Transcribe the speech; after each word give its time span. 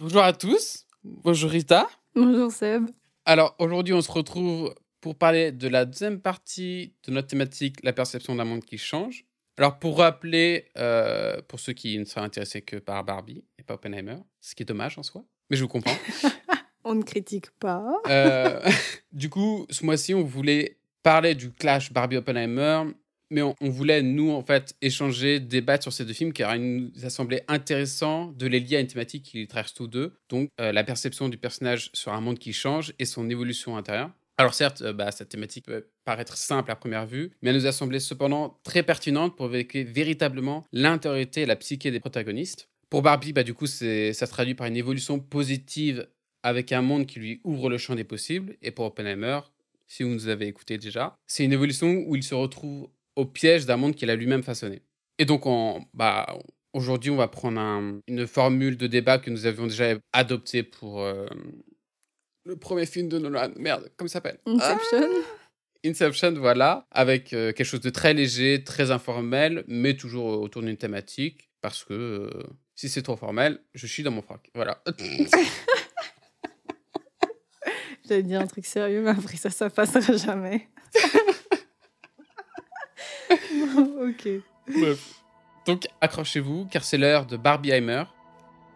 Bonjour 0.00 0.22
à 0.22 0.32
tous. 0.32 0.86
Bonjour 1.04 1.50
Rita. 1.50 1.86
Bonjour 2.14 2.50
Seb. 2.50 2.86
Alors 3.26 3.54
aujourd'hui, 3.58 3.92
on 3.92 4.00
se 4.00 4.10
retrouve 4.10 4.74
pour 5.02 5.14
parler 5.14 5.52
de 5.52 5.68
la 5.68 5.84
deuxième 5.84 6.22
partie 6.22 6.94
de 7.06 7.12
notre 7.12 7.28
thématique, 7.28 7.76
la 7.82 7.92
perception 7.92 8.34
d'un 8.34 8.46
monde 8.46 8.64
qui 8.64 8.78
change. 8.78 9.26
Alors 9.58 9.78
pour 9.78 9.98
rappeler, 9.98 10.68
euh, 10.78 11.42
pour 11.46 11.60
ceux 11.60 11.74
qui 11.74 11.98
ne 11.98 12.06
seraient 12.06 12.24
intéressés 12.24 12.62
que 12.62 12.76
par 12.76 13.04
Barbie 13.04 13.44
et 13.58 13.62
pas 13.62 13.74
Oppenheimer, 13.74 14.16
ce 14.40 14.54
qui 14.54 14.62
est 14.62 14.66
dommage 14.66 14.96
en 14.96 15.02
soi, 15.02 15.22
mais 15.50 15.58
je 15.58 15.64
vous 15.64 15.68
comprends. 15.68 15.98
on 16.84 16.94
ne 16.94 17.02
critique 17.02 17.50
pas. 17.58 17.92
Euh, 18.08 18.58
du 19.12 19.28
coup, 19.28 19.66
ce 19.68 19.84
mois-ci, 19.84 20.14
on 20.14 20.24
voulait 20.24 20.78
parler 21.02 21.34
du 21.34 21.52
clash 21.52 21.92
Barbie-Oppenheimer, 21.92 22.84
mais 23.30 23.42
on, 23.42 23.54
voulait, 23.62 24.02
nous, 24.02 24.30
en 24.30 24.42
fait, 24.42 24.74
échanger, 24.82 25.40
débattre 25.40 25.84
sur 25.84 25.92
ces 25.92 26.04
deux 26.04 26.12
films, 26.12 26.32
car 26.32 26.56
il 26.56 26.62
nous 26.62 27.04
a 27.04 27.10
semblé 27.10 27.42
intéressant 27.48 28.32
de 28.32 28.46
les 28.46 28.60
lier 28.60 28.76
à 28.76 28.80
une 28.80 28.86
thématique 28.86 29.22
qui 29.22 29.38
les 29.38 29.46
traverse 29.46 29.74
tous 29.74 29.86
deux, 29.86 30.14
donc 30.28 30.48
euh, 30.60 30.72
la 30.72 30.84
perception 30.84 31.28
du 31.28 31.36
personnage 31.36 31.90
sur 31.94 32.12
un 32.12 32.20
monde 32.20 32.38
qui 32.38 32.52
change 32.52 32.92
et 32.98 33.04
son 33.04 33.28
évolution 33.30 33.76
intérieure. 33.76 34.10
Alors 34.36 34.54
certes, 34.54 34.80
euh, 34.82 34.92
bah, 34.92 35.10
cette 35.12 35.28
thématique 35.28 35.66
peut 35.66 35.86
paraître 36.04 36.36
simple 36.36 36.70
à 36.70 36.76
première 36.76 37.06
vue, 37.06 37.30
mais 37.42 37.50
elle 37.50 37.56
nous 37.56 37.66
a 37.66 37.72
semblé 37.72 38.00
cependant 38.00 38.58
très 38.64 38.82
pertinente 38.82 39.36
pour 39.36 39.54
évoquer 39.54 39.84
véritablement 39.84 40.64
l'intériorité 40.72 41.42
et 41.42 41.46
la 41.46 41.56
psyché 41.56 41.90
des 41.90 42.00
protagonistes. 42.00 42.68
Pour 42.88 43.02
Barbie, 43.02 43.32
bah, 43.32 43.42
du 43.42 43.54
coup, 43.54 43.66
ça 43.66 44.12
se 44.12 44.24
traduit 44.30 44.54
par 44.54 44.66
une 44.66 44.76
évolution 44.76 45.20
positive 45.20 46.08
avec 46.42 46.72
un 46.72 46.82
monde 46.82 47.06
qui 47.06 47.20
lui 47.20 47.40
ouvre 47.44 47.68
le 47.68 47.78
champ 47.78 47.94
des 47.94 48.04
possibles. 48.04 48.56
Et 48.62 48.70
pour 48.70 48.86
Oppenheimer, 48.86 49.40
si 49.86 50.02
vous 50.02 50.10
nous 50.10 50.28
avez 50.28 50.46
écouté 50.46 50.78
déjà, 50.78 51.16
c'est 51.26 51.44
une 51.44 51.52
évolution 51.52 52.02
où 52.06 52.16
il 52.16 52.22
se 52.22 52.34
retrouve 52.34 52.88
au 53.20 53.26
piège 53.26 53.66
d'un 53.66 53.76
monde 53.76 53.94
qu'il 53.94 54.08
a 54.10 54.16
lui-même 54.16 54.42
façonné. 54.42 54.80
Et 55.18 55.26
donc, 55.26 55.44
bah, 55.92 56.26
aujourd'hui, 56.72 57.10
on 57.10 57.16
va 57.16 57.28
prendre 57.28 58.00
une 58.06 58.26
formule 58.26 58.78
de 58.78 58.86
débat 58.86 59.18
que 59.18 59.30
nous 59.30 59.44
avions 59.44 59.66
déjà 59.66 59.94
adoptée 60.14 60.62
pour 60.62 61.02
euh, 61.02 61.26
le 62.44 62.56
premier 62.56 62.86
film 62.86 63.10
de 63.10 63.18
Nolan. 63.18 63.50
Merde, 63.56 63.90
comment 63.96 64.08
ça 64.08 64.14
s'appelle? 64.14 64.38
Inception. 64.46 65.02
Ah 65.02 65.36
Inception, 65.84 66.32
voilà, 66.32 66.86
avec 66.90 67.32
euh, 67.32 67.52
quelque 67.52 67.66
chose 67.66 67.80
de 67.80 67.90
très 67.90 68.14
léger, 68.14 68.64
très 68.64 68.90
informel, 68.90 69.64
mais 69.66 69.94
toujours 69.96 70.40
autour 70.40 70.62
d'une 70.62 70.76
thématique, 70.76 71.50
parce 71.60 71.84
que 71.84 71.94
euh, 71.94 72.28
si 72.74 72.88
c'est 72.88 73.02
trop 73.02 73.16
formel, 73.16 73.60
je 73.74 73.86
suis 73.86 74.02
dans 74.02 74.10
mon 74.10 74.22
froc. 74.22 74.50
Voilà. 74.54 74.82
J'allais 78.08 78.22
dire 78.22 78.40
un 78.40 78.46
truc 78.46 78.66
sérieux, 78.66 79.02
mais 79.02 79.10
après 79.10 79.36
ça, 79.36 79.50
ça 79.50 79.68
passera 79.70 80.16
jamais. 80.16 80.68
ok. 84.00 84.28
Donc 85.66 85.86
accrochez-vous, 86.00 86.66
car 86.70 86.84
c'est 86.84 86.98
l'heure 86.98 87.26
de 87.26 87.36
Barbieheimer. 87.36 88.04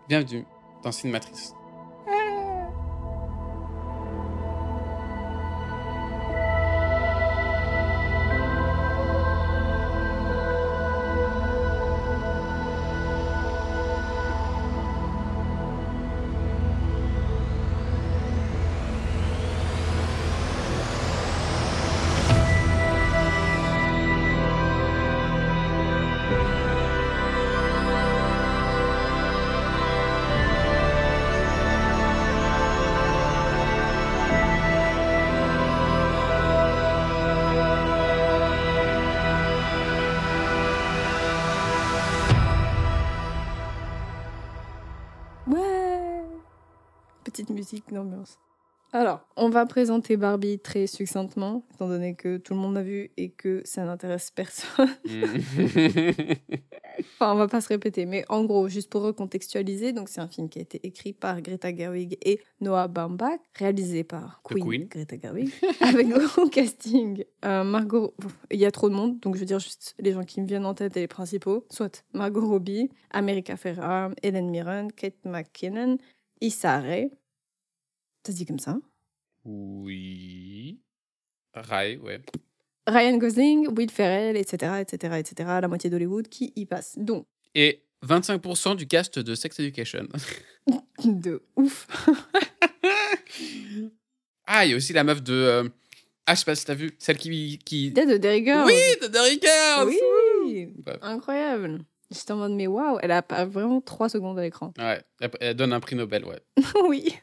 Bienvenue 0.09 0.45
dans 0.83 0.93
Cinematrice. 0.93 1.55
Musique 47.55 47.93
d'ambiance. 47.93 48.39
Alors, 48.95 49.27
on 49.37 49.49
va 49.49 49.67
présenter 49.67 50.17
Barbie 50.17 50.61
très 50.61 50.87
succinctement, 50.87 51.67
étant 51.75 51.89
donné 51.89 52.15
que 52.15 52.37
tout 52.37 52.55
le 52.55 52.61
monde 52.61 52.75
l'a 52.75 52.85
vu 52.85 53.11
et 53.17 53.31
que 53.31 53.61
ça 53.65 53.85
n'intéresse 53.85 54.31
personne. 54.31 54.89
enfin, 57.01 57.33
on 57.33 57.35
va 57.35 57.49
pas 57.49 57.61
se 57.61 57.67
répéter, 57.67 58.07
mais 58.07 58.25
en 58.29 58.45
gros, 58.45 58.69
juste 58.69 58.89
pour 58.89 59.03
recontextualiser, 59.03 59.93
donc 59.93 60.09
c'est 60.09 60.21
un 60.21 60.29
film 60.29 60.49
qui 60.49 60.61
a 60.61 60.63
été 60.63 60.79
écrit 60.87 61.13
par 61.13 61.43
Greta 61.43 61.75
Gerwig 61.75 62.17
et 62.25 62.41
Noah 62.61 62.87
Baumbach, 62.87 63.41
réalisé 63.57 64.05
par 64.05 64.41
Queen, 64.45 64.87
Greta 64.87 65.19
Gerwig, 65.21 65.51
avec 65.81 66.09
gros 66.11 66.49
casting. 66.49 67.25
Euh, 67.45 67.65
Margot, 67.65 68.15
il 68.53 68.61
y 68.61 68.65
a 68.65 68.71
trop 68.71 68.89
de 68.89 68.95
monde, 68.95 69.19
donc 69.19 69.35
je 69.35 69.41
veux 69.41 69.47
dire 69.47 69.59
juste 69.59 69.97
les 69.99 70.13
gens 70.13 70.23
qui 70.23 70.41
me 70.41 70.47
viennent 70.47 70.67
en 70.67 70.75
tête 70.75 70.97
et 70.97 71.01
les 71.01 71.09
principaux, 71.09 71.67
soit 71.69 72.05
Margot 72.13 72.47
Robbie, 72.47 72.91
America 73.11 73.57
Ferrara, 73.57 74.13
Helen 74.23 74.51
Mirren, 74.51 74.93
Kate 74.93 75.25
McKinnon, 75.25 75.99
Issa 76.41 76.79
Rae, 76.79 77.11
ça 78.25 78.33
se 78.33 78.37
dit 78.37 78.47
comme 78.47 78.59
ça? 78.59 78.79
Oui. 79.45 80.81
Ray, 81.55 81.97
ouais. 81.99 82.21
Ryan 82.87 83.17
Gosling, 83.17 83.69
Will 83.77 83.91
Ferrell, 83.91 84.37
etc., 84.37 84.81
etc., 84.81 85.15
etc., 85.19 85.35
la 85.61 85.69
moitié 85.69 85.91
d'Hollywood 85.91 86.29
qui 86.29 86.53
y 86.57 86.67
passe. 86.67 86.99
Donc. 86.99 87.27
Et 87.55 87.83
25% 88.07 88.77
du 88.77 88.87
cast 88.87 89.19
de 89.19 89.35
Sex 89.35 89.59
Education. 89.61 90.07
de 91.05 91.43
ouf. 91.57 91.87
ah, 94.47 94.67
il 94.67 94.71
y 94.71 94.75
a 94.75 94.77
aussi 94.77 94.93
la 94.93 95.05
meuf 95.05 95.23
de. 95.23 95.33
Euh, 95.33 95.69
ah, 96.27 96.35
je 96.35 96.41
sais 96.41 96.45
pas 96.45 96.55
si 96.55 96.65
t'as 96.65 96.75
vu, 96.75 96.95
celle 96.99 97.19
qui. 97.19 97.59
qui... 97.65 97.93
De 97.93 98.17
Derry 98.17 98.45
Girls. 98.45 98.67
Oui, 98.67 98.81
de 99.03 99.07
Derry 99.09 99.41
Girls. 99.41 99.95
Oui. 100.45 100.75
Incroyable. 101.03 101.85
J'étais 102.15 102.33
en 102.33 102.37
mode, 102.37 102.53
mais 102.53 102.67
waouh, 102.67 102.99
elle 103.03 103.11
a 103.11 103.23
vraiment 103.45 103.81
trois 103.81 104.09
secondes 104.09 104.39
à 104.39 104.43
l'écran. 104.43 104.73
Ouais, 104.79 105.03
elle 105.41 105.55
donne 105.55 105.73
un 105.73 105.81
prix 105.81 105.97
Nobel, 105.97 106.25
ouais. 106.25 106.41
oui. 106.89 107.15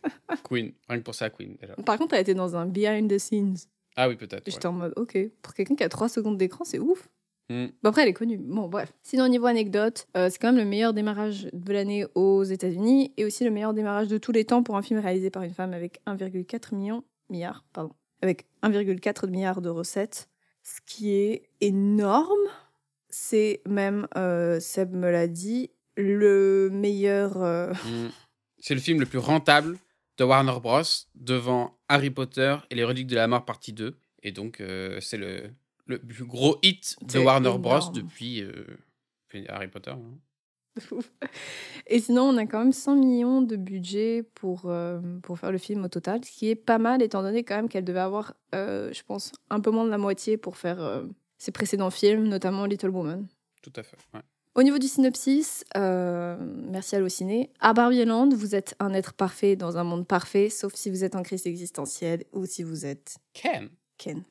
Queen, 0.43 0.73
rien 0.89 0.99
que 0.99 1.03
pour 1.03 1.15
ça, 1.15 1.29
Queen, 1.29 1.55
déjà. 1.59 1.75
Par 1.75 1.97
contre, 1.97 2.15
elle 2.15 2.21
était 2.21 2.33
dans 2.33 2.55
un 2.55 2.65
behind 2.65 3.09
the 3.11 3.17
scenes. 3.17 3.55
Ah 3.95 4.07
oui, 4.07 4.15
peut-être. 4.15 4.49
J'étais 4.49 4.65
en 4.67 4.73
mode, 4.73 4.93
ok, 4.95 5.17
pour 5.41 5.53
quelqu'un 5.53 5.75
qui 5.75 5.83
a 5.83 5.89
trois 5.89 6.09
secondes 6.09 6.37
d'écran, 6.37 6.63
c'est 6.63 6.79
ouf. 6.79 7.09
Hmm. 7.49 7.67
Bon, 7.83 7.89
après, 7.89 8.03
elle 8.03 8.09
est 8.09 8.13
connue. 8.13 8.37
Bon, 8.37 8.69
bref. 8.69 8.93
Sinon, 9.03 9.25
au 9.25 9.27
niveau 9.27 9.45
anecdote, 9.45 10.07
euh, 10.15 10.29
c'est 10.29 10.37
quand 10.37 10.53
même 10.53 10.63
le 10.63 10.69
meilleur 10.69 10.93
démarrage 10.93 11.49
de 11.51 11.73
l'année 11.73 12.05
aux 12.15 12.43
États-Unis 12.43 13.13
et 13.17 13.25
aussi 13.25 13.43
le 13.43 13.51
meilleur 13.51 13.73
démarrage 13.73 14.07
de 14.07 14.17
tous 14.17 14.31
les 14.31 14.45
temps 14.45 14.63
pour 14.63 14.77
un 14.77 14.81
film 14.81 14.99
réalisé 14.99 15.29
par 15.29 15.43
une 15.43 15.53
femme 15.53 15.73
avec 15.73 16.01
1,4 16.05 16.75
million 16.75 17.03
milliards, 17.29 17.65
pardon, 17.73 17.93
avec 18.21 18.45
1,4 18.63 19.29
milliard 19.29 19.61
de 19.61 19.69
recettes, 19.69 20.29
ce 20.63 20.79
qui 20.85 21.11
est 21.11 21.49
énorme 21.59 22.47
c'est 23.11 23.61
même, 23.67 24.07
euh, 24.17 24.59
Seb 24.59 24.93
me 24.93 25.11
l'a 25.11 25.27
dit, 25.27 25.69
le 25.95 26.69
meilleur. 26.71 27.41
Euh, 27.41 27.73
mm. 27.73 28.09
C'est 28.59 28.73
le 28.73 28.81
film 28.81 28.99
le 28.99 29.05
plus 29.05 29.19
rentable 29.19 29.77
de 30.17 30.23
Warner 30.23 30.59
Bros. 30.61 30.81
devant 31.15 31.77
Harry 31.89 32.09
Potter 32.09 32.55
et 32.69 32.75
les 32.75 32.83
Reliques 32.83 33.07
de 33.07 33.15
la 33.15 33.27
Mort 33.27 33.45
partie 33.45 33.73
2. 33.73 33.95
Et 34.23 34.31
donc, 34.31 34.61
euh, 34.61 34.99
c'est 35.01 35.17
le, 35.17 35.49
le 35.87 35.99
plus 35.99 36.25
gros 36.25 36.57
hit 36.61 36.95
de 37.01 37.19
Warner 37.19 37.57
Bros. 37.57 37.91
depuis, 37.93 38.43
Harry 39.49 39.67
Potter. 39.67 39.91
Hein. 39.91 40.17
Et 41.87 41.99
sinon, 41.99 42.23
on 42.23 42.37
a 42.37 42.45
quand 42.45 42.59
même 42.59 42.71
100 42.71 42.95
millions 42.95 43.41
de 43.41 43.57
budget 43.57 44.23
pour, 44.35 44.71
pour 45.23 45.39
faire 45.39 45.51
le 45.51 45.57
film 45.57 45.83
au 45.83 45.89
total, 45.89 46.23
ce 46.23 46.31
qui 46.31 46.49
est 46.49 46.55
pas 46.55 46.77
mal 46.77 47.01
étant 47.01 47.23
donné 47.23 47.43
quand 47.43 47.55
même 47.55 47.67
qu'elle 47.67 47.83
devait 47.83 47.99
avoir, 47.99 48.35
je 48.53 49.01
pense, 49.03 49.33
un 49.49 49.59
peu 49.59 49.71
moins 49.71 49.85
de 49.85 49.89
la 49.89 49.97
moitié 49.97 50.37
pour 50.37 50.55
faire 50.55 51.03
ses 51.41 51.51
précédents 51.51 51.89
films, 51.89 52.27
notamment 52.27 52.65
Little 52.65 52.91
Woman. 52.91 53.27
Tout 53.63 53.73
à 53.75 53.81
fait, 53.81 53.97
Au 54.53 54.61
niveau 54.61 54.77
du 54.77 54.87
synopsis, 54.87 55.65
euh, 55.75 56.37
merci 56.39 56.95
à 56.95 57.09
ciné. 57.09 57.49
À 57.59 57.73
Barbie 57.73 58.05
Land, 58.05 58.29
vous 58.29 58.53
êtes 58.53 58.75
un 58.79 58.93
être 58.93 59.13
parfait 59.13 59.55
dans 59.55 59.75
un 59.75 59.83
monde 59.83 60.05
parfait, 60.05 60.51
sauf 60.51 60.75
si 60.75 60.91
vous 60.91 61.03
êtes 61.03 61.15
en 61.15 61.23
crise 61.23 61.47
existentielle 61.47 62.25
ou 62.31 62.45
si 62.45 62.61
vous 62.61 62.85
êtes... 62.85 63.17
Ken. 63.33 63.69
Ken. 63.97 64.23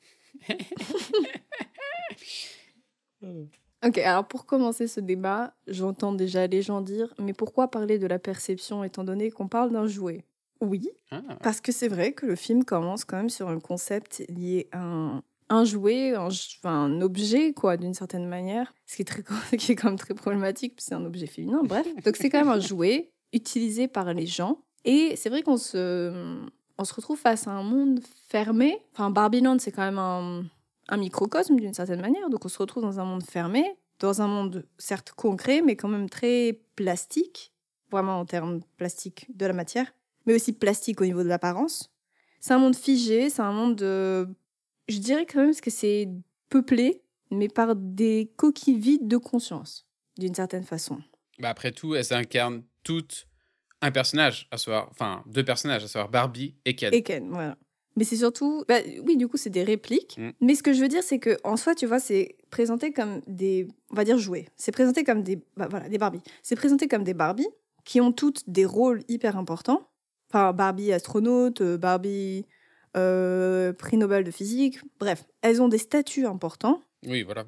ok, 3.85 3.97
alors 3.97 4.29
pour 4.29 4.45
commencer 4.45 4.87
ce 4.87 5.01
débat, 5.01 5.53
j'entends 5.67 6.13
déjà 6.13 6.47
les 6.47 6.61
gens 6.61 6.79
dire, 6.79 7.13
mais 7.19 7.33
pourquoi 7.33 7.69
parler 7.69 7.99
de 7.99 8.07
la 8.07 8.19
perception 8.19 8.85
étant 8.85 9.03
donné 9.03 9.31
qu'on 9.31 9.49
parle 9.49 9.73
d'un 9.73 9.85
jouet? 9.85 10.23
Oui, 10.61 10.87
ah. 11.09 11.23
parce 11.43 11.59
que 11.59 11.73
c'est 11.73 11.89
vrai 11.89 12.13
que 12.13 12.25
le 12.25 12.37
film 12.37 12.63
commence 12.63 13.03
quand 13.03 13.17
même 13.17 13.29
sur 13.29 13.49
un 13.49 13.59
concept 13.59 14.23
lié 14.29 14.69
à 14.71 14.79
un, 14.79 15.23
un 15.51 15.65
jouet, 15.65 16.15
un, 16.15 16.29
un 16.63 17.01
objet, 17.01 17.53
quoi, 17.53 17.75
d'une 17.75 17.93
certaine 17.93 18.25
manière. 18.25 18.73
Ce 18.87 18.95
qui 18.95 19.01
est, 19.01 19.05
très, 19.05 19.23
qui 19.57 19.73
est 19.73 19.75
quand 19.75 19.89
même 19.89 19.99
très 19.99 20.13
problématique, 20.13 20.75
c'est 20.77 20.95
un 20.95 21.05
objet 21.05 21.27
féminin, 21.27 21.61
bref. 21.63 21.85
Donc 22.05 22.15
c'est 22.15 22.29
quand 22.29 22.39
même 22.39 22.49
un 22.49 22.59
jouet 22.59 23.11
utilisé 23.33 23.87
par 23.87 24.13
les 24.13 24.25
gens. 24.25 24.59
Et 24.85 25.15
c'est 25.15 25.29
vrai 25.29 25.43
qu'on 25.43 25.57
se, 25.57 26.39
on 26.77 26.83
se 26.83 26.93
retrouve 26.93 27.19
face 27.19 27.47
à 27.47 27.51
un 27.51 27.63
monde 27.63 27.99
fermé. 28.29 28.81
Enfin, 28.93 29.11
Barbie 29.11 29.43
c'est 29.59 29.71
quand 29.71 29.83
même 29.83 29.99
un, 29.99 30.43
un 30.87 30.97
microcosme 30.97 31.57
d'une 31.57 31.73
certaine 31.73 32.01
manière. 32.01 32.29
Donc 32.29 32.45
on 32.45 32.49
se 32.49 32.57
retrouve 32.57 32.83
dans 32.83 32.99
un 32.99 33.05
monde 33.05 33.23
fermé, 33.23 33.75
dans 33.99 34.21
un 34.21 34.27
monde 34.27 34.65
certes 34.77 35.11
concret, 35.11 35.61
mais 35.61 35.75
quand 35.75 35.89
même 35.89 36.09
très 36.09 36.61
plastique. 36.75 37.53
vraiment 37.91 38.19
en 38.19 38.25
termes 38.25 38.61
plastiques 38.77 39.27
de 39.35 39.45
la 39.45 39.53
matière, 39.53 39.93
mais 40.25 40.33
aussi 40.33 40.53
plastique 40.53 41.01
au 41.01 41.05
niveau 41.05 41.23
de 41.23 41.27
l'apparence. 41.27 41.91
C'est 42.39 42.53
un 42.53 42.57
monde 42.57 42.75
figé, 42.75 43.29
c'est 43.29 43.43
un 43.43 43.51
monde 43.51 43.75
de... 43.75 44.27
Je 44.91 44.99
dirais 44.99 45.25
quand 45.25 45.39
même 45.39 45.55
que 45.55 45.71
c'est 45.71 46.09
peuplé, 46.49 47.01
mais 47.31 47.47
par 47.47 47.75
des 47.75 48.31
coquilles 48.35 48.77
vides 48.77 49.07
de 49.07 49.17
conscience, 49.17 49.87
d'une 50.17 50.35
certaine 50.35 50.63
façon. 50.63 50.99
Bah 51.39 51.49
après 51.49 51.71
tout, 51.71 51.95
elles 51.95 52.13
incarnent 52.13 52.63
toutes 52.83 53.27
un 53.81 53.91
personnage, 53.91 54.47
à 54.51 54.57
savoir, 54.57 54.89
enfin 54.91 55.23
deux 55.25 55.43
personnages, 55.43 55.83
à 55.83 55.87
savoir 55.87 56.09
Barbie 56.09 56.55
et 56.65 56.75
Ken. 56.75 56.93
Et 56.93 57.01
Ken, 57.01 57.29
voilà. 57.29 57.57
Mais 57.95 58.03
c'est 58.03 58.17
surtout, 58.17 58.63
bah, 58.67 58.79
oui, 59.03 59.17
du 59.17 59.27
coup, 59.27 59.37
c'est 59.37 59.49
des 59.49 59.63
répliques. 59.63 60.17
Mm. 60.17 60.31
Mais 60.41 60.55
ce 60.55 60.63
que 60.63 60.71
je 60.71 60.81
veux 60.81 60.87
dire, 60.87 61.03
c'est 61.03 61.19
que 61.19 61.37
en 61.43 61.57
soi, 61.57 61.75
tu 61.75 61.85
vois, 61.85 61.99
c'est 61.99 62.37
présenté 62.49 62.93
comme 62.93 63.21
des, 63.27 63.67
on 63.91 63.95
va 63.95 64.03
dire 64.03 64.17
jouets. 64.17 64.47
C'est 64.55 64.71
présenté 64.71 65.03
comme 65.03 65.23
des, 65.23 65.37
bah, 65.57 65.67
voilà, 65.69 65.89
des 65.89 65.97
Barbies. 65.97 66.21
C'est 66.43 66.55
présenté 66.55 66.87
comme 66.87 67.03
des 67.03 67.13
Barbies 67.13 67.49
qui 67.83 67.99
ont 67.99 68.11
toutes 68.11 68.49
des 68.49 68.65
rôles 68.65 69.01
hyper 69.07 69.37
importants. 69.37 69.89
Enfin, 70.29 70.53
Barbie 70.53 70.93
astronaute, 70.93 71.61
euh, 71.61 71.77
Barbie 71.77 72.45
euh, 72.97 73.73
prix 73.73 73.97
Nobel 73.97 74.23
de 74.23 74.31
physique. 74.31 74.79
Bref, 74.99 75.25
elles 75.41 75.61
ont 75.61 75.67
des 75.67 75.77
statuts 75.77 76.25
importants. 76.25 76.81
Oui, 77.05 77.23
voilà. 77.23 77.45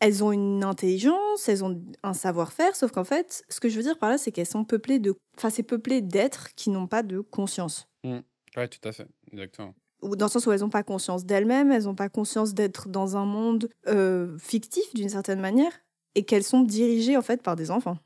Elles 0.00 0.22
ont 0.22 0.32
une 0.32 0.64
intelligence, 0.64 1.48
elles 1.48 1.64
ont 1.64 1.82
un 2.02 2.12
savoir-faire, 2.12 2.76
sauf 2.76 2.90
qu'en 2.90 3.04
fait, 3.04 3.44
ce 3.48 3.60
que 3.60 3.68
je 3.68 3.76
veux 3.76 3.82
dire 3.82 3.98
par 3.98 4.10
là, 4.10 4.18
c'est 4.18 4.32
qu'elles 4.32 4.46
sont 4.46 4.64
peuplées 4.64 4.98
de, 4.98 5.14
enfin, 5.36 5.50
c'est 5.50 5.62
peuplé 5.62 6.02
d'êtres 6.02 6.54
qui 6.56 6.70
n'ont 6.70 6.86
pas 6.86 7.02
de 7.02 7.20
conscience. 7.20 7.88
Mm. 8.04 8.18
Oui, 8.56 8.68
tout 8.68 8.88
à 8.88 8.92
fait, 8.92 9.06
exactement 9.32 9.74
dans 10.04 10.26
le 10.26 10.30
sens 10.30 10.46
où 10.46 10.52
elles 10.52 10.60
n'ont 10.60 10.70
pas 10.70 10.82
conscience 10.82 11.24
d'elles-mêmes, 11.24 11.72
elles 11.72 11.84
n'ont 11.84 11.94
pas 11.94 12.08
conscience 12.08 12.54
d'être 12.54 12.88
dans 12.88 13.16
un 13.16 13.24
monde 13.24 13.68
euh, 13.88 14.36
fictif 14.38 14.94
d'une 14.94 15.08
certaine 15.08 15.40
manière, 15.40 15.72
et 16.14 16.24
qu'elles 16.24 16.44
sont 16.44 16.60
dirigées 16.60 17.16
en 17.16 17.22
fait 17.22 17.42
par 17.42 17.56
des 17.56 17.70
enfants. 17.70 17.98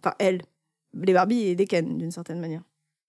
Enfin, 0.00 0.14
elles, 0.18 0.42
les 0.94 1.12
Barbie 1.12 1.42
et 1.42 1.54
les 1.54 1.66
Ken 1.66 1.98
d'une 1.98 2.10
certaine 2.10 2.40
manière. 2.40 2.62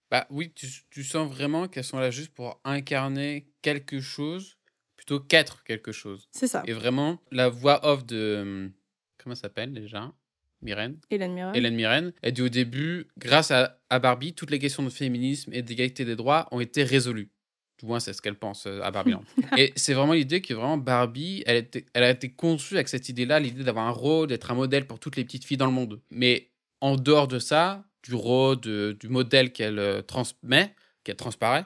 Bah 0.10 0.26
oui, 0.30 0.54
tu, 0.54 1.04
sens 1.04 1.30
vraiment 1.30 1.68
qu'elles 1.68 1.84
sont 1.84 2.00
là 2.00 2.12
juste 2.12 2.34
pour 2.34 2.62
incarner 2.64 3.50
quelque 3.62 4.00
chose 4.00 4.58
plutôt 4.96 5.20
qu'être 5.20 5.64
quelque 5.64 5.92
chose. 5.92 6.28
C'est 6.32 6.48
ça. 6.48 6.64
Et 6.66 6.74
vraiment, 6.74 7.22
la 7.32 7.50
voix 7.50 7.86
off 7.86 8.06
de. 8.06 8.40
Hum, 8.42 8.72
comment 9.18 9.36
s'appelle 9.36 9.74
déjà? 9.74 10.14
Myrène? 10.62 10.98
Hélène 11.12 11.34
Myrène. 11.34 11.56
Hélène 11.56 11.76
Myrène. 11.76 12.14
Elle 12.22 12.34
dit 12.34 12.42
au 12.42 12.50
début, 12.50 13.08
grâce 13.18 13.52
à, 13.52 13.80
à 13.90 14.00
Barbie, 14.00 14.34
toutes 14.34 14.50
les 14.50 14.60
questions 14.60 14.82
de 14.82 14.90
féminisme 14.90 15.54
et 15.54 15.62
d'égalité 15.62 16.04
des 16.04 16.16
droits 16.16 16.48
ont 16.52 16.60
été 16.60 16.84
résolues. 16.84 17.30
Tout 17.78 17.86
moins, 17.86 18.00
c'est 18.00 18.14
ce 18.14 18.24
qu'elle 18.24 18.36
pense 18.36 18.66
euh, 18.66 18.82
à 18.82 18.90
Barbie. 18.90 19.14
et 19.58 19.72
c'est 19.76 19.94
vraiment 19.94 20.14
l'idée 20.14 20.42
que 20.42 20.54
vraiment 20.54 20.78
Barbie, 20.78 21.44
elle, 21.46 21.70
elle 21.94 22.04
a 22.04 22.10
été 22.10 22.30
conçue 22.30 22.74
avec 22.76 22.88
cette 22.88 23.08
idée-là, 23.08 23.40
l'idée 23.40 23.64
d'avoir 23.64 23.86
un 23.86 23.92
rôle, 23.92 24.28
d'être 24.28 24.50
un 24.50 24.56
modèle 24.56 24.88
pour 24.88 25.00
toutes 25.00 25.16
les 25.16 25.24
petites 25.24 25.46
filles 25.46 25.58
dans 25.58 25.68
le 25.68 25.72
monde. 25.72 26.02
Mais 26.10 26.50
en 26.82 26.96
dehors 26.96 27.28
de 27.28 27.38
ça, 27.38 27.86
du 28.08 28.16
rôle, 28.16 28.58
du 28.58 29.10
modèle 29.10 29.52
qu'elle 29.52 29.80
euh, 29.80 30.02
transmet, 30.02 30.74
qu'elle 31.04 31.16
transparaît, 31.16 31.66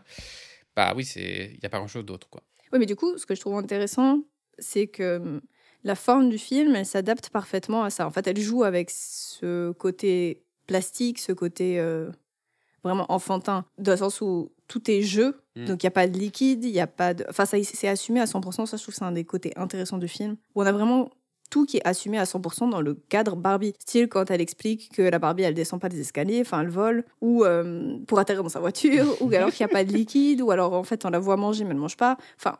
bah 0.75 0.93
oui, 0.95 1.05
il 1.15 1.57
n'y 1.59 1.65
a 1.65 1.69
pas 1.69 1.77
grand-chose 1.77 2.05
d'autre. 2.05 2.29
quoi. 2.29 2.41
Oui, 2.71 2.79
mais 2.79 2.85
du 2.85 2.95
coup, 2.95 3.17
ce 3.17 3.25
que 3.25 3.35
je 3.35 3.41
trouve 3.41 3.57
intéressant, 3.57 4.23
c'est 4.57 4.87
que 4.87 5.17
hum, 5.17 5.41
la 5.83 5.95
forme 5.95 6.29
du 6.29 6.37
film, 6.37 6.75
elle 6.75 6.85
s'adapte 6.85 7.29
parfaitement 7.29 7.83
à 7.83 7.89
ça. 7.89 8.05
En 8.05 8.11
fait, 8.11 8.27
elle 8.27 8.39
joue 8.39 8.63
avec 8.63 8.89
ce 8.91 9.71
côté 9.71 10.43
plastique, 10.67 11.19
ce 11.19 11.31
côté 11.33 11.79
euh, 11.79 12.09
vraiment 12.83 13.11
enfantin, 13.11 13.65
dans 13.77 13.91
le 13.91 13.97
sens 13.97 14.21
où 14.21 14.51
tout 14.67 14.89
est 14.89 15.01
jeu, 15.01 15.41
mm. 15.55 15.65
donc 15.65 15.83
il 15.83 15.85
n'y 15.85 15.89
a 15.89 15.91
pas 15.91 16.07
de 16.07 16.17
liquide, 16.17 16.63
il 16.63 16.71
n'y 16.71 16.79
a 16.79 16.87
pas 16.87 17.13
de... 17.13 17.25
Enfin, 17.29 17.45
ça, 17.45 17.57
c'est 17.63 17.87
assumé 17.87 18.21
à 18.21 18.25
100%, 18.25 18.65
ça, 18.65 18.77
je 18.77 18.81
trouve 18.81 18.93
que 18.93 18.99
c'est 18.99 19.05
un 19.05 19.11
des 19.11 19.25
côtés 19.25 19.51
intéressants 19.55 19.97
du 19.97 20.07
film, 20.07 20.37
où 20.55 20.61
on 20.61 20.65
a 20.65 20.71
vraiment 20.71 21.11
tout 21.51 21.65
qui 21.67 21.77
est 21.77 21.87
assumé 21.87 22.17
à 22.17 22.23
100% 22.23 22.71
dans 22.71 22.81
le 22.81 22.95
cadre 22.95 23.35
Barbie. 23.35 23.73
Style 23.77 24.07
quand 24.07 24.31
elle 24.31 24.41
explique 24.41 24.89
que 24.93 25.03
la 25.03 25.19
Barbie, 25.19 25.43
elle 25.43 25.53
descend 25.53 25.79
pas 25.79 25.89
des 25.89 25.99
escaliers, 25.99 26.41
enfin, 26.41 26.61
elle 26.61 26.69
vole, 26.69 27.05
ou 27.19 27.43
euh, 27.43 27.99
pour 28.07 28.17
atterrir 28.17 28.41
dans 28.41 28.49
sa 28.49 28.59
voiture, 28.59 29.05
ou 29.21 29.31
alors 29.35 29.51
qu'il 29.51 29.63
n'y 29.63 29.71
a 29.71 29.73
pas 29.73 29.83
de 29.83 29.93
liquide, 29.93 30.41
ou 30.41 30.49
alors 30.49 30.73
en 30.73 30.83
fait, 30.83 31.05
on 31.05 31.11
la 31.11 31.19
voit 31.19 31.37
manger, 31.37 31.63
mais 31.63 31.71
elle 31.71 31.75
ne 31.75 31.81
mange 31.81 31.97
pas. 31.97 32.17
Enfin, 32.37 32.57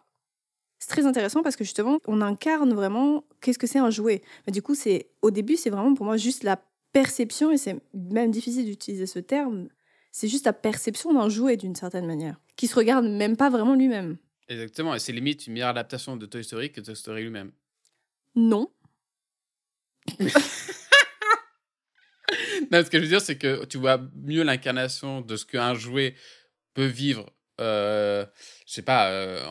c'est 0.77 0.89
très 0.89 1.05
intéressant 1.07 1.41
parce 1.41 1.55
que 1.55 1.63
justement, 1.63 1.99
on 2.05 2.21
incarne 2.21 2.73
vraiment 2.73 3.23
qu'est-ce 3.39 3.57
que 3.59 3.67
c'est 3.67 3.79
un 3.79 3.89
jouet. 3.89 4.21
Mais 4.45 4.51
du 4.51 4.61
coup, 4.61 4.75
c'est 4.75 5.09
au 5.21 5.31
début, 5.31 5.55
c'est 5.55 5.69
vraiment 5.69 5.93
pour 5.95 6.05
moi 6.05 6.17
juste 6.17 6.43
la 6.43 6.59
perception, 6.91 7.51
et 7.51 7.57
c'est 7.57 7.77
même 7.93 8.31
difficile 8.31 8.65
d'utiliser 8.65 9.05
ce 9.05 9.19
terme, 9.19 9.69
c'est 10.11 10.27
juste 10.27 10.45
la 10.45 10.53
perception 10.53 11.13
d'un 11.13 11.29
jouet 11.29 11.55
d'une 11.55 11.75
certaine 11.75 12.05
manière, 12.05 12.41
qui 12.57 12.67
se 12.67 12.75
regarde 12.75 13.05
même 13.05 13.37
pas 13.37 13.49
vraiment 13.49 13.75
lui-même. 13.75 14.17
Exactement, 14.49 14.93
et 14.93 14.99
c'est 14.99 15.13
limite 15.13 15.47
une 15.47 15.53
meilleure 15.53 15.69
adaptation 15.69 16.17
de 16.17 16.25
Toy 16.25 16.43
Story 16.43 16.73
que 16.73 16.81
Toy 16.81 16.95
Story 16.95 17.23
lui-même. 17.23 17.51
Non. 18.35 18.69
Non, 22.71 22.83
ce 22.83 22.89
que 22.89 22.97
je 22.97 23.03
veux 23.03 23.09
dire, 23.09 23.21
c'est 23.21 23.37
que 23.37 23.65
tu 23.65 23.77
vois 23.77 24.01
mieux 24.15 24.43
l'incarnation 24.43 25.21
de 25.21 25.35
ce 25.35 25.45
qu'un 25.45 25.73
jouet 25.73 26.15
peut 26.73 26.85
vivre, 26.85 27.31
euh, 27.59 28.25
je 28.65 28.73
sais 28.73 28.81
pas, 28.81 29.11
euh, 29.11 29.43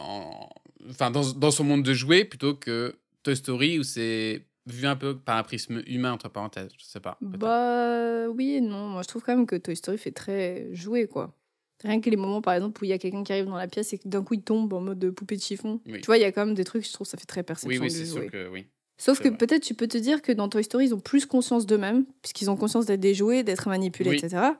enfin, 0.88 1.10
dans, 1.10 1.32
dans 1.32 1.50
son 1.50 1.64
monde 1.64 1.82
de 1.82 1.92
jouets, 1.92 2.24
plutôt 2.24 2.54
que 2.54 2.98
Toy 3.22 3.36
Story, 3.36 3.78
où 3.78 3.82
c'est 3.82 4.46
vu 4.66 4.86
un 4.86 4.96
peu 4.96 5.18
par 5.18 5.36
un 5.36 5.42
prisme 5.42 5.82
humain, 5.86 6.12
entre 6.12 6.28
parenthèses, 6.28 6.70
je 6.78 6.84
sais 6.84 7.00
pas. 7.00 7.18
Bah 7.20 8.28
oui 8.28 8.54
et 8.54 8.60
non. 8.60 8.88
Moi, 8.88 9.02
je 9.02 9.08
trouve 9.08 9.22
quand 9.22 9.34
même 9.36 9.46
que 9.46 9.56
Toy 9.56 9.76
Story 9.76 9.98
fait 9.98 10.12
très 10.12 10.68
jouer, 10.72 11.06
quoi. 11.06 11.36
Rien 11.82 12.00
que 12.00 12.10
les 12.10 12.16
moments, 12.16 12.42
par 12.42 12.54
exemple, 12.54 12.82
où 12.82 12.84
il 12.84 12.88
y 12.88 12.92
a 12.92 12.98
quelqu'un 12.98 13.24
qui 13.24 13.32
arrive 13.32 13.46
dans 13.46 13.56
la 13.56 13.66
pièce 13.66 13.92
et 13.94 13.98
que 13.98 14.06
d'un 14.06 14.22
coup 14.22 14.34
il 14.34 14.42
tombe 14.42 14.70
en 14.74 14.82
mode 14.82 15.10
poupée 15.12 15.36
de 15.36 15.40
chiffon. 15.40 15.80
Tu 15.86 16.02
vois, 16.04 16.18
il 16.18 16.20
y 16.20 16.24
a 16.24 16.32
quand 16.32 16.44
même 16.44 16.54
des 16.54 16.64
trucs, 16.64 16.86
je 16.86 16.92
trouve, 16.92 17.06
ça 17.06 17.16
fait 17.16 17.24
très 17.24 17.42
perception. 17.42 17.70
Oui, 17.70 17.78
oui, 17.78 17.90
c'est 17.90 18.04
sûr 18.04 18.30
que 18.30 18.48
oui. 18.48 18.66
Sauf 19.00 19.20
que 19.20 19.30
peut-être 19.30 19.62
tu 19.62 19.72
peux 19.72 19.88
te 19.88 19.96
dire 19.96 20.20
que 20.20 20.30
dans 20.30 20.50
Toy 20.50 20.62
Story, 20.62 20.84
ils 20.84 20.94
ont 20.94 21.00
plus 21.00 21.24
conscience 21.24 21.64
d'eux-mêmes, 21.64 22.04
puisqu'ils 22.20 22.50
ont 22.50 22.56
conscience 22.56 22.84
d'être 22.84 23.00
des 23.00 23.14
jouets, 23.14 23.42
d'être 23.42 23.66
manipulés, 23.66 24.14
etc. 24.14 24.50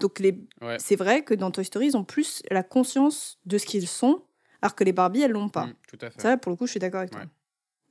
Donc 0.00 0.18
les... 0.18 0.38
c'est 0.78 0.96
vrai 0.96 1.24
que 1.24 1.32
dans 1.32 1.50
Toy 1.50 1.64
Story, 1.64 1.86
ils 1.86 1.96
ont 1.96 2.04
plus 2.04 2.42
la 2.50 2.62
conscience 2.62 3.38
de 3.46 3.56
ce 3.56 3.64
qu'ils 3.64 3.88
sont, 3.88 4.22
alors 4.60 4.74
que 4.74 4.84
les 4.84 4.92
Barbie, 4.92 5.22
elles 5.22 5.30
l'ont 5.30 5.48
pas. 5.48 5.64
Mmh, 5.64 5.74
tout 5.88 5.98
à 6.02 6.10
fait. 6.10 6.20
Ça, 6.20 6.36
pour 6.36 6.50
le 6.50 6.56
coup, 6.56 6.66
je 6.66 6.72
suis 6.72 6.80
d'accord 6.80 7.00
avec 7.00 7.10
toi. 7.10 7.22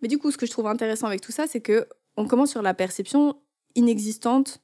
Mais 0.03 0.07
du 0.07 0.19
coup, 0.19 0.29
ce 0.29 0.37
que 0.37 0.45
je 0.45 0.51
trouve 0.51 0.67
intéressant 0.67 1.07
avec 1.07 1.21
tout 1.21 1.31
ça, 1.31 1.47
c'est 1.47 1.61
que 1.61 1.87
on 2.17 2.27
commence 2.27 2.51
sur 2.51 2.61
la 2.61 2.75
perception 2.75 3.35
inexistante 3.73 4.61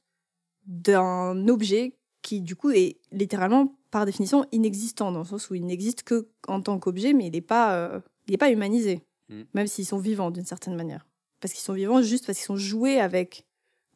d'un 0.66 1.48
objet 1.48 1.98
qui, 2.22 2.40
du 2.40 2.54
coup, 2.54 2.70
est 2.70 3.00
littéralement, 3.10 3.76
par 3.90 4.06
définition, 4.06 4.46
inexistant, 4.52 5.10
dans 5.10 5.18
le 5.18 5.24
sens 5.24 5.50
où 5.50 5.56
il 5.56 5.66
n'existe 5.66 6.04
que 6.04 6.28
en 6.46 6.60
tant 6.60 6.78
qu'objet, 6.78 7.14
mais 7.14 7.26
il 7.26 7.32
n'est 7.32 7.40
pas, 7.40 7.74
euh, 7.74 8.00
il 8.28 8.38
pas 8.38 8.52
humanisé, 8.52 9.02
mm. 9.28 9.42
même 9.54 9.66
s'ils 9.66 9.86
sont 9.86 9.98
vivants 9.98 10.30
d'une 10.30 10.44
certaine 10.44 10.76
manière. 10.76 11.04
Parce 11.42 11.52
qu'ils 11.52 11.62
sont 11.62 11.74
vivants 11.74 12.00
juste 12.00 12.24
parce 12.24 12.38
qu'ils 12.38 12.46
sont 12.46 12.56
joués 12.56 12.98
avec 12.98 13.44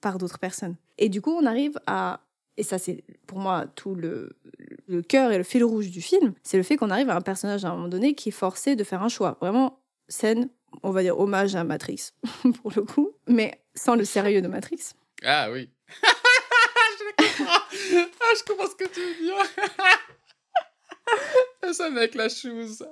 par 0.03 0.19
d'autres 0.19 0.39
personnes. 0.39 0.77
Et 0.99 1.09
du 1.09 1.23
coup, 1.23 1.31
on 1.31 1.47
arrive 1.47 1.81
à 1.87 2.21
et 2.59 2.63
ça 2.63 2.79
c'est 2.79 3.05
pour 3.27 3.39
moi 3.39 3.67
tout 3.75 3.95
le, 3.95 4.37
le 4.87 5.01
cœur 5.01 5.33
et 5.33 5.39
le 5.39 5.45
fil 5.45 5.65
rouge 5.65 5.91
du 5.91 6.03
film, 6.03 6.35
c'est 6.43 6.59
le 6.59 6.63
fait 6.63 6.77
qu'on 6.77 6.91
arrive 6.91 7.09
à 7.09 7.17
un 7.17 7.23
personnage 7.23 7.65
à 7.65 7.71
un 7.71 7.77
moment 7.77 7.89
donné 7.89 8.15
qui 8.15 8.29
est 8.29 8.33
forcé 8.33 8.77
de 8.77 8.85
faire 8.85 9.03
un 9.03 9.09
choix. 9.09 9.39
Vraiment, 9.41 9.81
scène 10.09 10.51
on 10.83 10.91
va 10.91 11.03
dire, 11.03 11.19
hommage 11.19 11.55
à 11.55 11.65
Matrix, 11.65 12.11
pour 12.63 12.73
le 12.75 12.83
coup, 12.83 13.13
mais 13.27 13.61
sans 13.75 13.97
le 13.97 14.05
sérieux 14.05 14.43
de 14.43 14.49
Matrix. 14.49 14.93
Ah 15.25 15.51
oui. 15.51 15.71
je 16.03 17.25
comprends. 17.25 17.45
Ah, 17.49 18.35
je 18.37 18.45
comprends 18.45 18.69
ce 18.69 18.75
que 18.75 18.89
tu 18.89 19.01
veux 19.01 19.15
dire. 19.23 19.37
ça 21.73 21.87
avec 21.87 22.15
la 22.15 22.29
chose. 22.29 22.87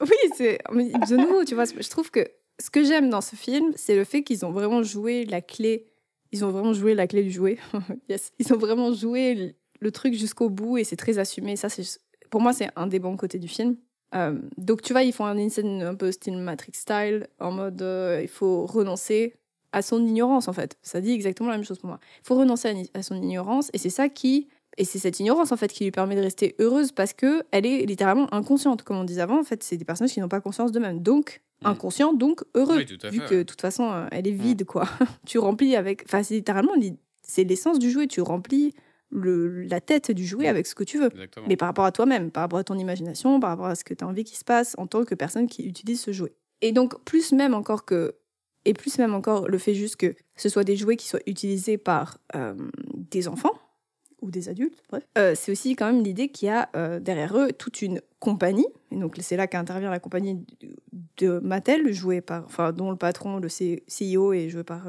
oui, 0.00 0.30
c'est. 0.36 0.58
De 0.70 1.16
nouveau, 1.16 1.44
tu 1.44 1.54
vois, 1.54 1.64
je 1.64 1.88
trouve 1.88 2.10
que 2.10 2.26
ce 2.60 2.70
que 2.70 2.82
j'aime 2.84 3.10
dans 3.10 3.20
ce 3.20 3.36
film, 3.36 3.72
c'est 3.76 3.96
le 3.96 4.04
fait 4.04 4.22
qu'ils 4.22 4.44
ont 4.44 4.50
vraiment 4.50 4.82
joué 4.82 5.24
la 5.24 5.40
clé. 5.40 5.86
Ils 6.32 6.44
ont 6.44 6.50
vraiment 6.50 6.72
joué 6.72 6.94
la 6.94 7.06
clé 7.06 7.22
du 7.22 7.30
jouet. 7.30 7.58
yes. 8.08 8.32
Ils 8.38 8.52
ont 8.52 8.58
vraiment 8.58 8.92
joué 8.92 9.54
le 9.80 9.92
truc 9.92 10.14
jusqu'au 10.14 10.50
bout 10.50 10.78
et 10.78 10.84
c'est 10.84 10.96
très 10.96 11.18
assumé. 11.18 11.56
Ça, 11.56 11.68
c'est 11.68 11.84
pour 12.30 12.40
moi, 12.40 12.52
c'est 12.52 12.68
un 12.76 12.86
des 12.86 12.98
bons 12.98 13.16
côtés 13.16 13.38
du 13.38 13.48
film. 13.48 13.76
Euh, 14.14 14.38
donc 14.56 14.82
tu 14.82 14.92
vois, 14.92 15.02
ils 15.02 15.12
font 15.12 15.26
un 15.26 15.48
scène 15.48 15.82
un 15.82 15.94
peu 15.94 16.10
style 16.12 16.36
Matrix 16.38 16.72
style, 16.74 17.28
en 17.40 17.52
mode 17.52 17.82
euh, 17.82 18.20
il 18.22 18.28
faut 18.28 18.64
renoncer 18.66 19.34
à 19.72 19.82
son 19.82 20.04
ignorance 20.06 20.48
en 20.48 20.52
fait. 20.52 20.78
Ça 20.82 21.00
dit 21.00 21.12
exactement 21.12 21.50
la 21.50 21.56
même 21.56 21.64
chose 21.64 21.78
pour 21.78 21.88
moi. 21.88 22.00
Il 22.22 22.26
faut 22.26 22.36
renoncer 22.36 22.90
à, 22.94 23.02
son 23.02 23.16
ignorance 23.16 23.70
et 23.72 23.78
c'est 23.78 23.90
ça 23.90 24.08
qui 24.08 24.48
et 24.78 24.84
c'est 24.84 25.00
cette 25.00 25.18
ignorance 25.20 25.52
en 25.52 25.56
fait 25.56 25.72
qui 25.72 25.84
lui 25.84 25.90
permet 25.90 26.14
de 26.14 26.20
rester 26.20 26.54
heureuse 26.60 26.92
parce 26.92 27.12
que 27.12 27.42
elle 27.50 27.66
est 27.66 27.84
littéralement 27.84 28.32
inconsciente 28.32 28.82
comme 28.82 28.96
on 28.96 29.04
disait 29.04 29.20
avant 29.20 29.40
en 29.40 29.44
fait, 29.44 29.62
c'est 29.62 29.76
des 29.76 29.84
personnages 29.84 30.12
qui 30.12 30.20
n'ont 30.20 30.28
pas 30.28 30.40
conscience 30.40 30.72
d'eux-mêmes. 30.72 31.02
Donc 31.02 31.42
mm. 31.62 31.66
inconscient 31.66 32.12
donc 32.14 32.44
heureux 32.54 32.84
vu 33.10 33.20
que 33.20 33.34
de 33.34 33.42
toute 33.42 33.60
façon 33.60 33.90
euh, 33.92 34.06
elle 34.12 34.26
est 34.28 34.32
mm. 34.32 34.42
vide 34.42 34.64
quoi. 34.64 34.88
tu 35.26 35.38
remplis 35.38 35.74
avec 35.76 36.04
enfin 36.06 36.22
c'est 36.22 36.34
littéralement 36.34 36.72
c'est 37.22 37.44
l'essence 37.44 37.78
du 37.78 37.90
jouet, 37.90 38.06
tu 38.06 38.20
remplis 38.20 38.72
le, 39.10 39.62
la 39.64 39.80
tête 39.80 40.12
du 40.12 40.24
jouet 40.24 40.48
avec 40.48 40.66
ce 40.66 40.74
que 40.74 40.84
tu 40.84 40.98
veux. 40.98 41.10
Mais 41.46 41.56
par 41.56 41.68
rapport 41.68 41.84
à 41.84 41.92
toi-même, 41.92 42.30
par 42.30 42.42
rapport 42.42 42.60
à 42.60 42.64
ton 42.64 42.78
imagination, 42.78 43.40
par 43.40 43.50
rapport 43.50 43.66
à 43.66 43.74
ce 43.74 43.84
que 43.84 43.94
tu 43.94 44.04
as 44.04 44.06
envie 44.06 44.24
qu'il 44.24 44.38
se 44.38 44.44
passe 44.44 44.74
en 44.78 44.86
tant 44.86 45.04
que 45.04 45.14
personne 45.14 45.46
qui 45.46 45.66
utilise 45.66 46.00
ce 46.00 46.12
jouet. 46.12 46.34
Et 46.60 46.72
donc, 46.72 47.02
plus 47.04 47.32
même 47.32 47.54
encore 47.54 47.84
que. 47.84 48.14
Et 48.64 48.74
plus 48.74 48.98
même 48.98 49.14
encore 49.14 49.48
le 49.48 49.56
fait 49.56 49.74
juste 49.74 49.96
que 49.96 50.14
ce 50.36 50.48
soit 50.48 50.64
des 50.64 50.76
jouets 50.76 50.96
qui 50.96 51.06
soient 51.06 51.22
utilisés 51.26 51.78
par 51.78 52.18
euh, 52.34 52.54
des 53.10 53.28
enfants 53.28 53.58
ou 54.20 54.30
des 54.30 54.48
adultes, 54.48 54.82
bref. 54.90 55.04
Euh, 55.16 55.34
c'est 55.34 55.52
aussi 55.52 55.76
quand 55.76 55.86
même 55.86 56.02
l'idée 56.02 56.28
qu'il 56.28 56.48
y 56.48 56.50
a 56.50 56.68
euh, 56.76 57.00
derrière 57.00 57.36
eux 57.36 57.52
toute 57.52 57.82
une 57.82 58.00
compagnie. 58.18 58.66
Et 58.90 58.96
donc, 58.96 59.16
c'est 59.20 59.36
là 59.36 59.46
qu'intervient 59.46 59.90
la 59.90 60.00
compagnie 60.00 60.44
de 61.16 61.38
Mattel, 61.38 61.92
jouée 61.92 62.20
par, 62.20 62.44
enfin, 62.44 62.72
dont 62.72 62.90
le 62.90 62.96
patron, 62.96 63.38
le 63.38 63.48
CEO, 63.48 64.32
est 64.32 64.48
joué 64.48 64.64
par 64.64 64.88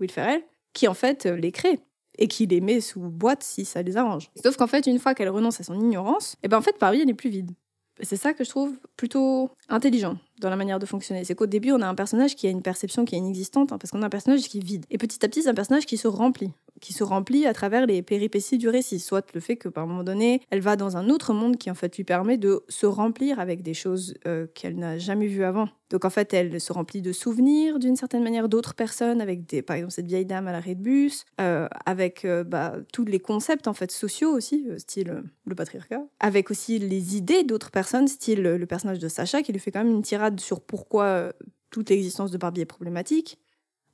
Will 0.00 0.10
Ferrell, 0.10 0.42
qui 0.72 0.88
en 0.88 0.94
fait 0.94 1.26
les 1.26 1.52
crée 1.52 1.80
et 2.18 2.28
qui 2.28 2.46
les 2.46 2.60
met 2.60 2.80
sous 2.80 3.00
boîte 3.00 3.42
si 3.42 3.64
ça 3.64 3.82
les 3.82 3.96
arrange. 3.96 4.30
Sauf 4.42 4.56
qu'en 4.56 4.66
fait, 4.66 4.86
une 4.86 4.98
fois 4.98 5.14
qu'elle 5.14 5.28
renonce 5.28 5.60
à 5.60 5.64
son 5.64 5.78
ignorance, 5.78 6.34
et 6.34 6.44
eh 6.44 6.48
ben 6.48 6.58
en 6.58 6.62
fait, 6.62 6.76
Barbie, 6.80 7.00
elle 7.00 7.10
est 7.10 7.14
plus 7.14 7.30
vide. 7.30 7.52
C'est 8.00 8.16
ça 8.16 8.34
que 8.34 8.42
je 8.42 8.50
trouve 8.50 8.76
plutôt 8.96 9.50
intelligent 9.68 10.18
dans 10.40 10.50
la 10.50 10.56
manière 10.56 10.80
de 10.80 10.86
fonctionner. 10.86 11.24
C'est 11.24 11.36
qu'au 11.36 11.46
début, 11.46 11.70
on 11.70 11.80
a 11.80 11.86
un 11.86 11.94
personnage 11.94 12.34
qui 12.34 12.46
a 12.48 12.50
une 12.50 12.62
perception 12.62 13.04
qui 13.04 13.14
est 13.14 13.18
inexistante, 13.18 13.72
hein, 13.72 13.78
parce 13.78 13.92
qu'on 13.92 14.02
a 14.02 14.06
un 14.06 14.10
personnage 14.10 14.42
qui 14.48 14.58
est 14.58 14.64
vide. 14.64 14.84
Et 14.90 14.98
petit 14.98 15.24
à 15.24 15.28
petit, 15.28 15.42
c'est 15.42 15.48
un 15.48 15.54
personnage 15.54 15.86
qui 15.86 15.96
se 15.96 16.08
remplit 16.08 16.50
qui 16.84 16.92
se 16.92 17.02
remplit 17.02 17.46
à 17.46 17.54
travers 17.54 17.86
les 17.86 18.02
péripéties 18.02 18.58
du 18.58 18.68
récit, 18.68 19.00
soit 19.00 19.26
le 19.32 19.40
fait 19.40 19.56
que 19.56 19.70
par 19.70 19.84
un 19.84 19.86
moment 19.86 20.04
donné, 20.04 20.42
elle 20.50 20.60
va 20.60 20.76
dans 20.76 20.98
un 20.98 21.08
autre 21.08 21.32
monde 21.32 21.56
qui 21.56 21.70
en 21.70 21.74
fait 21.74 21.96
lui 21.96 22.04
permet 22.04 22.36
de 22.36 22.62
se 22.68 22.84
remplir 22.84 23.40
avec 23.40 23.62
des 23.62 23.72
choses 23.72 24.12
euh, 24.26 24.46
qu'elle 24.54 24.76
n'a 24.76 24.98
jamais 24.98 25.26
vues 25.26 25.44
avant. 25.44 25.70
Donc 25.88 26.04
en 26.04 26.10
fait, 26.10 26.34
elle 26.34 26.60
se 26.60 26.74
remplit 26.74 27.00
de 27.00 27.12
souvenirs 27.12 27.78
d'une 27.78 27.96
certaine 27.96 28.22
manière 28.22 28.50
d'autres 28.50 28.74
personnes, 28.74 29.22
avec 29.22 29.64
par 29.64 29.76
exemple 29.76 29.94
cette 29.94 30.06
vieille 30.06 30.26
dame 30.26 30.46
à 30.46 30.52
l'arrêt 30.52 30.74
de 30.74 30.82
bus, 30.82 31.24
euh, 31.40 31.68
avec 31.86 32.26
euh, 32.26 32.44
bah, 32.44 32.74
tous 32.92 33.06
les 33.06 33.18
concepts 33.18 33.66
en 33.66 33.72
fait 33.72 33.90
sociaux 33.90 34.32
aussi, 34.36 34.66
style 34.76 35.22
le 35.46 35.54
patriarcat, 35.54 36.02
avec 36.20 36.50
aussi 36.50 36.78
les 36.78 37.16
idées 37.16 37.44
d'autres 37.44 37.70
personnes, 37.70 38.08
style 38.08 38.42
le 38.42 38.66
personnage 38.66 38.98
de 38.98 39.08
Sacha 39.08 39.40
qui 39.40 39.52
lui 39.52 39.60
fait 39.60 39.72
quand 39.72 39.82
même 39.82 39.94
une 39.94 40.02
tirade 40.02 40.38
sur 40.38 40.60
pourquoi 40.60 41.32
toute 41.70 41.88
l'existence 41.88 42.30
de 42.30 42.36
Barbie 42.36 42.60
est 42.60 42.66
problématique. 42.66 43.38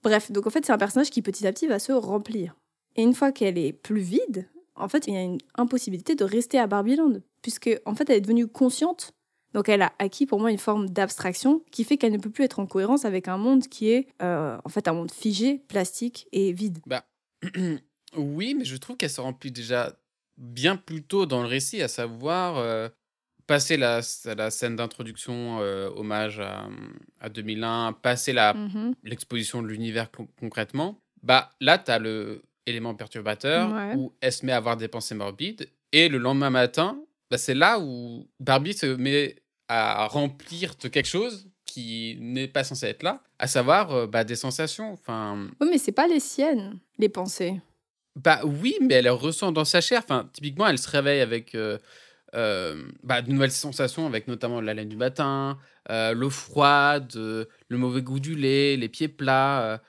Bref, 0.02 0.32
donc 0.32 0.48
en 0.48 0.50
fait 0.50 0.66
c'est 0.66 0.72
un 0.72 0.78
personnage 0.78 1.10
qui 1.10 1.22
petit 1.22 1.46
à 1.46 1.52
petit 1.52 1.68
va 1.68 1.78
se 1.78 1.92
remplir. 1.92 2.56
Et 2.96 3.02
une 3.02 3.14
fois 3.14 3.32
qu'elle 3.32 3.58
est 3.58 3.72
plus 3.72 4.00
vide, 4.00 4.48
en 4.74 4.88
fait, 4.88 5.06
il 5.06 5.14
y 5.14 5.16
a 5.16 5.22
une 5.22 5.38
impossibilité 5.54 6.14
de 6.14 6.24
rester 6.24 6.58
à 6.58 6.66
Barbieland, 6.66 7.20
puisque 7.42 7.70
en 7.84 7.94
fait, 7.94 8.08
elle 8.10 8.16
est 8.16 8.22
devenue 8.22 8.48
consciente. 8.48 9.12
Donc, 9.52 9.68
elle 9.68 9.82
a 9.82 9.92
acquis 9.98 10.26
pour 10.26 10.40
moi 10.40 10.50
une 10.50 10.58
forme 10.58 10.88
d'abstraction 10.88 11.62
qui 11.70 11.84
fait 11.84 11.96
qu'elle 11.96 12.12
ne 12.12 12.18
peut 12.18 12.30
plus 12.30 12.44
être 12.44 12.60
en 12.60 12.66
cohérence 12.66 13.04
avec 13.04 13.26
un 13.28 13.36
monde 13.36 13.66
qui 13.66 13.90
est 13.90 14.06
euh, 14.22 14.56
en 14.64 14.68
fait 14.68 14.86
un 14.86 14.92
monde 14.92 15.10
figé, 15.10 15.58
plastique 15.68 16.28
et 16.32 16.52
vide. 16.52 16.78
Bah, 16.86 17.04
oui, 18.16 18.54
mais 18.54 18.64
je 18.64 18.76
trouve 18.76 18.96
qu'elle 18.96 19.10
se 19.10 19.20
remplit 19.20 19.50
déjà 19.50 19.96
bien 20.36 20.76
plus 20.76 21.02
tôt 21.02 21.26
dans 21.26 21.42
le 21.42 21.48
récit, 21.48 21.82
à 21.82 21.88
savoir 21.88 22.58
euh, 22.58 22.88
passer 23.46 23.76
la, 23.76 24.00
la 24.24 24.50
scène 24.50 24.76
d'introduction, 24.76 25.58
euh, 25.60 25.90
hommage 25.96 26.38
à, 26.38 26.68
à, 27.20 27.28
2001, 27.28 27.94
passer 27.94 28.32
mm-hmm. 28.32 28.94
l'exposition 29.02 29.62
de 29.62 29.66
l'univers 29.66 30.08
concrètement. 30.38 31.00
Bah, 31.24 31.50
là, 31.60 31.76
tu 31.76 31.90
as 31.90 31.98
le, 31.98 32.42
élément 32.66 32.94
perturbateur 32.94 33.96
où 33.96 34.12
elle 34.20 34.32
se 34.32 34.44
met 34.44 34.52
à 34.52 34.56
avoir 34.56 34.76
des 34.76 34.88
pensées 34.88 35.14
morbides. 35.14 35.68
Et 35.92 36.08
le 36.08 36.18
lendemain 36.18 36.50
matin, 36.50 37.02
bah, 37.30 37.38
c'est 37.38 37.54
là 37.54 37.78
où 37.80 38.28
Barbie 38.38 38.74
se 38.74 38.86
met 38.86 39.36
à 39.68 40.06
remplir 40.08 40.74
de 40.82 40.88
quelque 40.88 41.08
chose 41.08 41.48
qui 41.64 42.18
n'est 42.20 42.48
pas 42.48 42.64
censé 42.64 42.86
être 42.86 43.04
là, 43.04 43.22
à 43.38 43.46
savoir 43.46 43.92
euh, 43.92 44.06
bah, 44.08 44.24
des 44.24 44.34
sensations. 44.34 44.92
Enfin. 44.92 45.48
Oui, 45.60 45.68
mais 45.70 45.78
c'est 45.78 45.92
pas 45.92 46.08
les 46.08 46.18
siennes, 46.18 46.80
les 46.98 47.08
pensées. 47.08 47.60
Bah 48.16 48.40
oui, 48.44 48.76
mais 48.80 48.94
elle 48.94 49.04
les 49.04 49.10
ressent 49.10 49.52
dans 49.52 49.64
sa 49.64 49.80
chair. 49.80 50.02
Enfin, 50.02 50.28
typiquement, 50.32 50.66
elle 50.66 50.78
se 50.78 50.90
réveille 50.90 51.20
avec 51.20 51.54
euh, 51.54 51.78
euh, 52.34 52.82
bah, 53.04 53.22
de 53.22 53.30
nouvelles 53.30 53.52
sensations, 53.52 54.06
avec 54.06 54.26
notamment 54.26 54.60
la 54.60 54.74
laine 54.74 54.88
du 54.88 54.96
matin, 54.96 55.58
l'eau 55.88 56.30
froide, 56.30 57.12
le 57.14 57.78
mauvais 57.78 58.02
goût 58.02 58.20
du 58.20 58.34
lait, 58.34 58.76
les 58.76 58.88
pieds 58.88 59.08
plats. 59.08 59.80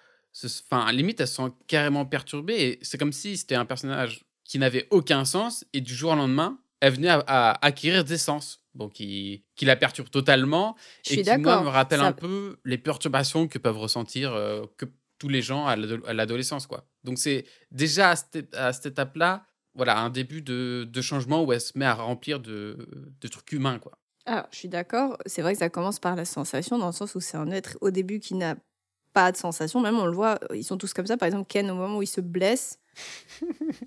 Enfin, 0.45 0.91
limite, 0.91 1.19
elle 1.19 1.27
se 1.27 1.35
sent 1.35 1.51
carrément 1.67 2.05
perturbée. 2.05 2.61
Et 2.61 2.79
c'est 2.81 2.97
comme 2.97 3.13
si 3.13 3.37
c'était 3.37 3.55
un 3.55 3.65
personnage 3.65 4.23
qui 4.43 4.59
n'avait 4.59 4.87
aucun 4.89 5.25
sens. 5.25 5.65
Et 5.73 5.81
du 5.81 5.93
jour 5.93 6.11
au 6.11 6.15
lendemain, 6.15 6.59
elle 6.79 6.93
venait 6.93 7.09
à, 7.09 7.51
acquérir 7.65 8.03
des 8.03 8.17
sens. 8.17 8.59
Bon, 8.73 8.87
qui, 8.87 9.43
qui 9.55 9.65
la 9.65 9.75
perturbe 9.75 10.09
totalement. 10.09 10.75
Je 11.05 11.15
et 11.15 11.23
qui, 11.23 11.37
moi, 11.37 11.61
me 11.61 11.67
rappelle 11.67 11.99
un 11.99 12.13
peu 12.13 12.57
les 12.63 12.77
perturbations 12.77 13.49
que 13.49 13.57
peuvent 13.57 13.77
ressentir 13.77 14.33
euh, 14.33 14.65
que 14.77 14.85
tous 15.19 15.27
les 15.27 15.41
gens 15.41 15.67
à 15.67 15.75
l'adolescence, 15.75 16.67
quoi. 16.67 16.87
Donc, 17.03 17.19
c'est 17.19 17.45
déjà 17.69 18.11
à 18.11 18.15
cette, 18.15 18.85
étape-là, 18.85 19.45
voilà, 19.75 19.99
un 19.99 20.09
début 20.09 20.41
de, 20.41 20.87
de, 20.89 21.01
changement 21.01 21.43
où 21.43 21.51
elle 21.51 21.61
se 21.61 21.77
met 21.77 21.85
à 21.85 21.93
remplir 21.93 22.39
de, 22.39 22.87
de 23.19 23.27
trucs 23.27 23.51
humains, 23.51 23.77
quoi. 23.77 23.91
Ah, 24.25 24.47
je 24.51 24.57
suis 24.57 24.67
d'accord. 24.69 25.17
C'est 25.25 25.41
vrai 25.41 25.53
que 25.53 25.59
ça 25.59 25.69
commence 25.69 25.99
par 25.99 26.15
la 26.15 26.25
sensation, 26.25 26.77
dans 26.77 26.87
le 26.87 26.93
sens 26.93 27.15
où 27.15 27.19
c'est 27.19 27.37
un 27.37 27.51
être 27.51 27.77
au 27.81 27.91
début 27.91 28.19
qui 28.19 28.35
n'a 28.35 28.55
pas 29.13 29.31
de 29.31 29.37
sensation. 29.37 29.79
Même 29.79 29.97
on 29.97 30.05
le 30.05 30.13
voit, 30.13 30.39
ils 30.53 30.63
sont 30.63 30.77
tous 30.77 30.93
comme 30.93 31.07
ça. 31.07 31.17
Par 31.17 31.27
exemple, 31.27 31.47
Ken, 31.47 31.69
au 31.69 31.75
moment 31.75 31.97
où 31.97 32.01
il 32.01 32.07
se 32.07 32.21
blesse, 32.21 32.79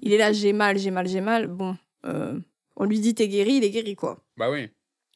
il 0.02 0.12
est 0.12 0.19
là, 0.19 0.33
j'ai 0.33 0.52
mal, 0.52 0.78
j'ai 0.78 0.90
mal, 0.90 1.07
j'ai 1.07 1.21
mal. 1.21 1.47
Bon, 1.47 1.76
euh, 2.07 2.38
on 2.76 2.85
lui 2.85 3.00
dit 3.00 3.14
t'es 3.14 3.28
guéri, 3.28 3.54
il 3.54 3.64
est 3.64 3.71
guéri 3.71 3.97
quoi. 3.97 4.19
Bah 4.37 4.50
oui. 4.50 4.71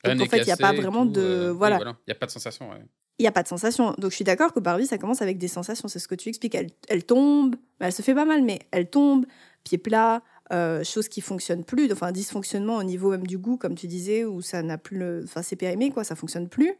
Donc 0.04 0.20
en 0.20 0.26
fait, 0.26 0.38
il 0.38 0.44
n'y 0.44 0.52
a 0.52 0.56
pas 0.56 0.72
vraiment 0.72 1.04
de. 1.04 1.20
Euh, 1.20 1.52
voilà. 1.52 1.78
Il 1.78 2.08
n'y 2.08 2.12
a 2.12 2.14
pas 2.14 2.26
de 2.26 2.30
sensation. 2.30 2.70
Il 3.18 3.22
n'y 3.22 3.28
a 3.28 3.32
pas 3.32 3.42
de 3.42 3.48
sensation. 3.48 3.94
Donc 3.98 4.10
je 4.10 4.16
suis 4.16 4.24
d'accord 4.24 4.52
que 4.52 4.60
Barbie, 4.60 4.86
ça 4.86 4.96
commence 4.96 5.22
avec 5.22 5.38
des 5.38 5.48
sensations. 5.48 5.88
C'est 5.88 5.98
ce 5.98 6.06
que 6.06 6.14
tu 6.14 6.28
expliques. 6.28 6.54
Elle, 6.54 6.70
elle 6.88 7.04
tombe, 7.04 7.56
elle 7.80 7.92
se 7.92 8.02
fait 8.02 8.14
pas 8.14 8.24
mal, 8.24 8.42
mais 8.42 8.60
elle 8.70 8.88
tombe, 8.88 9.26
pied 9.64 9.78
plat, 9.78 10.22
euh, 10.52 10.84
chose 10.84 11.08
qui 11.08 11.20
fonctionne 11.20 11.64
plus. 11.64 11.92
Enfin, 11.92 12.12
dysfonctionnement 12.12 12.76
au 12.76 12.84
niveau 12.84 13.10
même 13.10 13.26
du 13.26 13.38
goût, 13.38 13.56
comme 13.56 13.74
tu 13.74 13.88
disais, 13.88 14.24
où 14.24 14.40
ça 14.40 14.62
n'a 14.62 14.78
plus 14.78 14.98
le. 14.98 15.22
Enfin, 15.24 15.42
c'est 15.42 15.56
périmé, 15.56 15.90
quoi, 15.90 16.04
ça 16.04 16.14
fonctionne 16.14 16.48
plus. 16.48 16.74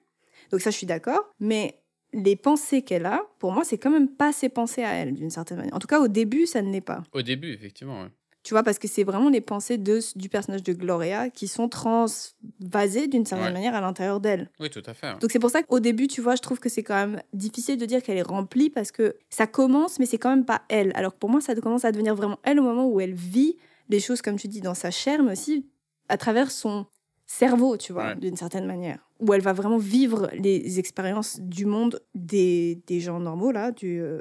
Donc 0.53 0.61
ça, 0.61 0.71
je 0.71 0.77
suis 0.77 0.87
d'accord. 0.87 1.35
Mais 1.41 1.81
les 2.23 2.37
pensées 2.37 2.83
qu'elle 2.83 3.07
a, 3.07 3.23
pour 3.39 3.53
moi, 3.53 3.65
c'est 3.65 3.79
quand 3.79 3.91
même 3.91 4.09
pas 4.09 4.33
ses 4.33 4.49
pensées 4.49 4.83
à 4.83 4.93
elle, 4.95 5.15
d'une 5.15 5.31
certaine 5.31 5.59
manière. 5.59 5.75
En 5.75 5.79
tout 5.79 5.87
cas, 5.87 6.01
au 6.01 6.09
début, 6.09 6.47
ça 6.47 6.63
ne 6.63 6.71
l'est 6.71 6.81
pas. 6.81 7.03
Au 7.13 7.23
début, 7.23 7.53
effectivement, 7.53 8.07
Tu 8.45 8.55
vois, 8.55 8.63
parce 8.63 8.79
que 8.79 8.89
c'est 8.89 9.05
vraiment 9.05 9.29
les 9.29 9.41
pensées 9.41 9.77
de, 9.77 10.01
du 10.17 10.29
personnage 10.29 10.63
de 10.63 10.73
Gloria 10.73 11.29
qui 11.29 11.49
sont 11.49 11.69
transvasées 11.69 13.07
d'une 13.07 13.27
certaine 13.27 13.53
manière 13.53 13.75
à 13.75 13.81
l'intérieur 13.81 14.21
d'elle. 14.21 14.51
Oui, 14.59 14.71
tout 14.71 14.83
à 14.87 14.95
fait. 14.95 15.19
Donc 15.21 15.31
c'est 15.31 15.39
pour 15.39 15.51
ça 15.51 15.63
qu'au 15.63 15.81
début, 15.81 16.07
tu 16.07 16.21
vois, 16.21 16.35
je 16.35 16.41
trouve 16.41 16.59
que 16.59 16.69
c'est 16.69 16.83
quand 16.83 16.95
même 16.95 17.23
difficile 17.33 17.77
de 17.77 17.85
dire 17.85 18.03
qu'elle 18.03 18.17
est 18.17 18.23
remplie 18.23 18.71
parce 18.71 18.91
que 18.91 19.17
ça 19.29 19.47
commence, 19.47 19.99
mais 19.99 20.07
c'est 20.07 20.19
quand 20.19 20.31
même 20.31 20.47
pas 20.47 20.63
elle. 20.69 20.93
Alors 20.95 21.13
pour 21.13 21.29
moi, 21.31 21.41
ça 21.41 21.55
commence 21.57 21.85
à 21.85 21.93
devenir 21.93 22.15
vraiment 22.15 22.39
elle 22.43 22.59
au 22.59 22.63
moment 22.63 22.87
où 22.87 23.01
elle 23.01 23.15
vit 23.15 23.57
les 23.91 24.01
choses, 24.01 24.23
comme 24.23 24.37
tu 24.37 24.49
dis, 24.49 24.61
dans 24.61 24.75
sa 24.75 24.91
chair, 24.91 25.23
mais 25.23 25.33
aussi 25.33 25.67
à 26.09 26.17
travers 26.17 26.51
son 26.51 26.87
cerveau, 27.29 27.77
tu 27.77 27.93
vois, 27.93 28.15
d'une 28.15 28.37
certaine 28.37 28.67
manière 28.67 29.09
où 29.21 29.35
elle 29.35 29.43
va 29.43 29.53
vraiment 29.53 29.79
vivre 29.79 30.31
les 30.33 30.79
expériences 30.79 31.41
du 31.41 31.67
monde 31.67 32.01
des, 32.15 32.83
des 32.87 33.01
gens 33.01 33.21
normaux, 33.21 33.53
là, 33.53 33.71
du, 33.73 34.01
euh, 34.01 34.21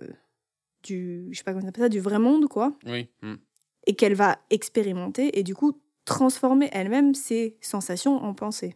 du, 0.83 1.27
je 1.31 1.37
sais 1.37 1.43
pas 1.43 1.53
comment 1.53 1.65
on 1.65 1.69
appelle 1.69 1.83
ça, 1.83 1.89
du 1.89 1.99
vrai 1.99 2.19
monde, 2.19 2.47
quoi. 2.47 2.77
Oui. 2.85 3.07
Hmm. 3.21 3.35
Et 3.85 3.95
qu'elle 3.95 4.15
va 4.15 4.39
expérimenter 4.49 5.39
et 5.39 5.43
du 5.43 5.55
coup 5.55 5.81
transformer 6.03 6.69
elle-même 6.73 7.13
ses 7.13 7.57
sensations 7.61 8.17
en 8.17 8.33
pensées. 8.33 8.75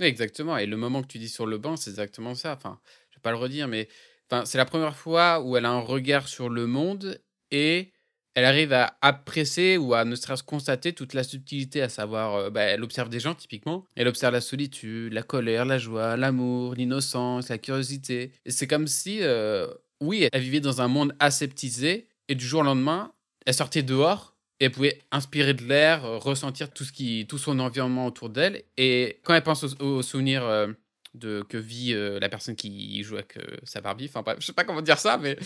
exactement. 0.00 0.56
Et 0.56 0.66
le 0.66 0.76
moment 0.76 1.02
que 1.02 1.08
tu 1.08 1.18
dis 1.18 1.28
sur 1.28 1.46
le 1.46 1.58
banc, 1.58 1.76
c'est 1.76 1.90
exactement 1.90 2.34
ça. 2.34 2.54
Enfin, 2.54 2.78
je 3.10 3.16
vais 3.16 3.22
pas 3.22 3.30
le 3.32 3.38
redire, 3.38 3.66
mais 3.66 3.88
enfin, 4.30 4.44
c'est 4.44 4.58
la 4.58 4.64
première 4.64 4.96
fois 4.96 5.42
où 5.42 5.56
elle 5.56 5.64
a 5.64 5.70
un 5.70 5.80
regard 5.80 6.28
sur 6.28 6.48
le 6.48 6.66
monde 6.66 7.20
et 7.50 7.92
elle 8.34 8.44
arrive 8.44 8.72
à 8.72 8.96
apprécier 9.02 9.76
ou 9.76 9.94
à 9.94 10.04
ne 10.04 10.14
serait-ce 10.16 10.42
constater 10.42 10.92
toute 10.92 11.14
la 11.14 11.22
subtilité, 11.22 11.82
à 11.82 11.88
savoir, 11.88 12.34
euh, 12.34 12.50
bah, 12.50 12.62
elle 12.62 12.82
observe 12.82 13.08
des 13.08 13.20
gens 13.20 13.34
typiquement, 13.34 13.84
elle 13.96 14.08
observe 14.08 14.32
la 14.32 14.40
solitude, 14.40 15.12
la 15.12 15.22
colère, 15.22 15.64
la 15.64 15.78
joie, 15.78 16.16
l'amour, 16.16 16.74
l'innocence, 16.74 17.48
la 17.48 17.58
curiosité. 17.58 18.32
Et 18.46 18.50
c'est 18.50 18.66
comme 18.66 18.86
si, 18.86 19.18
euh, 19.20 19.66
oui, 20.00 20.28
elle 20.32 20.42
vivait 20.42 20.60
dans 20.60 20.80
un 20.80 20.88
monde 20.88 21.14
aseptisé, 21.18 22.08
et 22.28 22.34
du 22.34 22.46
jour 22.46 22.60
au 22.60 22.64
lendemain, 22.64 23.12
elle 23.44 23.54
sortait 23.54 23.82
dehors, 23.82 24.34
et 24.60 24.66
elle 24.66 24.70
pouvait 24.70 25.00
inspirer 25.10 25.54
de 25.54 25.64
l'air, 25.64 26.04
euh, 26.04 26.18
ressentir 26.18 26.72
tout, 26.72 26.84
ce 26.84 26.92
qui, 26.92 27.26
tout 27.28 27.38
son 27.38 27.58
environnement 27.58 28.06
autour 28.06 28.30
d'elle. 28.30 28.62
Et 28.78 29.20
quand 29.24 29.34
elle 29.34 29.42
pense 29.42 29.64
aux, 29.80 30.02
souvenirs 30.02 30.74
de 31.14 31.44
que 31.48 31.58
vit 31.58 31.92
euh, 31.92 32.18
la 32.20 32.28
personne 32.28 32.56
qui 32.56 33.02
joue 33.02 33.16
avec 33.16 33.36
euh, 33.36 33.56
sa 33.64 33.80
Barbie. 33.80 34.10
Enfin, 34.12 34.24
je 34.38 34.46
sais 34.46 34.52
pas 34.52 34.64
comment 34.64 34.82
dire 34.82 34.98
ça, 34.98 35.18
mais. 35.18 35.36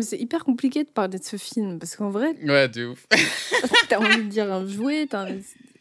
C'est 0.00 0.18
hyper 0.18 0.44
compliqué 0.44 0.84
de 0.84 0.90
parler 0.90 1.18
de 1.18 1.24
ce 1.24 1.36
film 1.36 1.78
parce 1.78 1.96
qu'en 1.96 2.10
vrai. 2.10 2.34
Ouais, 2.42 2.68
de 2.68 2.86
ouf. 2.86 3.06
t'as 3.88 3.98
envie 3.98 4.24
de 4.24 4.28
dire 4.28 4.52
un 4.52 4.66
jouet, 4.66 5.06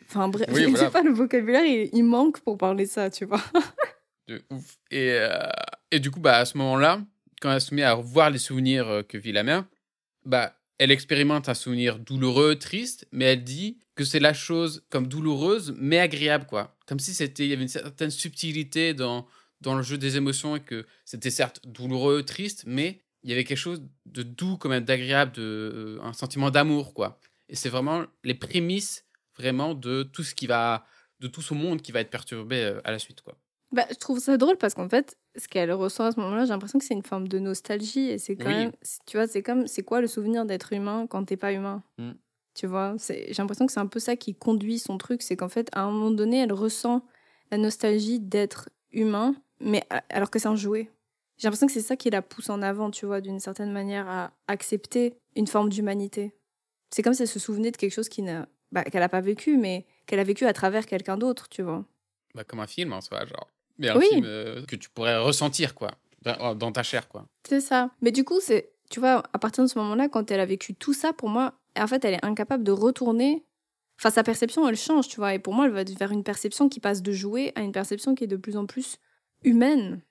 Enfin, 0.09 0.29
bref, 0.29 0.47
je 0.49 0.75
sais 0.75 0.89
pas, 0.91 1.01
le 1.01 1.11
vocabulaire, 1.11 1.65
il, 1.65 2.03
manque 2.03 2.39
pour 2.39 2.57
parler 2.57 2.85
ça, 2.85 3.09
tu 3.09 3.25
vois. 3.25 3.43
de 4.27 4.41
ouf. 4.49 4.77
Et, 4.89 5.11
euh, 5.11 5.49
et 5.91 5.99
du 5.99 6.11
coup, 6.11 6.21
bah, 6.21 6.37
à 6.37 6.45
ce 6.45 6.57
moment-là, 6.57 7.01
quand 7.41 7.51
elle 7.51 7.61
se 7.61 7.75
met 7.75 7.83
à 7.83 7.93
revoir 7.93 8.29
les 8.29 8.39
souvenirs 8.39 9.03
que 9.07 9.17
vit 9.17 9.33
la 9.33 9.43
mère, 9.43 9.65
bah, 10.25 10.53
elle 10.77 10.91
expérimente 10.91 11.49
un 11.49 11.53
souvenir 11.53 11.99
douloureux, 11.99 12.55
triste, 12.55 13.07
mais 13.11 13.25
elle 13.25 13.43
dit 13.43 13.79
que 13.95 14.03
c'est 14.03 14.19
la 14.19 14.33
chose 14.33 14.85
comme 14.89 15.07
douloureuse, 15.07 15.75
mais 15.77 15.99
agréable, 15.99 16.45
quoi. 16.45 16.76
Comme 16.88 17.00
si 17.00 17.13
c'était, 17.13 17.46
il 17.46 17.50
y 17.50 17.53
avait 17.53 17.62
une 17.62 17.67
certaine 17.67 18.10
subtilité 18.10 18.94
dans, 18.94 19.27
dans 19.62 19.75
le 19.75 19.84
jeu 19.84 19.98
des 19.98 20.17
émotions 20.17 20.56
et 20.56 20.62
que 20.62 20.86
c'était 21.06 21.29
certes 21.29 21.62
douloureux, 21.65 22.24
triste, 22.24 22.63
mais 22.65 23.01
il 23.24 23.29
y 23.29 23.34
avait 23.34 23.44
quelque 23.44 23.58
chose 23.58 23.84
de 24.06 24.24
doux, 24.24 24.58
quand 24.58 24.70
même 24.70 24.86
d'agréable, 24.86 25.34
de, 25.34 25.41
euh, 25.41 26.00
un 26.01 26.13
sentiment 26.13 26.50
d'amour, 26.50 26.94
quoi. 26.94 27.20
Et 27.50 27.56
c'est 27.56 27.70
vraiment 27.70 28.06
les 28.24 28.34
prémices, 28.34 29.06
vraiment, 29.38 29.74
de 29.74 30.03
tout 30.03 30.24
ce 30.24 30.34
qui 30.34 30.48
va, 30.48 30.86
de 31.20 31.27
tout 31.27 31.41
ce 31.41 31.53
monde 31.53 31.82
qui 31.82 31.91
va 31.91 32.00
être 32.00 32.10
perturbé 32.10 32.63
euh, 32.63 32.82
à 32.84 32.91
la 32.91 33.00
suite, 33.00 33.22
quoi. 33.22 33.38
Bah, 33.74 33.86
je 33.89 33.96
trouve 33.96 34.20
ça 34.20 34.38
drôle 34.38 34.58
parce 34.58 34.74
qu'en 34.74 34.88
fait, 34.88 35.17
ce 35.36 35.50
qu'elle 35.50 35.74
ressent 35.74 36.06
à 36.06 36.12
ce 36.13 36.20
moment-là, 36.22 36.46
j'ai 36.46 36.51
l'impression 36.51 36.79
que 36.79 36.86
c'est 36.86 36.94
une 36.94 37.03
forme 37.03 37.27
de 37.27 37.38
nostalgie 37.38 38.10
et 38.10 38.17
c'est 38.17 38.38
quand 38.38 38.48
même, 38.48 38.72
tu 39.06 39.17
vois, 39.17 39.27
c'est 39.27 39.44
comme, 39.44 39.67
c'est 39.67 39.84
quoi 39.84 40.00
le 40.00 40.08
souvenir 40.08 40.46
d'être 40.46 40.72
humain 40.72 41.06
quand 41.06 41.25
t'es 41.25 41.36
pas 41.36 41.51
humain? 41.51 41.84
Mmh. 41.98 42.12
Tu 42.57 42.65
vois, 42.65 42.95
j'ai 43.07 43.35
l'impression 43.37 43.67
que 43.67 43.71
c'est 43.71 43.79
un 43.79 43.85
peu 43.85 43.99
ça 43.99 44.15
qui 44.15 44.33
conduit 44.33 44.79
son 44.79 44.97
truc, 44.97 45.21
c'est 45.21 45.35
qu'en 45.35 45.47
fait, 45.47 45.69
à 45.73 45.83
un 45.83 45.91
moment 45.91 46.09
donné, 46.09 46.39
elle 46.39 46.51
ressent 46.51 47.05
la 47.51 47.59
nostalgie 47.59 48.19
d'être 48.19 48.69
humain, 48.91 49.35
mais 49.59 49.83
alors 50.09 50.31
que 50.31 50.39
c'est 50.39 50.47
un 50.47 50.55
jouet. 50.55 50.89
J'ai 51.37 51.47
l'impression 51.47 51.67
que 51.67 51.73
c'est 51.73 51.81
ça 51.81 51.95
qui 51.95 52.09
la 52.09 52.23
pousse 52.23 52.49
en 52.49 52.63
avant, 52.63 52.89
tu 52.89 53.05
vois, 53.05 53.21
d'une 53.21 53.39
certaine 53.39 53.71
manière 53.71 54.09
à 54.09 54.31
accepter 54.47 55.13
une 55.35 55.45
forme 55.45 55.69
d'humanité. 55.69 56.33
C'est 56.89 57.03
comme 57.03 57.13
si 57.13 57.21
elle 57.21 57.27
se 57.27 57.37
souvenait 57.37 57.69
de 57.69 57.77
quelque 57.77 57.93
chose 57.93 58.09
qui 58.09 58.23
n'a, 58.23 58.47
bah, 58.71 58.83
qu'elle 58.83 59.01
n'a 59.01 59.09
pas 59.09 59.21
vécu, 59.21 59.55
mais 59.55 59.85
qu'elle 60.07 60.19
a 60.19 60.23
vécu 60.23 60.47
à 60.47 60.53
travers 60.53 60.87
quelqu'un 60.87 61.15
d'autre, 61.15 61.49
tu 61.49 61.61
vois. 61.61 61.85
Bah, 62.33 62.43
comme 62.43 62.59
un 62.59 62.65
film 62.65 62.91
en 62.91 63.01
soi, 63.01 63.23
genre. 63.27 63.51
Mais 63.77 63.89
un 63.89 63.99
film 63.99 64.25
euh, 64.25 64.65
que 64.65 64.75
tu 64.75 64.89
pourrais 64.89 65.19
ressentir, 65.19 65.75
quoi, 65.75 65.91
dans 66.23 66.71
ta 66.71 66.81
chair, 66.81 67.07
quoi. 67.07 67.27
C'est 67.47 67.61
ça. 67.61 67.91
Mais 68.01 68.11
du 68.11 68.23
coup, 68.23 68.39
c'est, 68.41 68.71
tu 68.89 68.99
vois, 68.99 69.21
à 69.31 69.37
partir 69.37 69.63
de 69.63 69.69
ce 69.69 69.77
moment-là, 69.77 70.09
quand 70.09 70.31
elle 70.31 70.39
a 70.39 70.45
vécu 70.47 70.73
tout 70.73 70.93
ça, 70.93 71.13
pour 71.13 71.29
moi, 71.29 71.53
en 71.79 71.88
fait, 71.88 72.03
elle 72.05 72.15
est 72.15 72.25
incapable 72.25 72.63
de 72.63 72.72
retourner. 72.72 73.46
Enfin, 74.00 74.10
sa 74.10 74.24
perception, 74.24 74.67
elle 74.67 74.75
change, 74.75 75.07
tu 75.07 75.17
vois. 75.17 75.34
Et 75.34 75.39
pour 75.39 75.53
moi, 75.53 75.65
elle 75.65 75.72
va 75.72 75.84
vers 75.84 76.12
une 76.12 76.24
perception 76.24 76.69
qui 76.69 76.79
passe 76.79 77.01
de 77.01 77.12
jouet 77.12 77.51
à 77.55 77.62
une 77.62 77.72
perception 77.72 78.15
qui 78.15 78.25
est 78.25 78.27
de 78.27 78.38
plus 78.38 78.57
en 78.57 78.65
plus 78.65 78.98
humaine 79.43 80.01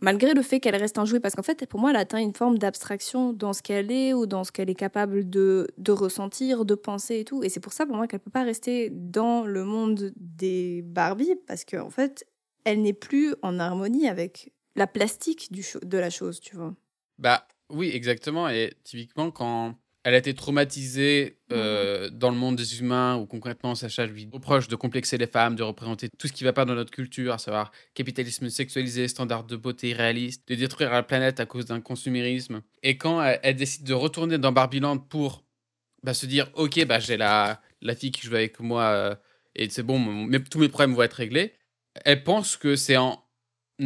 malgré 0.00 0.34
le 0.34 0.42
fait 0.42 0.60
qu'elle 0.60 0.76
reste 0.76 0.98
un 0.98 1.04
jouet, 1.04 1.20
parce 1.20 1.34
qu'en 1.34 1.42
fait, 1.42 1.66
pour 1.66 1.80
moi, 1.80 1.90
elle 1.90 1.96
atteint 1.96 2.18
une 2.18 2.34
forme 2.34 2.58
d'abstraction 2.58 3.32
dans 3.32 3.52
ce 3.52 3.62
qu'elle 3.62 3.90
est 3.90 4.14
ou 4.14 4.26
dans 4.26 4.44
ce 4.44 4.52
qu'elle 4.52 4.70
est 4.70 4.74
capable 4.74 5.28
de, 5.28 5.68
de, 5.76 5.92
ressentir, 5.92 6.64
de 6.64 6.74
penser 6.74 7.20
et 7.20 7.24
tout. 7.24 7.42
Et 7.42 7.48
c'est 7.48 7.60
pour 7.60 7.72
ça, 7.72 7.86
pour 7.86 7.96
moi, 7.96 8.06
qu'elle 8.06 8.20
peut 8.20 8.30
pas 8.30 8.44
rester 8.44 8.90
dans 8.90 9.44
le 9.44 9.64
monde 9.64 10.12
des 10.16 10.82
Barbie, 10.82 11.34
parce 11.46 11.64
qu'en 11.64 11.86
en 11.86 11.90
fait, 11.90 12.26
elle 12.64 12.82
n'est 12.82 12.92
plus 12.92 13.34
en 13.42 13.58
harmonie 13.58 14.08
avec 14.08 14.52
la 14.76 14.86
plastique 14.86 15.50
du 15.50 15.64
de 15.82 15.98
la 15.98 16.10
chose, 16.10 16.40
tu 16.40 16.56
vois. 16.56 16.74
Bah 17.18 17.46
oui, 17.70 17.90
exactement. 17.92 18.48
Et 18.48 18.74
typiquement, 18.84 19.30
quand 19.30 19.74
elle 20.08 20.14
a 20.14 20.18
été 20.18 20.32
traumatisée 20.32 21.36
euh, 21.52 22.08
dans 22.08 22.30
le 22.30 22.36
monde 22.36 22.56
des 22.56 22.80
humains, 22.80 23.16
où 23.16 23.26
concrètement, 23.26 23.74
Sacha 23.74 24.06
lui 24.06 24.26
reproche 24.32 24.66
de 24.66 24.74
complexer 24.74 25.18
les 25.18 25.26
femmes, 25.26 25.54
de 25.54 25.62
représenter 25.62 26.08
tout 26.08 26.28
ce 26.28 26.32
qui 26.32 26.44
ne 26.44 26.48
va 26.48 26.54
pas 26.54 26.64
dans 26.64 26.74
notre 26.74 26.90
culture, 26.90 27.34
à 27.34 27.36
savoir 27.36 27.72
capitalisme 27.92 28.48
sexualisé, 28.48 29.06
standards 29.06 29.44
de 29.44 29.54
beauté 29.54 29.90
irréalistes, 29.90 30.48
de 30.48 30.54
détruire 30.54 30.90
la 30.90 31.02
planète 31.02 31.40
à 31.40 31.44
cause 31.44 31.66
d'un 31.66 31.82
consumérisme. 31.82 32.62
Et 32.82 32.96
quand 32.96 33.22
elle, 33.22 33.56
décide 33.56 33.84
de 33.84 33.92
retourner 33.92 34.38
dans 34.38 34.50
Barbieland 34.50 34.96
pour 34.96 35.44
bah, 36.02 36.14
se 36.14 36.24
dire 36.24 36.50
Ok, 36.54 36.82
bah, 36.86 37.00
j'ai 37.00 37.18
la, 37.18 37.60
la 37.82 37.94
fille 37.94 38.10
qui 38.10 38.26
joue 38.26 38.34
avec 38.34 38.60
moi 38.60 38.84
euh, 38.84 39.14
et 39.56 39.68
c'est 39.68 39.82
bon, 39.82 40.26
tous 40.50 40.58
mes 40.58 40.70
problèmes 40.70 40.94
vont 40.94 41.02
être 41.02 41.12
réglés, 41.12 41.52
elle 42.06 42.24
pense 42.24 42.56
que 42.56 42.76
c'est 42.76 42.96
en 42.96 43.22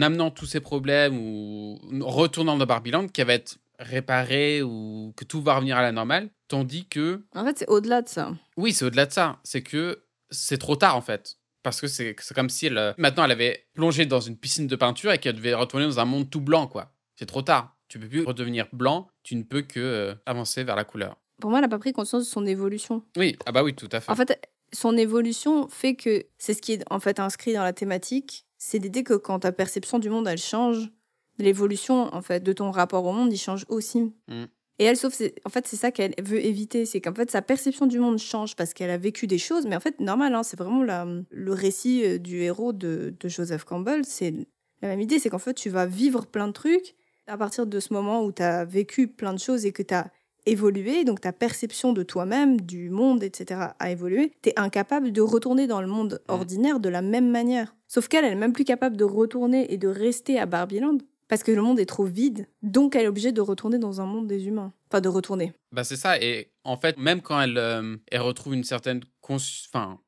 amenant 0.01 0.31
tous 0.31 0.47
ces 0.47 0.61
problèmes 0.61 1.19
ou 1.19 1.81
retournant 2.01 2.57
dans 2.57 2.67
Barbieland 2.67 3.09
qu'elle 3.09 3.27
va 3.27 3.35
être 3.35 3.59
réparer 3.83 4.63
ou 4.63 5.13
que 5.17 5.25
tout 5.25 5.43
va 5.43 5.57
revenir 5.57 5.77
à 5.77 5.83
la 5.83 5.93
normale, 5.93 6.31
tandis 6.49 6.87
que... 6.87 7.25
En 7.35 7.45
fait, 7.45 7.59
c'est 7.59 7.69
au-delà 7.69 8.03
de 8.03 8.09
ça. 8.09 8.33
Oui, 8.57 8.73
c'est 8.73 8.85
au-delà 8.85 9.07
de 9.07 9.13
ça. 9.13 9.39
C'est 9.45 9.63
que 9.63 10.05
c'est 10.31 10.59
trop 10.59 10.77
tard, 10.77 10.97
en 10.97 11.01
fait. 11.03 11.37
Parce 11.63 11.81
que 11.81 11.87
c'est 11.87 12.17
comme 12.35 12.51
si 12.51 12.67
elle, 12.67 12.79
euh, 12.79 12.93
maintenant 12.99 13.25
elle 13.25 13.31
avait 13.31 13.67
plongé 13.75 14.05
dans 14.05 14.21
une 14.21 14.37
piscine 14.37 14.67
de 14.67 14.75
peinture 14.77 15.13
et 15.13 15.19
qu'elle 15.19 15.37
devait 15.37 15.55
retourner 15.55 15.87
dans 15.87 16.01
un 16.01 16.05
monde 16.05 16.29
tout 16.29 16.41
blanc, 16.41 16.67
quoi. 16.67 16.93
C'est 17.17 17.27
trop 17.27 17.43
tard. 17.43 17.77
Tu 17.89 17.99
peux 17.99 18.09
plus 18.09 18.25
redevenir 18.25 18.67
blanc, 18.73 19.09
tu 19.23 19.37
ne 19.37 19.43
peux 19.43 19.63
que 19.63 19.79
euh, 19.79 20.15
avancer 20.27 20.65
vers 20.65 20.75
la 20.75 20.85
couleur. 20.85 21.17
Pour 21.41 21.51
moi, 21.51 21.59
elle 21.59 21.65
n'a 21.65 21.69
pas 21.69 21.79
pris 21.79 21.93
conscience 21.93 22.25
de 22.25 22.29
son 22.29 22.47
évolution. 22.47 23.05
Oui, 23.17 23.37
ah 23.47 23.53
bah 23.53 23.63
oui, 23.63 23.75
tout 23.75 23.89
à 23.93 24.01
fait. 24.01 24.11
En 24.11 24.17
fait, 24.17 24.49
son 24.73 24.97
évolution 24.97 25.69
fait 25.69 25.95
que 25.95 26.25
c'est 26.39 26.55
ce 26.55 26.63
qui 26.63 26.73
est 26.73 26.85
en 26.91 26.99
fait 26.99 27.21
inscrit 27.21 27.53
dans 27.53 27.63
la 27.63 27.73
thématique, 27.73 28.47
c'est 28.59 28.79
l'idée 28.79 29.05
que 29.05 29.15
quand 29.15 29.41
ta 29.41 29.53
perception 29.53 29.99
du 29.99 30.09
monde 30.09 30.27
elle 30.27 30.39
change, 30.39 30.91
l'évolution 31.39 32.15
en 32.15 32.23
fait 32.23 32.43
de 32.43 32.53
ton 32.53 32.71
rapport 32.71 33.05
au 33.05 33.13
monde, 33.13 33.33
il 33.33 33.39
change 33.39 33.65
aussi. 33.69 34.13
Mm. 34.29 34.45
Et 34.79 34.85
elle, 34.85 34.97
sauf, 34.97 35.21
en 35.45 35.51
fait, 35.51 35.67
c'est 35.67 35.77
ça 35.77 35.93
qu'elle 35.93 36.15
veut 36.21 36.45
éviter, 36.45 36.87
c'est 36.87 37.01
qu'en 37.01 37.15
fait, 37.15 37.31
sa 37.31 37.43
perception 37.43 37.87
du 37.87 37.99
monde 37.99 38.19
change 38.19 38.57
parce 38.57 38.73
qu'elle 38.75 38.91
a 38.91 38.97
vécu 38.97 39.27
des 39.27 39.39
choses, 39.39 39.67
mais 39.67 39.77
en 39.77 39.81
fait, 39.81 40.01
normal, 40.01 40.35
hein, 40.35 40.43
c'est 40.43 40.59
vraiment 40.59 40.83
la, 40.83 41.07
le 41.31 41.53
récit 41.53 42.05
euh, 42.05 42.19
du 42.19 42.39
héros 42.39 42.73
de, 42.73 43.15
de 43.19 43.29
Joseph 43.29 43.65
Campbell, 43.65 44.05
c'est 44.05 44.35
la 44.81 44.89
même 44.89 45.01
idée, 45.01 45.19
c'est 45.19 45.31
qu'en 45.31 45.39
fait, 45.39 45.55
tu 45.55 45.71
vas 45.71 45.87
vivre 45.87 46.27
plein 46.27 46.49
de 46.49 46.53
trucs 46.53 46.97
à 47.27 47.37
partir 47.37 47.67
de 47.67 47.81
ce 47.81 47.93
moment 47.93 48.25
où 48.25 48.33
tu 48.33 48.43
as 48.43 48.65
vécu 48.65 49.07
plein 49.07 49.33
de 49.33 49.39
choses 49.39 49.65
et 49.67 49.73
que 49.73 49.83
tu 49.83 49.95
as 49.95 50.11
évolué, 50.47 51.05
donc 51.05 51.21
ta 51.21 51.33
perception 51.33 51.93
de 51.93 52.03
toi-même, 52.03 52.61
du 52.61 52.91
monde, 52.91 53.23
etc., 53.23 53.61
a 53.79 53.91
évolué, 53.91 54.33
tu 54.43 54.49
es 54.49 54.59
incapable 54.59 55.13
de 55.13 55.21
retourner 55.21 55.67
dans 55.67 55.81
le 55.81 55.87
monde 55.87 56.21
mm. 56.29 56.33
ordinaire 56.33 56.81
de 56.81 56.89
la 56.89 57.03
même 57.03 57.31
manière. 57.31 57.77
Sauf 57.87 58.09
qu'elle, 58.09 58.25
elle 58.25 58.33
est 58.33 58.37
même 58.37 58.53
plus 58.53 58.65
capable 58.65 58.97
de 58.97 59.05
retourner 59.05 59.73
et 59.73 59.79
de 59.79 59.89
rester 59.89 60.41
à 60.41 60.47
Barbieland 60.47 60.99
parce 61.33 61.45
que 61.45 61.51
le 61.51 61.63
monde 61.63 61.81
est 61.81 61.87
trop 61.87 62.05
vide, 62.05 62.47
donc 62.61 62.95
elle 62.95 63.05
est 63.05 63.09
obligée 63.09 63.33
de 63.33 63.41
retourner 63.41 63.79
dans 63.79 64.03
un 64.03 64.05
monde 64.05 64.27
des 64.27 64.49
humains. 64.49 64.71
Enfin, 64.91 65.01
de 65.01 65.09
retourner. 65.09 65.55
Bah, 65.73 65.83
c'est 65.83 65.97
ça. 65.97 66.21
Et 66.21 66.53
en 66.63 66.77
fait, 66.77 66.99
même 66.99 67.23
quand 67.23 67.41
elle, 67.41 67.57
euh, 67.57 67.97
elle 68.11 68.21
retrouve 68.21 68.53
une 68.53 68.65
certaine. 68.65 69.01
Enfin, 69.27 69.99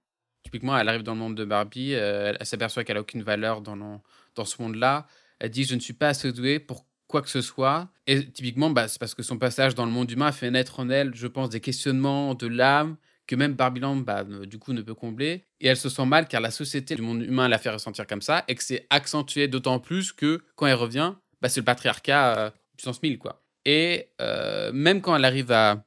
typiquement, 0.42 0.76
elle 0.76 0.86
arrive 0.86 1.02
dans 1.02 1.14
le 1.14 1.20
monde 1.20 1.34
de 1.34 1.46
Barbie, 1.46 1.94
euh, 1.94 2.34
elle, 2.38 2.46
s'aperçoit 2.46 2.84
qu'elle 2.84 2.98
a 2.98 3.00
aucune 3.00 3.22
valeur 3.22 3.62
dans, 3.62 4.02
dans 4.34 4.44
ce 4.44 4.60
monde-là. 4.60 5.06
Elle 5.38 5.48
dit 5.48 5.64
Je 5.64 5.74
ne 5.74 5.80
suis 5.80 5.94
pas 5.94 6.08
assez 6.08 6.30
douée 6.30 6.58
pour 6.58 6.84
quoi 7.06 7.22
que 7.22 7.30
ce 7.30 7.40
soit. 7.40 7.88
Et 8.06 8.30
typiquement, 8.30 8.68
bah, 8.68 8.86
c'est 8.86 8.98
parce 8.98 9.14
que 9.14 9.22
son 9.22 9.38
passage 9.38 9.74
dans 9.74 9.86
le 9.86 9.92
monde 9.92 10.10
humain 10.10 10.30
fait 10.30 10.50
naître 10.50 10.78
en 10.78 10.90
elle, 10.90 11.14
je 11.14 11.26
pense, 11.26 11.48
des 11.48 11.60
questionnements 11.60 12.34
de 12.34 12.48
l'âme 12.48 12.98
que 13.26 13.36
même 13.36 13.54
Barbieland, 13.54 13.96
bah, 13.96 14.24
du 14.24 14.58
coup, 14.58 14.72
ne 14.72 14.82
peut 14.82 14.94
combler. 14.94 15.44
Et 15.60 15.68
elle 15.68 15.76
se 15.76 15.88
sent 15.88 16.06
mal 16.06 16.28
car 16.28 16.40
la 16.40 16.50
société 16.50 16.94
du 16.94 17.02
monde 17.02 17.22
humain 17.22 17.48
la 17.48 17.58
fait 17.58 17.70
ressentir 17.70 18.06
comme 18.06 18.22
ça 18.22 18.44
et 18.48 18.54
que 18.54 18.62
c'est 18.62 18.86
accentué 18.90 19.48
d'autant 19.48 19.78
plus 19.78 20.12
que 20.12 20.42
quand 20.56 20.66
elle 20.66 20.74
revient, 20.74 21.14
bah, 21.40 21.48
c'est 21.48 21.60
le 21.60 21.64
patriarcat 21.64 22.38
euh, 22.38 22.50
puissance 22.76 23.02
1000, 23.02 23.18
quoi. 23.18 23.42
Et 23.64 24.08
euh, 24.20 24.72
même 24.72 25.00
quand 25.00 25.16
elle 25.16 25.24
arrive 25.24 25.52
à, 25.52 25.82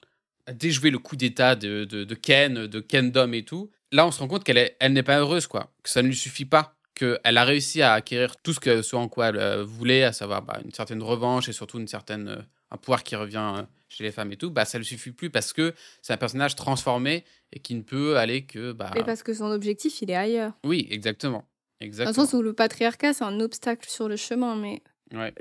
déjouer 0.52 0.92
le 0.92 0.98
coup 0.98 1.16
d'état 1.16 1.56
de, 1.56 1.84
de, 1.84 2.16
Ken, 2.16 2.68
de 2.68 2.80
Kendom 2.80 3.34
et 3.34 3.44
tout, 3.44 3.70
là, 3.92 4.08
on 4.08 4.12
se 4.12 4.20
rend 4.20 4.28
compte 4.28 4.44
qu'elle 4.44 4.72
elle 4.80 4.94
n'est 4.94 5.04
pas 5.04 5.20
heureuse, 5.20 5.46
quoi. 5.46 5.72
Que 5.84 5.90
ça 5.90 6.02
ne 6.02 6.08
lui 6.08 6.16
suffit 6.16 6.46
pas. 6.46 6.74
Qu'elle 6.96 7.38
a 7.38 7.44
réussi 7.44 7.84
à 7.84 7.94
acquérir 7.94 8.38
tout 8.38 8.54
ce, 8.54 8.60
que, 8.60 8.96
en 8.96 9.08
quoi 9.08 9.28
elle 9.28 9.38
euh, 9.38 9.64
voulait, 9.64 10.04
à 10.04 10.14
savoir 10.14 10.42
bah, 10.42 10.60
une 10.64 10.72
certaine 10.72 11.04
revanche 11.04 11.50
et 11.50 11.54
surtout 11.54 11.80
une 11.80 11.88
certaine, 11.88 12.48
un 12.72 12.78
pouvoir 12.78 13.04
qui 13.04 13.16
revient 13.16 13.66
chez 13.90 14.04
les 14.04 14.12
femmes 14.12 14.32
et 14.32 14.38
tout, 14.38 14.52
bah, 14.52 14.66
ça 14.66 14.78
ne 14.78 14.84
lui 14.84 14.88
suffit 14.88 15.12
plus 15.12 15.30
parce 15.30 15.54
que 15.54 15.74
c'est 16.02 16.14
un 16.14 16.18
personnage 16.18 16.56
transformé 16.56 17.24
et 17.54 17.60
qui 17.60 17.76
ne 17.76 17.82
peut 17.82 18.18
aller 18.18 18.46
que. 18.46 18.72
Bah... 18.72 18.92
Et 18.96 19.04
parce 19.04 19.24
que 19.24 19.34
son 19.34 19.52
objectif, 19.52 20.02
il 20.02 20.12
est 20.12 20.16
ailleurs. 20.16 20.54
Oui, 20.64 20.88
exactement. 20.90 21.46
exactement. 21.80 22.14
Dans 22.14 22.22
le 22.22 22.28
sens 22.28 22.38
où 22.38 22.42
le 22.42 22.54
patriarcat, 22.54 23.14
c'est 23.14 23.24
un 23.24 23.40
obstacle 23.40 23.90
sur 23.90 24.08
le 24.10 24.16
chemin, 24.16 24.56
mais 24.56 24.82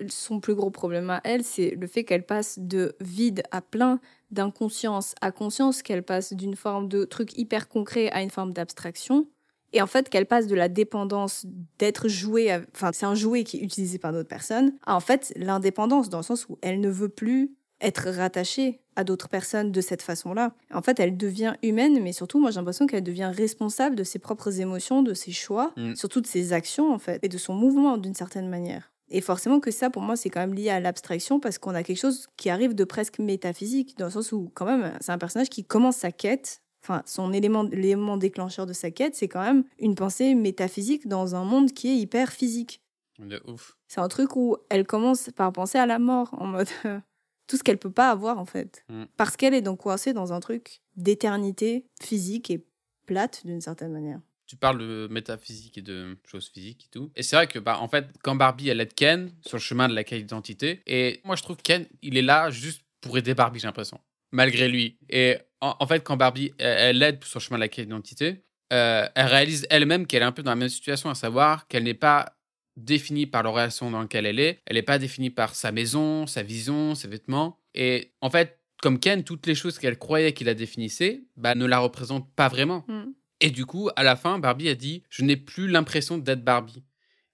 son 0.09 0.40
plus 0.40 0.54
gros 0.54 0.70
problème 0.70 1.11
à 1.11 1.20
elle, 1.24 1.42
c'est 1.42 1.70
le 1.70 1.87
fait 1.87 2.04
qu'elle 2.04 2.24
passe 2.24 2.59
de 2.59 2.94
vide 3.00 3.42
à 3.50 3.61
plein, 3.61 4.00
d'inconscience 4.30 5.14
à 5.20 5.32
conscience, 5.32 5.82
qu'elle 5.82 6.02
passe 6.02 6.32
d'une 6.32 6.56
forme 6.56 6.88
de 6.88 7.04
truc 7.04 7.37
hyper 7.37 7.68
concret 7.68 8.11
à 8.12 8.22
une 8.22 8.30
forme 8.30 8.52
d'abstraction. 8.52 9.28
Et 9.72 9.82
en 9.82 9.87
fait, 9.87 10.09
qu'elle 10.09 10.26
passe 10.26 10.46
de 10.46 10.54
la 10.54 10.68
dépendance 10.68 11.44
d'être 11.78 12.09
jouée, 12.09 12.56
enfin, 12.72 12.90
c'est 12.92 13.06
un 13.06 13.16
jouet 13.16 13.44
qui 13.44 13.59
est 13.59 13.61
utilisé 13.61 13.98
par 13.98 14.12
d'autres 14.12 14.28
personnes, 14.28 14.72
à 14.87 14.94
en 14.94 15.00
fait 15.00 15.32
l'indépendance, 15.37 16.09
dans 16.09 16.18
le 16.18 16.24
sens 16.24 16.46
où 16.48 16.59
elle 16.62 16.80
ne 16.80 16.88
veut 16.88 17.09
plus 17.09 17.50
être 17.81 18.11
rattachée 18.11 18.81
à 18.97 19.05
d'autres 19.05 19.29
personnes 19.29 19.71
de 19.71 19.81
cette 19.81 20.03
façon-là. 20.03 20.55
En 20.73 20.83
fait, 20.83 20.99
elle 20.99 21.17
devient 21.17 21.55
humaine, 21.62 22.03
mais 22.03 22.12
surtout, 22.12 22.41
moi, 22.41 22.51
j'ai 22.51 22.57
l'impression 22.57 22.87
qu'elle 22.87 23.03
devient 23.03 23.31
responsable 23.35 23.95
de 23.95 24.05
ses 24.05 24.19
propres 24.19 24.61
émotions, 24.61 25.03
de 25.03 25.15
ses 25.15 25.33
choix, 25.33 25.73
mm. 25.77 25.95
surtout 25.95 26.21
de 26.21 26.27
ses 26.27 26.53
actions, 26.53 26.93
en 26.93 26.99
fait, 26.99 27.23
et 27.23 27.29
de 27.29 27.39
son 27.39 27.55
mouvement, 27.55 27.99
d'une 27.99 28.15
certaine 28.15 28.49
manière. 28.49 28.93
Et 29.09 29.21
forcément 29.21 29.61
que 29.61 29.71
ça, 29.71 29.91
pour 29.91 30.03
moi, 30.03 30.17
c'est 30.17 30.31
quand 30.31 30.41
même 30.41 30.55
lié 30.55 30.71
à 30.71 30.81
l'abstraction, 30.81 31.39
parce 31.39 31.59
qu'on 31.59 31.75
a 31.75 31.83
quelque 31.83 32.01
chose 32.01 32.27
qui 32.37 32.51
arrive 32.51 32.75
de 32.75 32.85
presque 32.85 33.19
métaphysique, 33.19 33.97
dans 33.99 34.07
le 34.07 34.11
sens 34.11 34.33
où, 34.33 34.51
quand 34.55 34.67
même, 34.67 34.93
c'est 35.01 35.12
un 35.12 35.19
personnage 35.19 35.51
qui 35.51 35.65
commence 35.65 35.97
sa 35.97 36.11
quête, 36.11 36.62
enfin, 36.83 37.03
son 37.05 37.33
élément, 37.33 37.65
l'élément 37.65 38.17
déclencheur 38.17 38.67
de 38.67 38.73
sa 38.73 38.91
quête, 38.91 39.15
c'est 39.15 39.29
quand 39.29 39.43
même 39.43 39.65
une 39.79 39.95
pensée 39.95 40.35
métaphysique 40.35 41.07
dans 41.07 41.35
un 41.35 41.45
monde 41.45 41.73
qui 41.73 41.89
est 41.89 41.97
hyper 41.97 42.33
physique. 42.33 42.81
De 43.19 43.41
ouf. 43.47 43.77
C'est 43.89 44.01
un 44.01 44.09
truc 44.09 44.37
où 44.37 44.57
elle 44.69 44.87
commence 44.87 45.31
par 45.35 45.53
penser 45.53 45.79
à 45.79 45.87
la 45.87 45.99
mort, 45.99 46.35
en 46.39 46.47
mode 46.47 46.69
tout 47.46 47.56
ce 47.56 47.62
qu'elle 47.62 47.78
peut 47.78 47.90
pas 47.90 48.11
avoir 48.11 48.38
en 48.38 48.44
fait. 48.44 48.85
Mm. 48.88 49.04
Parce 49.16 49.37
qu'elle 49.37 49.54
est 49.54 49.62
donc 49.62 49.80
coincée 49.80 50.12
dans 50.12 50.32
un 50.32 50.40
truc 50.40 50.80
d'éternité 50.96 51.87
physique 52.00 52.50
et 52.50 52.64
plate 53.06 53.42
d'une 53.44 53.61
certaine 53.61 53.92
manière. 53.92 54.20
Tu 54.46 54.56
parles 54.56 54.78
de 54.78 55.09
métaphysique 55.11 55.76
et 55.78 55.82
de 55.82 56.16
choses 56.24 56.48
physiques 56.48 56.87
et 56.87 56.90
tout. 56.90 57.11
Et 57.16 57.24
c'est 57.24 57.35
vrai 57.35 57.48
que, 57.48 57.59
bah, 57.59 57.78
en 57.80 57.88
fait, 57.88 58.06
quand 58.22 58.37
Barbie, 58.37 58.68
elle 58.68 58.80
aide 58.80 58.94
Ken 58.94 59.32
sur 59.44 59.56
le 59.56 59.62
chemin 59.62 59.88
de 59.88 59.94
la 59.94 60.04
quête 60.04 60.20
d'identité, 60.20 60.82
et 60.87 61.20
moi, 61.24 61.35
je 61.35 61.42
trouve 61.42 61.56
que 61.56 61.62
Ken, 61.62 61.87
il 62.00 62.16
est 62.16 62.22
là 62.22 62.50
juste 62.50 62.82
pour 63.00 63.18
aider 63.18 63.35
Barbie, 63.35 63.59
j'ai 63.59 63.66
l'impression. 63.66 64.00
Malgré 64.30 64.68
lui. 64.68 64.98
Et 65.09 65.38
en, 65.61 65.87
fait, 65.87 66.00
quand 66.00 66.16
Barbie, 66.16 66.52
elle 66.59 66.98
l'aide 66.98 67.24
sur 67.24 67.40
le 67.40 67.42
chemin 67.42 67.59
de 67.59 67.62
la 67.62 67.68
quête 67.68 67.87
d'identité, 67.87 68.44
euh, 68.72 69.09
elle 69.14 69.26
réalise 69.26 69.66
elle-même 69.70 70.06
qu'elle 70.06 70.22
est 70.22 70.26
un 70.26 70.32
peu 70.32 70.42
dans 70.44 70.52
la 70.52 70.56
même 70.56 70.68
situation, 70.68 71.11
à 71.11 71.14
savoir 71.14 71.66
qu'elle 71.66 71.85
n'est 71.85 71.94
pas 71.94 72.36
définie 72.77 73.27
par 73.27 73.43
la 73.43 73.51
relation 73.51 73.91
dans 73.91 74.01
laquelle 74.01 74.27
elle 74.27 74.41
est. 74.41 74.61
Elle 74.67 74.77
n'est 74.77 74.83
pas 74.83 74.99
définie 74.99 75.31
par 75.31 75.55
sa 75.55 75.73
maison, 75.73 76.27
sa 76.27 76.43
vision, 76.43 76.95
ses 76.95 77.09
vêtements. 77.09 77.59
Et 77.75 78.12
en 78.21 78.31
fait, 78.31 78.59
comme 78.83 78.99
Ken, 78.99 79.25
toutes 79.25 79.47
les 79.47 79.55
choses 79.55 79.79
qu'elle 79.79 79.99
croyait 79.99 80.33
qu'il 80.33 80.47
la 80.47 80.55
définissait, 80.55 81.25
bah, 81.37 81.55
ne 81.55 81.65
la 81.65 81.79
représentent 81.79 82.31
pas 82.35 82.49
vraiment. 82.49 82.85
Mm. 82.89 83.12
Et 83.41 83.51
du 83.51 83.67
coup, 83.67 83.91
à 83.97 84.03
la 84.03 84.17
fin, 84.17 84.39
Barbie 84.39 84.69
a 84.69 84.75
dit 84.75 85.03
Je 85.11 85.25
n'ai 85.25 85.37
plus 85.37 85.69
l'impression 85.69 86.19
d'être 86.19 86.45
Barbie. 86.45 86.83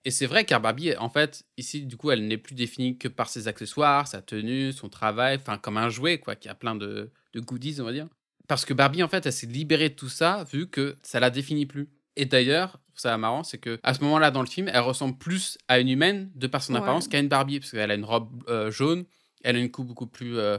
Et 0.04 0.10
c'est 0.10 0.26
vrai, 0.26 0.44
car 0.44 0.60
Barbie, 0.60 0.96
en 0.96 1.08
fait, 1.08 1.44
ici, 1.56 1.86
du 1.86 1.96
coup, 1.96 2.10
elle 2.10 2.26
n'est 2.26 2.38
plus 2.38 2.56
définie 2.56 2.98
que 2.98 3.06
par 3.06 3.28
ses 3.28 3.46
accessoires, 3.46 4.08
sa 4.08 4.20
tenue, 4.20 4.72
son 4.72 4.88
travail, 4.88 5.36
enfin, 5.40 5.58
comme 5.58 5.76
un 5.76 5.90
jouet, 5.90 6.18
quoi, 6.18 6.34
qui 6.34 6.48
a 6.48 6.56
plein 6.56 6.74
de, 6.74 7.12
de 7.34 7.40
goodies, 7.40 7.80
on 7.80 7.84
va 7.84 7.92
dire. 7.92 8.08
Parce 8.48 8.64
que 8.64 8.74
Barbie, 8.74 9.04
en 9.04 9.08
fait, 9.08 9.26
elle 9.26 9.32
s'est 9.32 9.46
libérée 9.46 9.90
de 9.90 9.94
tout 9.94 10.08
ça, 10.08 10.44
vu 10.52 10.68
que 10.68 10.96
ça 11.02 11.20
la 11.20 11.30
définit 11.30 11.66
plus. 11.66 11.88
Et 12.16 12.26
d'ailleurs, 12.26 12.78
ça 12.94 13.16
marrant, 13.18 13.42
c'est 13.42 13.58
que 13.58 13.78
à 13.82 13.94
ce 13.94 14.02
moment-là 14.02 14.30
dans 14.30 14.42
le 14.42 14.48
film, 14.48 14.68
elle 14.68 14.80
ressemble 14.80 15.16
plus 15.16 15.58
à 15.68 15.78
une 15.78 15.88
humaine 15.88 16.30
de 16.34 16.46
par 16.46 16.62
son 16.62 16.74
apparence 16.74 17.08
qu'à 17.08 17.18
une 17.18 17.28
Barbie, 17.28 17.60
parce 17.60 17.70
qu'elle 17.70 17.90
a 17.90 17.94
une 17.94 18.04
robe 18.04 18.44
euh, 18.48 18.70
jaune, 18.70 19.04
elle 19.42 19.56
a 19.56 19.58
une 19.58 19.70
coupe 19.70 19.86
beaucoup 19.86 20.06
plus 20.06 20.38
euh, 20.38 20.58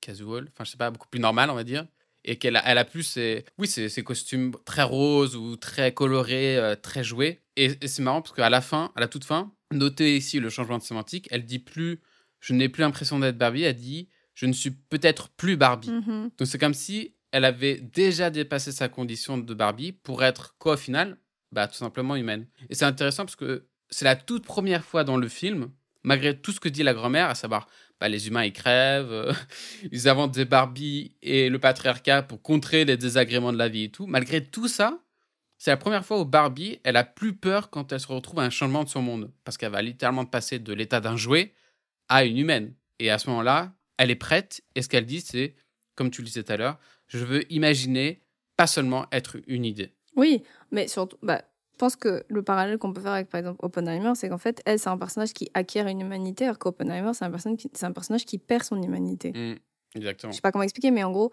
casual, 0.00 0.48
enfin 0.52 0.64
je 0.64 0.70
sais 0.70 0.76
pas, 0.76 0.90
beaucoup 0.90 1.08
plus 1.08 1.20
normale, 1.20 1.50
on 1.50 1.54
va 1.54 1.64
dire. 1.64 1.86
et 2.24 2.36
qu'elle 2.36 2.56
a, 2.56 2.62
elle 2.66 2.78
a 2.78 2.84
plus 2.84 3.02
ses, 3.02 3.44
oui, 3.58 3.66
ses, 3.66 4.04
costumes 4.04 4.52
très 4.64 4.82
roses 4.82 5.36
ou 5.36 5.56
très 5.56 5.92
colorés, 5.92 6.56
euh, 6.56 6.76
très 6.76 7.04
joués. 7.04 7.42
Et, 7.56 7.76
c'est 7.86 8.02
marrant 8.02 8.22
parce 8.22 8.34
qu'à 8.34 8.50
la 8.50 8.60
fin, 8.60 8.92
à 8.96 9.00
la 9.00 9.08
toute 9.08 9.24
fin, 9.24 9.52
notez 9.72 10.16
ici 10.16 10.40
le 10.40 10.50
changement 10.50 10.78
de 10.78 10.82
sémantique, 10.82 11.28
elle 11.30 11.44
dit 11.44 11.58
plus 11.58 12.00
je 12.40 12.54
n'ai 12.54 12.68
plus 12.68 12.80
l'impression 12.80 13.20
d'être 13.20 13.38
Barbie, 13.38 13.62
elle 13.62 13.76
dit 13.76 14.08
je 14.34 14.46
ne 14.46 14.52
suis 14.52 14.70
peut-être 14.70 15.28
plus 15.30 15.56
Barbie. 15.56 15.90
Mm-hmm. 15.90 16.30
Donc 16.38 16.46
c'est 16.46 16.58
comme 16.58 16.74
si 16.74 17.14
elle 17.32 17.44
avait 17.44 17.76
déjà 17.76 18.30
dépassé 18.30 18.72
sa 18.72 18.88
condition 18.88 19.38
de 19.38 19.54
Barbie 19.54 19.92
pour 19.92 20.22
être 20.22 20.54
quoi 20.58 20.74
au 20.74 20.76
final? 20.76 21.18
Bah, 21.50 21.66
Tout 21.66 21.74
simplement 21.74 22.14
humaine. 22.16 22.46
Et 22.70 22.74
c'est 22.74 22.84
intéressant 22.84 23.24
parce 23.24 23.36
que 23.36 23.66
c'est 23.90 24.04
la 24.04 24.16
toute 24.16 24.44
première 24.44 24.84
fois 24.84 25.04
dans 25.04 25.16
le 25.16 25.28
film, 25.28 25.70
malgré 26.02 26.38
tout 26.38 26.52
ce 26.52 26.60
que 26.60 26.68
dit 26.68 26.82
la 26.82 26.94
grand-mère, 26.94 27.28
à 27.28 27.34
savoir 27.34 27.68
bah, 28.00 28.08
les 28.08 28.28
humains 28.28 28.44
ils 28.44 28.52
crèvent, 28.52 29.12
euh, 29.12 29.32
ils 29.92 30.08
inventent 30.08 30.32
des 30.32 30.44
Barbies 30.44 31.16
et 31.22 31.48
le 31.48 31.58
patriarcat 31.58 32.22
pour 32.22 32.42
contrer 32.42 32.84
les 32.84 32.96
désagréments 32.96 33.52
de 33.52 33.58
la 33.58 33.68
vie 33.68 33.84
et 33.84 33.90
tout. 33.90 34.06
Malgré 34.06 34.44
tout 34.44 34.68
ça, 34.68 34.98
c'est 35.58 35.70
la 35.70 35.76
première 35.76 36.04
fois 36.04 36.20
où 36.20 36.24
Barbie, 36.24 36.80
elle 36.84 36.96
a 36.96 37.04
plus 37.04 37.36
peur 37.36 37.70
quand 37.70 37.92
elle 37.92 38.00
se 38.00 38.08
retrouve 38.08 38.40
à 38.40 38.42
un 38.42 38.50
changement 38.50 38.82
de 38.82 38.88
son 38.88 39.00
monde. 39.00 39.30
Parce 39.44 39.56
qu'elle 39.56 39.70
va 39.70 39.80
littéralement 39.80 40.24
passer 40.24 40.58
de 40.58 40.72
l'état 40.72 41.00
d'un 41.00 41.16
jouet 41.16 41.54
à 42.08 42.24
une 42.24 42.36
humaine. 42.36 42.74
Et 42.98 43.10
à 43.10 43.18
ce 43.18 43.30
moment-là, 43.30 43.72
elle 43.96 44.10
est 44.10 44.16
prête. 44.16 44.62
Et 44.74 44.82
ce 44.82 44.88
qu'elle 44.88 45.06
dit, 45.06 45.20
c'est, 45.20 45.54
comme 45.94 46.10
tu 46.10 46.20
le 46.20 46.26
disais 46.26 46.42
tout 46.42 46.52
à 46.52 46.56
l'heure, 46.56 46.78
je 47.18 47.24
veux 47.24 47.52
imaginer, 47.52 48.20
pas 48.56 48.66
seulement 48.66 49.06
être 49.12 49.38
une 49.46 49.64
idée. 49.64 49.92
Oui, 50.16 50.42
mais 50.70 50.88
surtout, 50.88 51.16
bah, 51.22 51.42
je 51.72 51.78
pense 51.78 51.96
que 51.96 52.24
le 52.28 52.42
parallèle 52.42 52.78
qu'on 52.78 52.92
peut 52.92 53.00
faire 53.00 53.12
avec, 53.12 53.28
par 53.28 53.38
exemple, 53.38 53.64
Oppenheimer, 53.64 54.12
c'est 54.14 54.28
qu'en 54.28 54.38
fait, 54.38 54.62
elle, 54.66 54.78
c'est 54.78 54.88
un 54.88 54.98
personnage 54.98 55.32
qui 55.32 55.50
acquiert 55.54 55.86
une 55.86 56.00
humanité, 56.00 56.44
alors 56.44 56.58
qu'Oppenheimer, 56.58 57.12
c'est 57.14 57.24
un, 57.24 57.32
un, 57.32 57.92
personnage 57.92 58.24
qui 58.24 58.38
perd 58.38 58.62
son 58.62 58.80
humanité. 58.80 59.32
Mmh, 59.32 59.58
exactement. 59.96 60.32
Je 60.32 60.36
sais 60.36 60.42
pas 60.42 60.52
comment 60.52 60.64
expliquer, 60.64 60.90
mais 60.90 61.02
en 61.02 61.10
gros, 61.10 61.32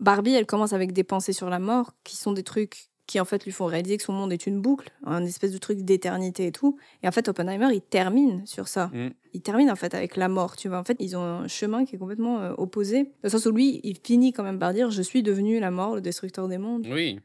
Barbie, 0.00 0.34
elle 0.34 0.46
commence 0.46 0.72
avec 0.72 0.92
des 0.92 1.04
pensées 1.04 1.32
sur 1.32 1.50
la 1.50 1.58
mort, 1.58 1.92
qui 2.02 2.16
sont 2.16 2.32
des 2.32 2.42
trucs 2.42 2.90
qui 3.06 3.20
en 3.20 3.24
fait 3.24 3.44
lui 3.44 3.52
font 3.52 3.66
réaliser 3.66 3.96
que 3.96 4.02
son 4.02 4.12
monde 4.12 4.32
est 4.32 4.46
une 4.46 4.60
boucle, 4.60 4.90
un 5.04 5.24
espèce 5.24 5.52
de 5.52 5.58
truc 5.58 5.80
d'éternité 5.80 6.46
et 6.46 6.52
tout. 6.52 6.78
Et 7.02 7.08
en 7.08 7.12
fait, 7.12 7.28
Oppenheimer, 7.28 7.68
il 7.74 7.82
termine 7.82 8.46
sur 8.46 8.68
ça. 8.68 8.86
Mm. 8.94 9.10
Il 9.32 9.42
termine 9.42 9.70
en 9.70 9.76
fait 9.76 9.94
avec 9.94 10.16
la 10.16 10.28
mort, 10.28 10.56
tu 10.56 10.68
vois. 10.68 10.78
En 10.78 10.84
fait, 10.84 10.96
ils 11.00 11.16
ont 11.16 11.22
un 11.22 11.48
chemin 11.48 11.84
qui 11.84 11.96
est 11.96 11.98
complètement 11.98 12.40
euh, 12.40 12.54
opposé, 12.56 13.04
dans 13.04 13.10
le 13.24 13.28
sens 13.30 13.46
où 13.46 13.52
lui, 13.52 13.80
il 13.82 13.98
finit 14.02 14.32
quand 14.32 14.42
même 14.42 14.58
par 14.58 14.72
dire 14.72 14.90
Je 14.90 15.02
suis 15.02 15.22
devenu 15.22 15.60
la 15.60 15.70
mort, 15.70 15.94
le 15.94 16.00
destructeur 16.00 16.48
des 16.48 16.58
mondes. 16.58 16.86
Oui. 16.90 17.20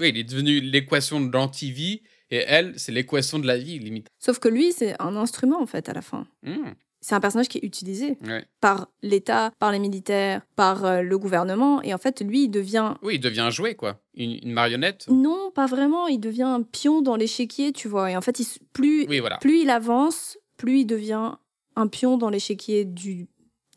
Oui, 0.00 0.08
il 0.08 0.16
est 0.16 0.24
devenu 0.24 0.60
l'équation 0.60 1.20
de 1.20 1.30
l'anti-vie, 1.30 2.00
et 2.30 2.44
elle, 2.46 2.72
c'est 2.78 2.92
l'équation 2.92 3.38
de 3.38 3.46
la 3.46 3.58
vie, 3.58 3.78
limite. 3.78 4.08
Sauf 4.18 4.38
que 4.38 4.48
lui, 4.48 4.72
c'est 4.72 5.00
un 5.00 5.16
instrument, 5.16 5.60
en 5.60 5.66
fait, 5.66 5.88
à 5.88 5.92
la 5.92 6.02
fin. 6.02 6.26
Mm 6.42 6.72
c'est 7.02 7.16
un 7.16 7.20
personnage 7.20 7.48
qui 7.48 7.58
est 7.58 7.64
utilisé 7.64 8.16
par 8.60 8.88
l'État, 9.02 9.52
par 9.58 9.72
les 9.72 9.80
militaires, 9.80 10.40
par 10.54 10.84
euh, 10.84 11.02
le 11.02 11.18
gouvernement. 11.18 11.82
Et 11.82 11.92
en 11.92 11.98
fait, 11.98 12.20
lui, 12.20 12.44
il 12.44 12.48
devient. 12.48 12.94
Oui, 13.02 13.16
il 13.16 13.20
devient 13.20 13.40
un 13.40 13.50
jouet, 13.50 13.74
quoi. 13.74 14.00
Une, 14.14 14.52
marionnette. 14.52 15.08
Non, 15.08 15.50
pas 15.52 15.66
vraiment. 15.66 16.06
Il 16.06 16.20
devient 16.20 16.42
un 16.44 16.62
pion 16.62 17.02
dans 17.02 17.16
l'échiquier, 17.16 17.72
tu 17.72 17.88
vois. 17.88 18.12
Et 18.12 18.16
en 18.16 18.20
fait, 18.20 18.38
il, 18.38 18.46
plus, 18.72 19.06
plus 19.40 19.62
il 19.62 19.70
avance, 19.70 20.38
plus 20.56 20.80
il 20.80 20.86
devient 20.86 21.32
un 21.74 21.86
pion 21.88 22.18
dans 22.18 22.30
l'échiquier 22.30 22.84
de 22.84 23.26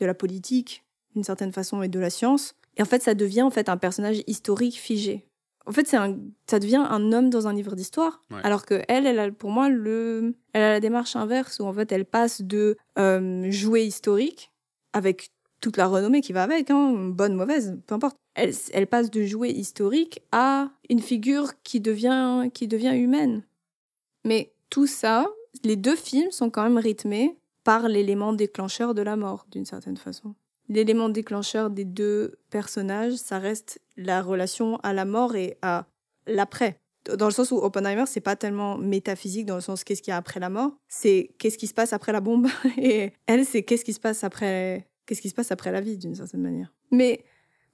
la 0.00 0.14
politique, 0.14 0.84
d'une 1.14 1.24
certaine 1.24 1.52
façon, 1.52 1.82
et 1.82 1.88
de 1.88 1.98
la 1.98 2.10
science. 2.10 2.54
Et 2.76 2.82
en 2.82 2.86
fait, 2.86 3.02
ça 3.02 3.14
devient 3.14 3.42
en 3.42 3.50
fait 3.50 3.68
un 3.68 3.76
personnage 3.76 4.22
historique 4.28 4.76
figé. 4.76 5.26
En 5.66 5.72
fait, 5.72 5.86
c'est 5.86 5.96
un, 5.96 6.16
ça 6.46 6.58
devient 6.58 6.84
un 6.88 7.12
homme 7.12 7.28
dans 7.28 7.48
un 7.48 7.52
livre 7.52 7.74
d'histoire. 7.74 8.22
Alors 8.44 8.64
que 8.64 8.82
elle, 8.88 9.06
elle 9.06 9.18
a, 9.18 9.30
pour 9.32 9.50
moi, 9.50 9.68
le, 9.68 10.34
elle 10.52 10.62
a 10.62 10.70
la 10.70 10.80
démarche 10.80 11.16
inverse 11.16 11.58
où 11.58 11.64
en 11.64 11.72
fait, 11.72 11.90
elle 11.90 12.04
passe 12.04 12.42
de 12.42 12.76
euh, 12.98 13.50
jouet 13.50 13.84
historique 13.84 14.52
avec 14.92 15.30
toute 15.60 15.76
la 15.76 15.86
renommée 15.86 16.20
qui 16.20 16.32
va 16.32 16.44
avec, 16.44 16.70
hein, 16.70 16.94
bonne, 17.10 17.34
mauvaise, 17.34 17.78
peu 17.86 17.94
importe. 17.94 18.16
Elle, 18.34 18.52
elle, 18.72 18.86
passe 18.86 19.10
de 19.10 19.24
jouet 19.24 19.50
historique 19.50 20.20
à 20.30 20.70
une 20.88 21.00
figure 21.00 21.60
qui 21.62 21.80
devient, 21.80 22.48
qui 22.52 22.68
devient 22.68 22.94
humaine. 22.94 23.42
Mais 24.24 24.52
tout 24.70 24.86
ça, 24.86 25.26
les 25.64 25.76
deux 25.76 25.96
films 25.96 26.30
sont 26.30 26.50
quand 26.50 26.62
même 26.62 26.78
rythmés 26.78 27.36
par 27.64 27.88
l'élément 27.88 28.32
déclencheur 28.32 28.94
de 28.94 29.02
la 29.02 29.16
mort, 29.16 29.46
d'une 29.50 29.64
certaine 29.64 29.96
façon. 29.96 30.34
L'élément 30.68 31.08
déclencheur 31.08 31.70
des 31.70 31.84
deux 31.84 32.38
personnages, 32.50 33.14
ça 33.14 33.38
reste 33.38 33.80
la 33.96 34.22
relation 34.22 34.76
à 34.78 34.92
la 34.92 35.04
mort 35.04 35.36
et 35.36 35.56
à 35.62 35.86
l'après. 36.26 36.80
Dans 37.16 37.26
le 37.26 37.32
sens 37.32 37.52
où 37.52 37.58
Oppenheimer, 37.58 38.04
c'est 38.06 38.20
pas 38.20 38.34
tellement 38.34 38.76
métaphysique 38.76 39.46
dans 39.46 39.54
le 39.54 39.60
sens 39.60 39.84
qu'est-ce 39.84 40.02
qu'il 40.02 40.10
y 40.10 40.14
a 40.14 40.16
après 40.16 40.40
la 40.40 40.48
mort, 40.48 40.72
c'est 40.88 41.30
qu'est-ce 41.38 41.56
qui 41.56 41.68
se 41.68 41.74
passe 41.74 41.92
après 41.92 42.12
la 42.12 42.20
bombe. 42.20 42.48
Et 42.78 43.12
elle, 43.26 43.44
c'est 43.44 43.62
qu'est-ce 43.62 43.84
qui 43.84 43.92
se 43.92 44.00
passe 44.00 44.24
après, 44.24 44.88
qu'est-ce 45.06 45.22
qui 45.22 45.30
se 45.30 45.34
passe 45.34 45.52
après 45.52 45.70
la 45.70 45.80
vie 45.80 45.96
d'une 45.98 46.16
certaine 46.16 46.42
manière. 46.42 46.72
Mais 46.90 47.24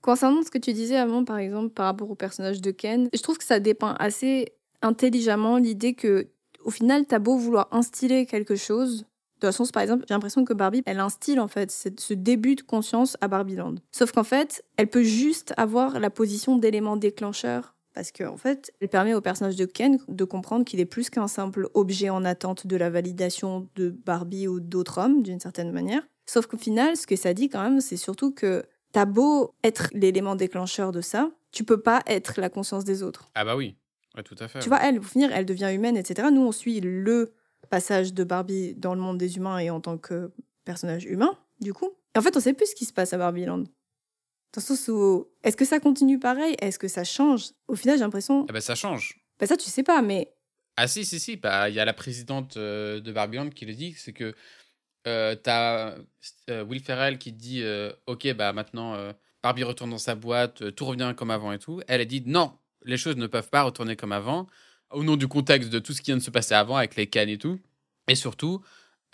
concernant 0.03 0.43
ce 0.43 0.51
que 0.51 0.59
tu 0.59 0.75
disais 0.75 0.97
avant, 0.97 1.25
par 1.25 1.39
exemple, 1.39 1.71
par 1.71 1.87
rapport 1.87 2.11
au 2.11 2.15
personnage 2.15 2.61
de 2.61 2.71
Ken, 2.73 3.09
je 3.15 3.23
trouve 3.23 3.39
que 3.39 3.45
ça 3.45 3.59
dépeint 3.59 3.97
assez 3.99 4.53
intelligemment 4.83 5.57
l'idée 5.57 5.95
que, 5.95 6.29
au 6.65 6.71
final, 6.71 7.07
t'as 7.07 7.19
beau 7.19 7.39
vouloir 7.39 7.69
instiller 7.71 8.27
quelque 8.27 8.57
chose, 8.57 9.07
de 9.47 9.51
toute 9.51 9.57
façon, 9.57 9.71
par 9.73 9.83
exemple, 9.83 10.05
j'ai 10.09 10.15
l'impression 10.15 10.45
que 10.45 10.53
Barbie, 10.53 10.83
elle 10.87 11.01
instille 11.01 11.39
en 11.39 11.49
fait 11.49 11.71
ce 11.71 12.15
début 12.15 12.55
de 12.55 12.63
conscience 12.63 13.17
à 13.21 13.29
Barbieland. 13.29 13.77
Sauf 13.91 14.13
qu'en 14.13 14.25
fait, 14.25 14.65
elle 14.77 14.89
peut 14.89 15.03
juste 15.03 15.55
avoir 15.57 16.01
la 16.01 16.11
position 16.11 16.57
d'élément 16.57 16.97
déclencheur 16.97 17.75
parce 17.95 18.11
qu'en 18.11 18.33
en 18.33 18.37
fait, 18.37 18.73
elle 18.81 18.89
permet 18.89 19.15
au 19.15 19.21
personnage 19.21 19.57
de 19.57 19.65
Ken 19.65 19.99
de 20.09 20.25
comprendre 20.25 20.65
qu'il 20.65 20.81
est 20.81 20.87
plus 20.87 21.11
qu'un 21.11 21.29
simple 21.29 21.69
objet 21.75 22.09
en 22.11 22.25
attente 22.25 22.67
de 22.67 22.77
la 22.77 22.91
validation 22.91 23.69
de 23.77 23.91
Barbie 23.91 24.49
ou 24.49 24.61
d'autres 24.61 24.99
hommes, 24.99 25.23
d'une 25.23 25.41
certaine 25.41 25.73
manière. 25.73 26.03
Sauf 26.27 26.47
qu'au 26.47 26.57
final, 26.57 26.97
ce 26.97 27.07
que 27.07 27.17
ça 27.17 27.35
dit 27.35 27.49
quand 27.49 27.63
même, 27.63 27.81
c'est 27.81 27.97
surtout 27.97 28.33
que 28.33 28.65
t'as 28.93 29.05
beau 29.05 29.55
être 29.65 29.89
l'élément 29.93 30.37
déclencheur 30.37 30.93
de 30.93 31.01
ça, 31.01 31.31
tu 31.51 31.65
peux 31.65 31.81
pas 31.81 32.03
être 32.07 32.41
la 32.41 32.49
conscience 32.49 32.85
des 32.85 33.03
autres. 33.03 33.29
Ah 33.35 33.45
bah 33.45 33.57
oui, 33.57 33.77
tout 34.25 34.37
à 34.39 34.49
fait. 34.49 34.61
Tu 34.61 34.69
vois, 34.69 34.79
elle, 34.83 34.99
au 34.99 35.03
finir, 35.03 35.31
elle 35.33 35.47
devient 35.47 35.71
humaine, 35.75 35.97
etc. 35.97 36.29
Nous, 36.33 36.43
on 36.43 36.53
suit 36.53 36.81
le 36.81 37.33
passage 37.73 38.13
de 38.13 38.23
Barbie 38.23 38.75
dans 38.75 38.95
le 38.95 39.01
monde 39.01 39.17
des 39.17 39.39
humains 39.39 39.59
et 39.59 39.71
en 39.71 39.81
tant 39.81 39.97
que 39.97 40.31
personnage 40.67 41.07
humain, 41.07 41.39
du 41.59 41.73
coup. 41.73 41.91
Et 42.15 42.19
en 42.19 42.21
fait, 42.21 42.37
on 42.37 42.41
sait 42.41 42.53
plus 42.53 42.67
ce 42.67 42.75
qui 42.75 42.85
se 42.85 42.93
passe 42.93 43.15
à 43.15 43.17
Barbieland. 43.17 43.61
Dans 43.61 44.59
le 44.59 44.61
sens 44.61 44.89
où, 44.89 45.27
est-ce 45.43 45.57
que 45.57 45.65
ça 45.65 45.81
continue 45.81 46.19
pareil? 46.19 46.55
Est-ce 46.61 46.79
que 46.79 46.87
ça 46.87 47.03
change? 47.03 47.53
Au 47.69 47.75
final, 47.75 47.97
j'ai 47.97 48.05
l'impression. 48.05 48.45
Ah 48.51 48.53
bah 48.53 48.61
ça 48.61 48.75
change. 48.75 49.19
Bah 49.41 49.47
ça, 49.47 49.57
tu 49.57 49.71
sais 49.71 49.83
pas, 49.83 50.03
mais. 50.03 50.35
Ah 50.77 50.87
si, 50.87 51.07
si, 51.07 51.19
si. 51.19 51.37
Bah, 51.37 51.71
il 51.71 51.75
y 51.75 51.81
a 51.81 51.87
la 51.87 51.95
présidente 51.95 52.59
euh, 52.59 53.01
de 53.01 53.11
Barbieland 53.11 53.49
qui 53.49 53.65
le 53.65 53.73
dit, 53.73 53.95
c'est 53.97 54.13
que 54.13 54.35
euh, 55.07 55.35
t'as 55.35 55.95
euh, 56.51 56.65
Will 56.65 56.83
Ferrell 56.83 57.17
qui 57.17 57.33
dit 57.33 57.63
euh, 57.63 57.91
Ok, 58.07 58.31
bah 58.35 58.53
maintenant, 58.53 59.15
Barbie 59.43 59.65
retourne 59.65 59.91
dans 59.91 59.99
sa 59.99 60.15
boîte, 60.15 60.75
tout 60.75 60.85
revient 60.85 61.15
comme 61.17 61.31
avant 61.31 61.53
et 61.53 61.59
tout. 61.59 61.81
Elle 61.89 62.03
a 62.03 62.05
dit 62.05 62.23
Non, 62.27 62.53
les 62.85 62.99
choses 62.99 63.17
ne 63.17 63.27
peuvent 63.27 63.49
pas 63.49 63.63
retourner 63.63 63.97
comme 63.97 64.13
avant 64.13 64.47
au 64.93 65.05
nom 65.05 65.17
du 65.17 65.29
contexte 65.29 65.71
de 65.71 65.79
tout 65.79 65.93
ce 65.93 66.01
qui 66.01 66.11
vient 66.11 66.17
de 66.17 66.23
se 66.23 66.31
passer 66.31 66.55
avant 66.55 66.77
avec 66.77 66.97
les 66.97 67.07
cannes 67.07 67.29
et 67.29 67.39
tout. 67.39 67.59
Et 68.09 68.15
surtout, 68.15 68.63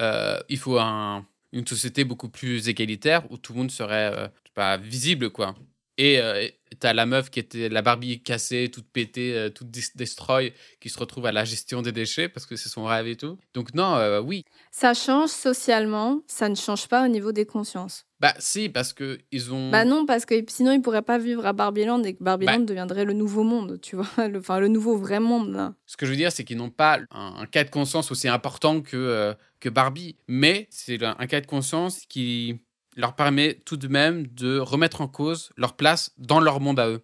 euh, 0.01 0.39
il 0.49 0.59
faut 0.59 0.79
une 0.79 1.67
société 1.67 2.05
beaucoup 2.05 2.29
plus 2.29 2.69
égalitaire 2.69 3.31
où 3.31 3.39
tout 3.39 3.53
le 3.53 3.59
monde 3.59 3.71
serait 3.71 4.13
euh, 4.15 4.29
pas, 4.55 4.77
visible, 4.77 5.31
quoi. 5.31 5.55
Et 5.99 6.21
euh, 6.21 6.49
t'as 6.81 6.93
la 6.95 7.05
meuf 7.05 7.29
qui 7.29 7.41
était 7.41 7.69
la 7.69 7.83
Barbie 7.83 8.23
cassée, 8.23 8.71
toute 8.73 8.89
pétée, 8.91 9.51
toute 9.55 9.71
destroy, 9.71 10.53
qui 10.81 10.89
se 10.89 10.99
retrouve 10.99 11.27
à 11.27 11.33
la 11.33 11.45
gestion 11.45 11.83
des 11.83 11.93
déchets 11.93 12.29
parce 12.29 12.47
que 12.47 12.57
c'est 12.57 12.69
son 12.69 12.85
rêve 12.85 13.07
et 13.07 13.17
tout. 13.17 13.37
Donc 13.53 13.75
non, 13.75 14.21
oui. 14.25 14.45
Ça 14.71 14.95
change 14.95 15.31
socialement, 15.31 16.23
ça 16.27 16.49
ne 16.49 16.55
change 16.55 16.89
pas 16.89 17.05
au 17.05 17.09
niveau 17.09 17.33
des 17.33 17.47
consciences. 17.47 18.09
Bah 18.21 18.35
si, 18.41 18.69
parce 18.69 18.93
que 18.93 19.19
ils 19.31 19.53
ont. 19.53 19.71
Bah 19.71 19.85
non, 19.85 20.05
parce 20.05 20.25
que 20.25 20.35
sinon 20.49 20.73
ils 20.73 20.83
pourraient 20.83 21.03
pas 21.03 21.19
vivre 21.19 21.47
à 21.47 21.53
Barbieland 21.53 22.03
et 22.03 22.15
que 22.15 22.23
Barbieland 22.23 22.59
bah 22.59 22.65
deviendrait 22.65 23.05
le 23.05 23.13
nouveau 23.13 23.45
monde, 23.45 23.79
tu 23.81 23.95
vois, 23.95 24.09
le, 24.29 24.41
enfin 24.41 24.59
le 24.59 24.67
nouveau 24.67 24.97
vrai 24.97 25.21
monde. 25.21 25.73
Ce 25.87 25.97
que 25.97 26.05
je 26.05 26.11
veux 26.11 26.17
dire, 26.17 26.33
c'est 26.33 26.43
qu'ils 26.43 26.57
n'ont 26.57 26.71
pas 26.71 26.99
un, 27.13 27.47
cas 27.47 27.63
de 27.63 27.71
conscience 27.71 28.11
aussi 28.11 28.27
important 28.27 28.81
que 28.81 28.97
euh, 28.97 29.35
que 29.61 29.69
Barbie, 29.69 30.17
mais 30.27 30.67
c'est 30.71 31.01
un, 31.05 31.15
cas 31.27 31.41
de 31.41 31.47
conscience 31.47 32.01
qui 32.09 32.61
leur 32.99 33.15
permet 33.15 33.55
tout 33.65 33.77
de 33.77 33.89
même 33.89 34.27
de 34.27 34.59
remettre 34.59 35.01
en 35.01 35.09
cause 35.09 35.51
leur 35.57 35.77
place 35.77 36.13
dans 36.19 36.41
leur 36.41 36.61
monde 36.61 36.81
à 36.81 36.89
eux. 36.89 37.01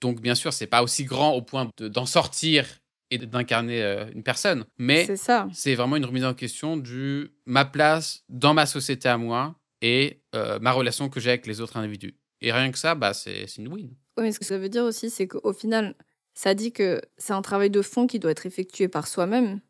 Donc 0.00 0.20
bien 0.20 0.34
sûr, 0.34 0.52
c'est 0.52 0.66
pas 0.66 0.82
aussi 0.82 1.04
grand 1.04 1.32
au 1.32 1.42
point 1.42 1.70
d'en 1.80 2.06
sortir 2.06 2.66
et 3.10 3.16
d'incarner 3.16 3.82
euh, 3.82 4.04
une 4.14 4.22
personne, 4.22 4.66
mais 4.76 5.08
c'est 5.52 5.74
vraiment 5.74 5.96
une 5.96 6.04
remise 6.04 6.26
en 6.26 6.34
question 6.34 6.76
du 6.76 7.32
ma 7.46 7.64
place 7.64 8.22
dans 8.28 8.52
ma 8.52 8.66
société 8.66 9.08
à 9.08 9.16
moi 9.16 9.58
et 9.80 10.22
euh, 10.34 10.58
ma 10.60 10.72
relation 10.72 11.08
que 11.08 11.18
j'ai 11.18 11.30
avec 11.30 11.46
les 11.46 11.62
autres 11.62 11.78
individus. 11.78 12.14
Et 12.42 12.52
rien 12.52 12.70
que 12.70 12.78
ça, 12.78 12.94
bah, 12.94 13.14
c'est 13.14 13.46
une 13.56 13.68
win. 13.68 13.88
Oui, 14.18 14.24
mais 14.24 14.32
ce 14.32 14.38
que 14.38 14.44
ça 14.44 14.58
veut 14.58 14.68
dire 14.68 14.84
aussi, 14.84 15.08
c'est 15.08 15.26
qu'au 15.26 15.54
final, 15.54 15.96
ça 16.34 16.54
dit 16.54 16.72
que 16.72 17.00
c'est 17.16 17.32
un 17.32 17.42
travail 17.42 17.70
de 17.70 17.80
fond 17.80 18.06
qui 18.06 18.18
doit 18.18 18.30
être 18.30 18.44
effectué 18.44 18.86
par 18.86 19.08
soi-même, 19.08 19.60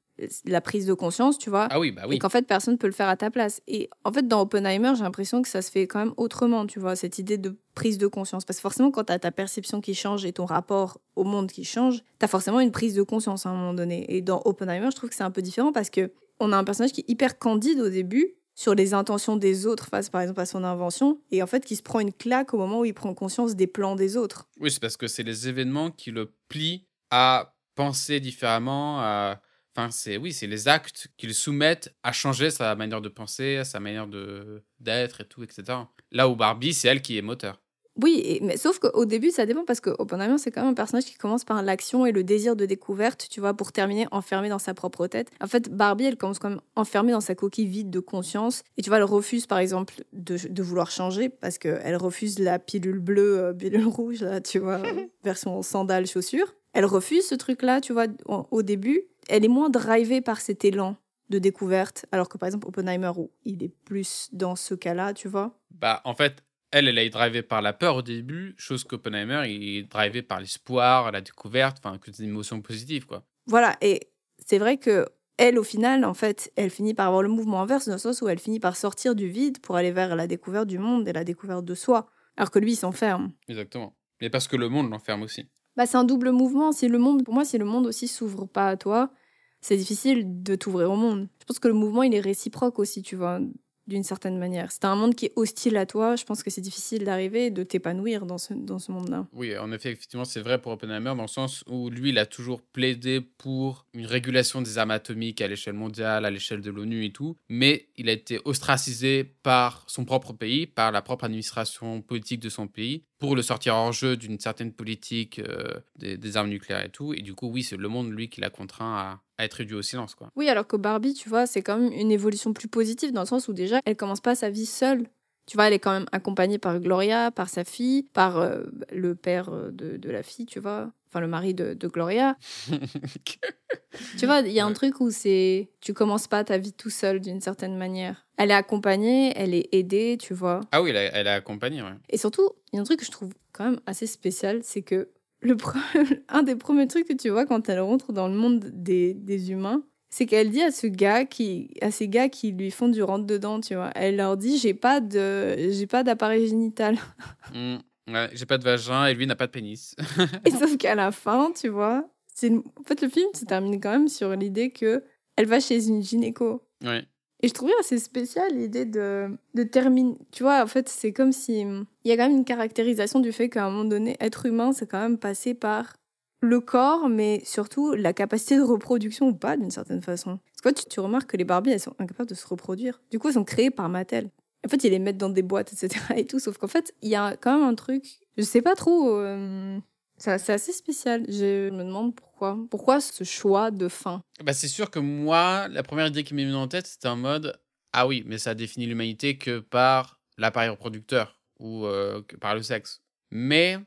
la 0.44 0.60
prise 0.60 0.86
de 0.86 0.94
conscience, 0.94 1.38
tu 1.38 1.50
vois. 1.50 1.68
Ah 1.70 1.78
oui, 1.78 1.90
bah 1.90 2.02
oui. 2.08 2.16
Et 2.16 2.18
qu'en 2.18 2.28
fait, 2.28 2.46
personne 2.46 2.74
ne 2.74 2.78
peut 2.78 2.86
le 2.86 2.92
faire 2.92 3.08
à 3.08 3.16
ta 3.16 3.30
place. 3.30 3.60
Et 3.66 3.88
en 4.04 4.12
fait, 4.12 4.26
dans 4.26 4.40
Oppenheimer, 4.40 4.92
j'ai 4.96 5.02
l'impression 5.02 5.42
que 5.42 5.48
ça 5.48 5.62
se 5.62 5.70
fait 5.70 5.86
quand 5.86 5.98
même 5.98 6.14
autrement, 6.16 6.66
tu 6.66 6.80
vois, 6.80 6.96
cette 6.96 7.18
idée 7.18 7.38
de 7.38 7.56
prise 7.74 7.98
de 7.98 8.06
conscience. 8.06 8.44
Parce 8.44 8.58
que 8.58 8.62
forcément, 8.62 8.90
quand 8.90 9.04
tu 9.04 9.12
as 9.12 9.18
ta 9.18 9.30
perception 9.30 9.80
qui 9.80 9.94
change 9.94 10.24
et 10.24 10.32
ton 10.32 10.44
rapport 10.44 11.00
au 11.16 11.24
monde 11.24 11.50
qui 11.50 11.64
change, 11.64 12.02
tu 12.18 12.24
as 12.24 12.28
forcément 12.28 12.60
une 12.60 12.72
prise 12.72 12.94
de 12.94 13.02
conscience 13.02 13.46
à 13.46 13.50
un 13.50 13.54
moment 13.54 13.74
donné. 13.74 14.04
Et 14.14 14.22
dans 14.22 14.42
Oppenheimer, 14.44 14.88
je 14.90 14.96
trouve 14.96 15.10
que 15.10 15.16
c'est 15.16 15.24
un 15.24 15.30
peu 15.30 15.42
différent 15.42 15.72
parce 15.72 15.90
que 15.90 16.12
on 16.40 16.52
a 16.52 16.56
un 16.56 16.64
personnage 16.64 16.92
qui 16.92 17.00
est 17.00 17.10
hyper 17.10 17.38
candide 17.38 17.80
au 17.80 17.88
début, 17.88 18.34
sur 18.58 18.74
les 18.74 18.92
intentions 18.92 19.36
des 19.36 19.66
autres 19.66 19.86
face 19.86 20.10
par 20.10 20.20
exemple 20.20 20.40
à 20.40 20.46
son 20.46 20.64
invention 20.64 21.20
et 21.30 21.44
en 21.44 21.46
fait 21.46 21.64
qui 21.64 21.76
se 21.76 21.82
prend 21.82 22.00
une 22.00 22.12
claque 22.12 22.54
au 22.54 22.58
moment 22.58 22.80
où 22.80 22.84
il 22.84 22.92
prend 22.92 23.14
conscience 23.14 23.54
des 23.54 23.68
plans 23.68 23.94
des 23.94 24.16
autres. 24.16 24.48
Oui, 24.58 24.72
c'est 24.72 24.80
parce 24.80 24.96
que 24.96 25.06
c'est 25.06 25.22
les 25.22 25.46
événements 25.46 25.92
qui 25.92 26.10
le 26.10 26.32
plient 26.48 26.84
à 27.12 27.54
penser 27.76 28.18
différemment, 28.18 28.98
à 29.00 29.40
Enfin, 29.78 29.92
c'est 29.92 30.16
oui, 30.16 30.32
c'est 30.32 30.48
les 30.48 30.66
actes 30.66 31.06
qui 31.16 31.28
le 31.28 31.32
soumettent 31.32 31.94
à 32.02 32.10
changer 32.10 32.50
sa 32.50 32.74
manière 32.74 33.00
de 33.00 33.08
penser, 33.08 33.62
sa 33.62 33.78
manière 33.78 34.08
de 34.08 34.60
d'être 34.80 35.20
et 35.20 35.24
tout, 35.24 35.44
etc. 35.44 35.62
Là 36.10 36.28
où 36.28 36.34
Barbie, 36.34 36.74
c'est 36.74 36.88
elle 36.88 37.00
qui 37.00 37.16
est 37.16 37.22
moteur. 37.22 37.60
Oui, 38.02 38.40
mais 38.42 38.56
sauf 38.56 38.80
qu'au 38.80 39.04
début, 39.04 39.30
ça 39.30 39.46
dépend 39.46 39.64
parce 39.64 39.78
que 39.80 39.90
Oppenheimer, 40.00 40.38
c'est 40.38 40.50
quand 40.50 40.62
même 40.62 40.70
un 40.70 40.74
personnage 40.74 41.04
qui 41.04 41.14
commence 41.14 41.44
par 41.44 41.62
l'action 41.62 42.06
et 42.06 42.12
le 42.12 42.24
désir 42.24 42.56
de 42.56 42.66
découverte, 42.66 43.28
tu 43.30 43.38
vois, 43.38 43.54
pour 43.54 43.70
terminer 43.70 44.08
enfermé 44.10 44.48
dans 44.48 44.58
sa 44.58 44.74
propre 44.74 45.06
tête. 45.06 45.30
En 45.40 45.46
fait, 45.46 45.68
Barbie, 45.68 46.06
elle 46.06 46.16
commence 46.16 46.40
quand 46.40 46.50
même 46.50 46.60
enfermée 46.74 47.12
dans 47.12 47.20
sa 47.20 47.36
coquille 47.36 47.66
vide 47.66 47.90
de 47.90 48.00
conscience. 48.00 48.64
Et 48.78 48.82
tu 48.82 48.90
vois, 48.90 48.96
elle 48.98 49.04
refuse, 49.04 49.46
par 49.46 49.58
exemple, 49.58 49.94
de, 50.12 50.38
de 50.48 50.62
vouloir 50.62 50.90
changer 50.90 51.28
parce 51.28 51.56
qu'elle 51.56 51.96
refuse 51.96 52.40
la 52.40 52.58
pilule 52.58 52.98
bleue, 52.98 53.38
euh, 53.38 53.52
pilule 53.52 53.86
rouge, 53.86 54.22
là, 54.22 54.40
tu 54.40 54.58
vois, 54.58 54.80
version 55.22 55.62
sandales, 55.62 56.08
chaussures. 56.08 56.52
Elle 56.72 56.84
refuse 56.84 57.26
ce 57.26 57.34
truc-là, 57.34 57.80
tu 57.80 57.92
vois, 57.92 58.06
au 58.26 58.62
début 58.62 59.04
elle 59.28 59.44
est 59.44 59.48
moins 59.48 59.70
drivée 59.70 60.20
par 60.20 60.40
cet 60.40 60.64
élan 60.64 60.96
de 61.28 61.38
découverte, 61.38 62.06
alors 62.10 62.28
que 62.28 62.38
par 62.38 62.46
exemple 62.46 62.66
Oppenheimer, 62.66 63.12
où 63.16 63.30
il 63.44 63.62
est 63.62 63.72
plus 63.84 64.28
dans 64.32 64.56
ce 64.56 64.74
cas-là, 64.74 65.12
tu 65.14 65.28
vois? 65.28 65.58
Bah, 65.70 66.00
en 66.04 66.14
fait, 66.14 66.42
elle, 66.70 66.88
elle 66.88 66.98
est 66.98 67.10
drivée 67.10 67.42
par 67.42 67.62
la 67.62 67.72
peur 67.72 67.96
au 67.96 68.02
début, 68.02 68.54
chose 68.56 68.84
qu'Oppenheimer, 68.84 69.44
il 69.48 69.78
est 69.78 69.82
drivé 69.82 70.22
par 70.22 70.40
l'espoir, 70.40 71.12
la 71.12 71.20
découverte, 71.20 71.78
enfin, 71.82 71.98
que 71.98 72.10
des 72.10 72.24
émotions 72.24 72.60
positives, 72.60 73.06
quoi. 73.06 73.24
Voilà, 73.46 73.76
et 73.80 74.10
c'est 74.38 74.58
vrai 74.58 74.78
que 74.78 75.06
elle, 75.38 75.58
au 75.58 75.62
final, 75.62 76.04
en 76.04 76.14
fait, 76.14 76.52
elle 76.56 76.70
finit 76.70 76.94
par 76.94 77.06
avoir 77.06 77.22
le 77.22 77.28
mouvement 77.28 77.62
inverse, 77.62 77.86
dans 77.86 77.94
le 77.94 77.98
sens 77.98 78.20
où 78.22 78.28
elle 78.28 78.40
finit 78.40 78.58
par 78.58 78.76
sortir 78.76 79.14
du 79.14 79.28
vide 79.28 79.60
pour 79.60 79.76
aller 79.76 79.92
vers 79.92 80.16
la 80.16 80.26
découverte 80.26 80.66
du 80.66 80.78
monde 80.78 81.06
et 81.06 81.12
la 81.12 81.22
découverte 81.22 81.64
de 81.64 81.74
soi, 81.74 82.10
alors 82.36 82.50
que 82.50 82.58
lui, 82.58 82.72
il 82.72 82.76
s'enferme. 82.76 83.32
Exactement. 83.46 83.96
Mais 84.20 84.30
parce 84.30 84.48
que 84.48 84.56
le 84.56 84.68
monde 84.68 84.90
l'enferme 84.90 85.22
aussi. 85.22 85.48
Bah, 85.78 85.86
c'est 85.86 85.96
un 85.96 86.04
double 86.04 86.32
mouvement. 86.32 86.72
Si 86.72 86.88
le 86.88 86.98
monde, 86.98 87.24
pour 87.24 87.34
moi, 87.34 87.44
si 87.44 87.56
le 87.56 87.64
monde 87.64 87.86
aussi 87.86 88.08
s'ouvre 88.08 88.46
pas 88.46 88.68
à 88.68 88.76
toi, 88.76 89.12
c'est 89.60 89.76
difficile 89.76 90.42
de 90.42 90.56
t'ouvrir 90.56 90.90
au 90.90 90.96
monde. 90.96 91.28
Je 91.40 91.44
pense 91.46 91.60
que 91.60 91.68
le 91.68 91.74
mouvement, 91.74 92.02
il 92.02 92.14
est 92.16 92.20
réciproque 92.20 92.80
aussi, 92.80 93.02
tu 93.02 93.14
vois 93.14 93.40
d'une 93.88 94.04
certaine 94.04 94.38
manière. 94.38 94.70
C'est 94.70 94.84
un 94.84 94.94
monde 94.94 95.14
qui 95.14 95.26
est 95.26 95.32
hostile 95.34 95.76
à 95.76 95.86
toi, 95.86 96.14
je 96.14 96.24
pense 96.24 96.42
que 96.42 96.50
c'est 96.50 96.60
difficile 96.60 97.04
d'arriver 97.04 97.46
et 97.46 97.50
de 97.50 97.62
t'épanouir 97.62 98.26
dans 98.26 98.38
ce, 98.38 98.52
dans 98.54 98.78
ce 98.78 98.92
monde-là. 98.92 99.26
Oui, 99.32 99.56
en 99.56 99.72
effet, 99.72 99.90
effectivement, 99.90 100.26
c'est 100.26 100.40
vrai 100.40 100.60
pour 100.60 100.72
Oppenheimer 100.72 101.14
dans 101.16 101.22
le 101.22 101.26
sens 101.26 101.64
où 101.66 101.88
lui, 101.88 102.10
il 102.10 102.18
a 102.18 102.26
toujours 102.26 102.60
plaidé 102.60 103.20
pour 103.20 103.86
une 103.94 104.06
régulation 104.06 104.60
des 104.62 104.78
armes 104.78 104.90
atomiques 104.90 105.40
à 105.40 105.48
l'échelle 105.48 105.74
mondiale, 105.74 106.24
à 106.24 106.30
l'échelle 106.30 106.60
de 106.60 106.70
l'ONU 106.70 107.04
et 107.04 107.12
tout, 107.12 107.36
mais 107.48 107.88
il 107.96 108.08
a 108.08 108.12
été 108.12 108.40
ostracisé 108.44 109.24
par 109.24 109.84
son 109.88 110.04
propre 110.04 110.32
pays, 110.34 110.66
par 110.66 110.92
la 110.92 111.00
propre 111.00 111.24
administration 111.24 112.02
politique 112.02 112.40
de 112.40 112.50
son 112.50 112.68
pays, 112.68 113.04
pour 113.18 113.34
le 113.34 113.42
sortir 113.42 113.74
hors 113.74 113.92
jeu 113.92 114.16
d'une 114.16 114.38
certaine 114.38 114.72
politique 114.72 115.40
euh, 115.40 115.80
des, 115.96 116.36
armes 116.36 116.50
nucléaires 116.50 116.84
et 116.84 116.90
tout. 116.90 117.14
Et 117.14 117.22
du 117.22 117.34
coup, 117.34 117.48
oui, 117.48 117.62
c'est 117.62 117.76
le 117.76 117.88
monde, 117.88 118.12
lui, 118.12 118.28
qui 118.28 118.40
l'a 118.40 118.50
contraint 118.50 118.96
à, 118.96 119.20
à, 119.38 119.44
être 119.44 119.54
réduit 119.54 119.76
au 119.76 119.82
silence. 119.82 120.14
Quoi. 120.14 120.30
Oui, 120.36 120.48
alors 120.48 120.66
que 120.66 120.76
Barbie, 120.76 121.14
tu 121.14 121.28
vois, 121.28 121.46
c'est 121.46 121.62
quand 121.62 121.78
même 121.78 121.92
une 121.92 122.10
évolution 122.10 122.52
plus 122.52 122.68
positive 122.68 123.12
dans 123.12 123.22
le 123.22 123.26
sens 123.26 123.48
où 123.48 123.52
déjà, 123.52 123.80
elle 123.84 123.96
commence 123.96 124.20
pas 124.20 124.34
sa 124.34 124.50
vie 124.50 124.66
seule. 124.66 125.08
Tu 125.46 125.56
vois, 125.56 125.68
elle 125.68 125.72
est 125.72 125.78
quand 125.78 125.92
même 125.92 126.06
accompagnée 126.12 126.58
par 126.58 126.78
Gloria, 126.78 127.30
par 127.30 127.48
sa 127.48 127.64
fille, 127.64 128.02
par 128.12 128.36
euh, 128.36 128.64
le 128.92 129.14
père 129.14 129.48
euh, 129.48 129.70
de, 129.70 129.96
de, 129.96 130.10
la 130.10 130.22
fille, 130.22 130.44
tu 130.44 130.60
vois. 130.60 130.92
Enfin, 131.08 131.20
le 131.20 131.26
mari 131.26 131.54
de, 131.54 131.72
de 131.72 131.88
Gloria. 131.88 132.36
tu 134.18 134.26
vois, 134.26 134.40
il 134.40 134.52
y 134.52 134.60
a 134.60 134.66
un 134.66 134.72
truc 134.74 135.00
où 135.00 135.10
c'est. 135.10 135.70
Tu 135.80 135.94
commences 135.94 136.26
pas 136.26 136.44
ta 136.44 136.58
vie 136.58 136.74
tout 136.74 136.90
seul 136.90 137.20
d'une 137.20 137.40
certaine 137.40 137.78
manière. 137.78 138.26
Elle 138.36 138.50
est 138.50 138.54
accompagnée, 138.54 139.32
elle 139.36 139.54
est 139.54 139.70
aidée, 139.72 140.18
tu 140.20 140.34
vois. 140.34 140.60
Ah 140.70 140.82
oui, 140.82 140.90
elle 140.90 140.96
est, 140.96 141.10
elle 141.14 141.26
est 141.26 141.30
accompagnée, 141.30 141.80
ouais. 141.80 141.96
Et 142.10 142.18
surtout, 142.18 142.50
il 142.72 142.76
y 142.76 142.78
a 142.78 142.82
un 142.82 142.84
truc 142.84 142.98
que 142.98 143.06
je 143.06 143.10
trouve 143.10 143.32
quand 143.52 143.64
même 143.64 143.80
assez 143.86 144.06
spécial, 144.06 144.60
c'est 144.62 144.82
que 144.82 145.08
le 145.40 145.56
un 146.28 146.42
des 146.42 146.56
premiers 146.56 146.86
trucs 146.86 147.06
que 147.06 147.12
tu 147.14 147.28
vois 147.28 147.46
quand 147.46 147.68
elle 147.68 147.80
rentre 147.80 148.12
dans 148.12 148.28
le 148.28 148.34
monde 148.34 148.70
des, 148.72 149.14
des 149.14 149.50
humains, 149.50 149.82
c'est 150.10 150.26
qu'elle 150.26 150.50
dit 150.50 150.62
à 150.62 150.70
ce 150.70 150.86
gars 150.86 151.24
qui 151.24 151.74
à 151.80 151.90
ces 151.90 152.08
gars 152.08 152.28
qui 152.28 152.52
lui 152.52 152.70
font 152.70 152.88
du 152.88 153.02
rentre 153.02 153.26
dedans 153.26 153.60
tu 153.60 153.74
vois. 153.74 153.90
Elle 153.94 154.16
leur 154.16 154.36
dit 154.36 154.58
j'ai 154.58 154.74
pas 154.74 155.00
de 155.00 155.70
j'ai 155.70 155.86
pas 155.86 156.02
d'appareil 156.02 156.48
génital. 156.48 156.96
Mmh, 157.54 157.78
ouais, 158.12 158.28
j'ai 158.34 158.44
pas 158.44 158.58
de 158.58 158.64
vagin 158.64 159.06
et 159.06 159.14
lui 159.14 159.26
n'a 159.26 159.34
pas 159.34 159.46
de 159.46 159.52
pénis. 159.52 159.96
Et 160.44 160.50
sauf 160.50 160.76
qu'à 160.76 160.94
la 160.94 161.12
fin 161.12 161.50
tu 161.52 161.68
vois 161.68 162.06
c'est 162.34 162.52
en 162.52 162.82
fait 162.86 163.00
le 163.00 163.08
film 163.08 163.28
se 163.34 163.46
termine 163.46 163.80
quand 163.80 163.90
même 163.90 164.08
sur 164.08 164.34
l'idée 164.36 164.70
que 164.70 165.02
elle 165.36 165.46
va 165.46 165.60
chez 165.60 165.88
une 165.88 166.02
gynéco. 166.02 166.62
Ouais. 166.84 167.06
Et 167.40 167.48
je 167.48 167.54
trouvais 167.54 167.72
assez 167.80 167.98
spécial 167.98 168.52
l'idée 168.52 168.84
de 168.84 169.28
de 169.54 169.62
terminer 169.62 170.16
tu 170.32 170.42
vois 170.42 170.62
en 170.62 170.66
fait 170.66 170.88
c'est 170.88 171.12
comme 171.12 171.32
si 171.32 171.60
il 171.60 171.86
y 172.04 172.12
a 172.12 172.16
quand 172.16 172.28
même 172.28 172.38
une 172.38 172.44
caractérisation 172.44 173.20
du 173.20 173.32
fait 173.32 173.48
qu'à 173.48 173.66
un 173.66 173.70
moment 173.70 173.84
donné 173.84 174.16
être 174.20 174.46
humain 174.46 174.72
c'est 174.72 174.86
quand 174.86 175.00
même 175.00 175.18
passé 175.18 175.54
par 175.54 175.98
le 176.40 176.60
corps, 176.60 177.08
mais 177.08 177.42
surtout 177.44 177.94
la 177.94 178.12
capacité 178.12 178.56
de 178.56 178.62
reproduction 178.62 179.28
ou 179.28 179.34
pas, 179.34 179.56
d'une 179.56 179.70
certaine 179.70 180.02
façon. 180.02 180.38
Parce 180.62 180.74
que 180.74 180.80
tu, 180.80 180.88
tu, 180.88 181.00
remarques 181.00 181.30
que 181.30 181.36
les 181.36 181.44
Barbies, 181.44 181.72
elles 181.72 181.80
sont 181.80 181.94
incapables 181.98 182.28
de 182.28 182.34
se 182.34 182.46
reproduire. 182.46 183.00
Du 183.10 183.18
coup, 183.18 183.28
elles 183.28 183.34
sont 183.34 183.44
créées 183.44 183.70
par 183.70 183.88
Mattel. 183.88 184.30
En 184.64 184.68
fait, 184.68 184.84
ils 184.84 184.90
les 184.90 184.98
mettent 184.98 185.18
dans 185.18 185.30
des 185.30 185.42
boîtes, 185.42 185.72
etc. 185.72 186.00
et 186.16 186.26
tout. 186.26 186.38
Sauf 186.38 186.58
qu'en 186.58 186.68
fait, 186.68 186.94
il 187.02 187.08
y 187.08 187.16
a 187.16 187.36
quand 187.36 187.58
même 187.58 187.68
un 187.68 187.74
truc. 187.74 188.20
Je 188.36 188.42
sais 188.42 188.62
pas 188.62 188.74
trop. 188.74 189.16
Euh, 189.16 189.78
c'est 190.18 190.52
assez 190.52 190.72
spécial. 190.72 191.24
Je 191.28 191.70
me 191.70 191.84
demande 191.84 192.14
pourquoi. 192.14 192.58
Pourquoi 192.70 193.00
ce 193.00 193.24
choix 193.24 193.70
de 193.70 193.88
fin? 193.88 194.22
Bah, 194.42 194.52
C'est 194.52 194.68
sûr 194.68 194.90
que 194.90 194.98
moi, 194.98 195.68
la 195.68 195.82
première 195.82 196.06
idée 196.08 196.24
qui 196.24 196.34
m'est 196.34 196.44
venue 196.44 196.56
en 196.56 196.68
tête, 196.68 196.86
c'était 196.86 197.08
en 197.08 197.16
mode 197.16 197.58
Ah 197.92 198.06
oui, 198.06 198.22
mais 198.26 198.38
ça 198.38 198.54
définit 198.54 198.86
l'humanité 198.86 199.38
que 199.38 199.60
par 199.60 200.20
l'appareil 200.36 200.70
reproducteur 200.70 201.40
ou 201.58 201.86
euh, 201.86 202.22
que 202.22 202.36
par 202.36 202.54
le 202.54 202.62
sexe. 202.62 203.02
Mais 203.30 203.78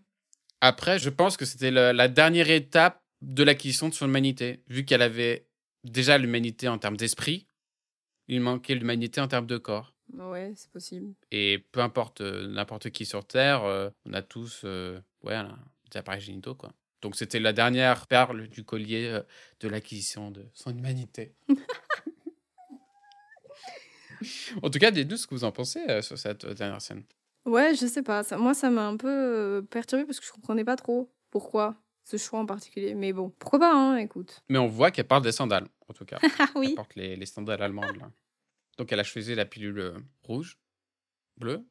après, 0.60 1.00
je 1.00 1.10
pense 1.10 1.38
que 1.38 1.46
c'était 1.46 1.72
la, 1.72 2.08
dernière 2.08 2.50
étape 2.50 3.02
de 3.22 3.44
l'acquisition 3.44 3.89
de 3.89 3.94
son 3.94 4.08
humanité. 4.08 4.63
Vu 4.67 4.86
qu'elle 4.86 5.02
avait 5.02 5.48
déjà 5.84 6.17
l'humanité 6.17 6.67
en 6.67 6.78
termes 6.78 6.98
d'esprit, 6.98 7.48
il 8.28 8.41
manquait 8.41 8.76
l'humanité 8.76 9.22
en 9.22 9.28
termes 9.28 9.48
de 9.48 9.58
corps. 9.58 9.96
Ouais, 10.13 10.52
c'est 10.56 10.70
possible. 10.72 11.13
Et 11.32 11.65
peu 11.72 11.80
importe 11.80 12.22
euh, 12.22 12.48
n'importe 12.48 12.89
qui 12.89 13.06
sur 13.06 13.26
Terre, 13.26 13.63
euh, 13.63 13.89
on 14.06 14.13
a 14.13 14.22
tous 14.22 14.63
ouais, 15.24 15.36
des 15.91 15.99
appareils 15.99 16.21
génitaux, 16.21 16.56
quoi. 16.56 16.73
Donc 17.01 17.15
c'était 17.15 17.39
la 17.39 17.54
dernière 17.54 18.08
perle 18.08 18.47
du 18.47 18.63
collier 18.63 19.19
de 19.60 19.67
l'acquisition 19.67 20.30
de 20.30 20.45
son 20.54 20.77
humanité. 20.77 21.34
en 24.62 24.69
tout 24.69 24.77
cas, 24.77 24.91
dites-nous 24.91 25.17
ce 25.17 25.25
que 25.25 25.34
vous 25.34 25.43
en 25.43 25.51
pensez 25.51 26.01
sur 26.04 26.17
cette 26.17 26.45
dernière 26.45 26.82
scène. 26.82 27.04
Ouais, 27.45 27.73
je 27.75 27.88
sais 27.88 28.04
pas. 28.04 28.23
Ça, 28.23 28.38
moi, 28.38 28.54
ça 28.54 28.69
m'a 28.69 28.88
un 28.88 28.97
peu 28.97 29.10
euh, 29.10 29.62
perturbée 29.62 30.06
parce 30.06 30.19
que 30.19 30.25
je 30.25 30.32
comprenais 30.32 30.63
pas 30.63 30.75
trop 30.75 31.12
pourquoi 31.32 31.75
ce 32.04 32.17
choix 32.17 32.39
en 32.39 32.45
particulier. 32.45 32.93
Mais 32.93 33.13
bon, 33.13 33.32
pourquoi 33.39 33.60
pas, 33.60 33.73
hein, 33.73 33.97
écoute. 33.97 34.43
Mais 34.49 34.60
on 34.60 34.67
voit 34.67 34.91
qu'elle 34.91 35.08
parle 35.08 35.23
des 35.23 35.32
sandales, 35.32 35.67
en 35.88 35.93
tout 35.93 36.06
cas. 36.06 36.19
Ah 36.39 36.49
oui. 36.56 36.67
Elle 36.69 36.75
porte 36.75 36.95
les, 36.95 37.15
les 37.15 37.25
sandales 37.25 37.62
allemandes, 37.62 37.97
là. 37.97 38.12
Donc 38.77 38.91
elle 38.91 38.99
a 38.99 39.04
choisi 39.04 39.36
la 39.36 39.45
pilule 39.45 39.80
euh, 39.80 39.99
rouge, 40.23 40.60
bleue. 41.38 41.65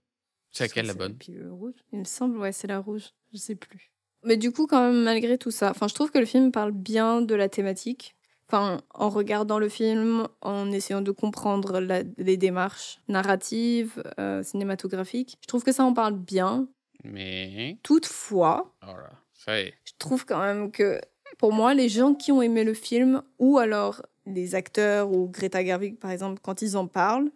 C'est 0.50 0.64
laquelle 0.64 0.86
la 0.86 0.94
bonne 0.94 1.12
La 1.12 1.18
pilule 1.18 1.50
rouge 1.50 1.74
Il 1.92 2.00
me 2.00 2.04
semble, 2.04 2.38
ouais, 2.38 2.52
c'est 2.52 2.66
la 2.66 2.78
rouge. 2.78 3.10
Je 3.32 3.38
sais 3.38 3.54
plus. 3.54 3.92
Mais 4.24 4.36
du 4.36 4.52
coup, 4.52 4.66
quand 4.66 4.82
même, 4.82 5.02
malgré 5.02 5.38
tout 5.38 5.50
ça, 5.50 5.70
enfin, 5.70 5.88
je 5.88 5.94
trouve 5.94 6.10
que 6.10 6.18
le 6.18 6.26
film 6.26 6.52
parle 6.52 6.72
bien 6.72 7.22
de 7.22 7.34
la 7.34 7.48
thématique 7.48 8.14
enfin, 8.50 8.80
en 8.94 9.10
regardant 9.10 9.58
le 9.58 9.68
film, 9.68 10.26
en 10.40 10.72
essayant 10.72 11.02
de 11.02 11.12
comprendre 11.12 11.80
les 12.18 12.36
démarches 12.36 13.00
narratives, 13.08 14.02
euh, 14.18 14.42
cinématographiques, 14.42 15.38
je 15.40 15.46
trouve 15.46 15.62
que 15.62 15.72
ça 15.72 15.84
en 15.84 15.92
parle 15.92 16.14
bien. 16.14 16.66
Mais. 17.04 17.78
Toutefois, 17.82 18.74
oh 18.86 18.92
ça 19.32 19.58
est. 19.58 19.74
je 19.84 19.92
trouve 19.98 20.26
quand 20.26 20.40
même 20.40 20.70
que, 20.70 21.00
pour 21.38 21.52
moi, 21.52 21.74
les 21.74 21.88
gens 21.88 22.14
qui 22.14 22.32
ont 22.32 22.42
aimé 22.42 22.64
le 22.64 22.74
film, 22.74 23.22
ou 23.38 23.58
alors 23.58 24.02
les 24.26 24.54
acteurs 24.54 25.10
ou 25.10 25.28
Greta 25.28 25.64
Gerwig, 25.64 25.98
par 25.98 26.10
exemple, 26.10 26.40
quand 26.42 26.60
ils 26.60 26.76
en 26.76 26.86
parlent, 26.86 27.30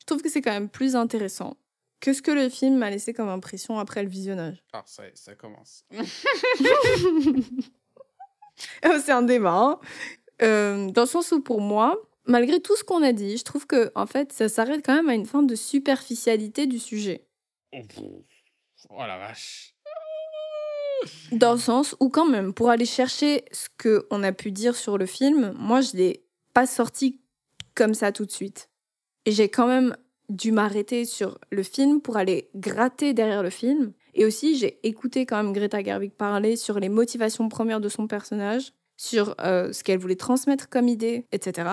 je 0.00 0.06
trouve 0.06 0.22
que 0.22 0.28
c'est 0.28 0.42
quand 0.42 0.52
même 0.52 0.68
plus 0.68 0.94
intéressant 0.94 1.56
que 2.04 2.12
ce 2.12 2.20
que 2.20 2.30
le 2.30 2.50
film 2.50 2.76
m'a 2.76 2.90
laissé 2.90 3.14
comme 3.14 3.30
impression 3.30 3.78
après 3.78 4.02
le 4.02 4.10
visionnage. 4.10 4.62
Ah, 4.74 4.82
ça, 4.84 5.04
ça 5.14 5.34
commence. 5.34 5.86
c'est 8.82 9.10
un 9.10 9.22
débat. 9.22 9.54
Hein. 9.54 9.80
Euh, 10.42 10.90
dans 10.90 11.04
le 11.04 11.06
sens 11.06 11.32
où 11.32 11.40
pour 11.40 11.62
moi, 11.62 11.98
malgré 12.26 12.60
tout 12.60 12.76
ce 12.76 12.84
qu'on 12.84 13.02
a 13.02 13.12
dit, 13.12 13.38
je 13.38 13.44
trouve 13.44 13.66
que 13.66 13.90
en 13.94 14.06
fait, 14.06 14.34
ça 14.34 14.50
s'arrête 14.50 14.84
quand 14.84 14.94
même 14.94 15.08
à 15.08 15.14
une 15.14 15.24
forme 15.24 15.46
de 15.46 15.54
superficialité 15.54 16.66
du 16.66 16.78
sujet. 16.78 17.26
Oh 17.72 18.98
la 18.98 19.16
vache. 19.16 19.74
Dans 21.32 21.54
le 21.54 21.58
sens 21.58 21.96
où 22.00 22.10
quand 22.10 22.28
même, 22.28 22.52
pour 22.52 22.68
aller 22.68 22.84
chercher 22.84 23.46
ce 23.50 23.70
que 23.78 24.06
on 24.10 24.22
a 24.22 24.32
pu 24.32 24.52
dire 24.52 24.76
sur 24.76 24.98
le 24.98 25.06
film, 25.06 25.54
moi 25.56 25.80
je 25.80 25.96
l'ai 25.96 26.22
pas 26.52 26.66
sorti 26.66 27.22
comme 27.74 27.94
ça 27.94 28.12
tout 28.12 28.26
de 28.26 28.30
suite. 28.30 28.68
Et 29.24 29.32
j'ai 29.32 29.48
quand 29.48 29.66
même 29.66 29.96
dû 30.28 30.52
m'arrêter 30.52 31.04
sur 31.04 31.38
le 31.50 31.62
film 31.62 32.00
pour 32.00 32.16
aller 32.16 32.48
gratter 32.54 33.12
derrière 33.12 33.42
le 33.42 33.50
film. 33.50 33.92
Et 34.14 34.24
aussi, 34.24 34.56
j'ai 34.56 34.78
écouté 34.86 35.26
quand 35.26 35.36
même 35.42 35.52
Greta 35.52 35.82
Gerwig 35.82 36.12
parler 36.12 36.56
sur 36.56 36.78
les 36.78 36.88
motivations 36.88 37.48
premières 37.48 37.80
de 37.80 37.88
son 37.88 38.06
personnage 38.06 38.72
sur 38.96 39.34
euh, 39.40 39.72
ce 39.72 39.82
qu'elle 39.82 39.98
voulait 39.98 40.16
transmettre 40.16 40.68
comme 40.68 40.88
idée, 40.88 41.26
etc. 41.32 41.68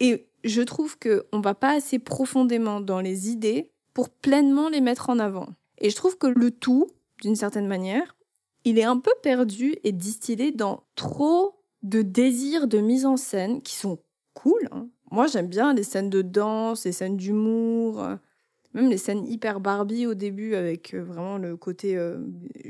Et 0.00 0.28
je 0.44 0.62
trouve 0.62 0.98
que 0.98 1.26
on 1.32 1.40
va 1.40 1.54
pas 1.54 1.74
assez 1.74 1.98
profondément 1.98 2.80
dans 2.80 3.00
les 3.00 3.30
idées 3.30 3.72
pour 3.94 4.08
pleinement 4.10 4.68
les 4.68 4.80
mettre 4.80 5.10
en 5.10 5.18
avant. 5.18 5.48
Et 5.78 5.90
je 5.90 5.96
trouve 5.96 6.16
que 6.16 6.26
le 6.26 6.50
tout, 6.50 6.88
d'une 7.20 7.36
certaine 7.36 7.66
manière, 7.66 8.16
il 8.64 8.78
est 8.78 8.84
un 8.84 8.98
peu 8.98 9.12
perdu 9.22 9.76
et 9.82 9.92
distillé 9.92 10.52
dans 10.52 10.84
trop 10.94 11.58
de 11.82 12.02
désirs 12.02 12.68
de 12.68 12.78
mise 12.78 13.06
en 13.06 13.16
scène 13.16 13.60
qui 13.60 13.74
sont 13.74 13.98
cool. 14.34 14.68
Hein. 14.70 14.88
Moi, 15.12 15.26
j'aime 15.26 15.46
bien 15.46 15.74
les 15.74 15.82
scènes 15.82 16.08
de 16.08 16.22
danse, 16.22 16.86
les 16.86 16.92
scènes 16.92 17.18
d'humour, 17.18 18.02
euh, 18.02 18.16
même 18.72 18.88
les 18.88 18.96
scènes 18.96 19.26
hyper 19.26 19.60
Barbie 19.60 20.06
au 20.06 20.14
début 20.14 20.54
avec 20.54 20.94
euh, 20.94 21.04
vraiment 21.04 21.36
le 21.36 21.54
côté 21.54 21.98
euh, 21.98 22.16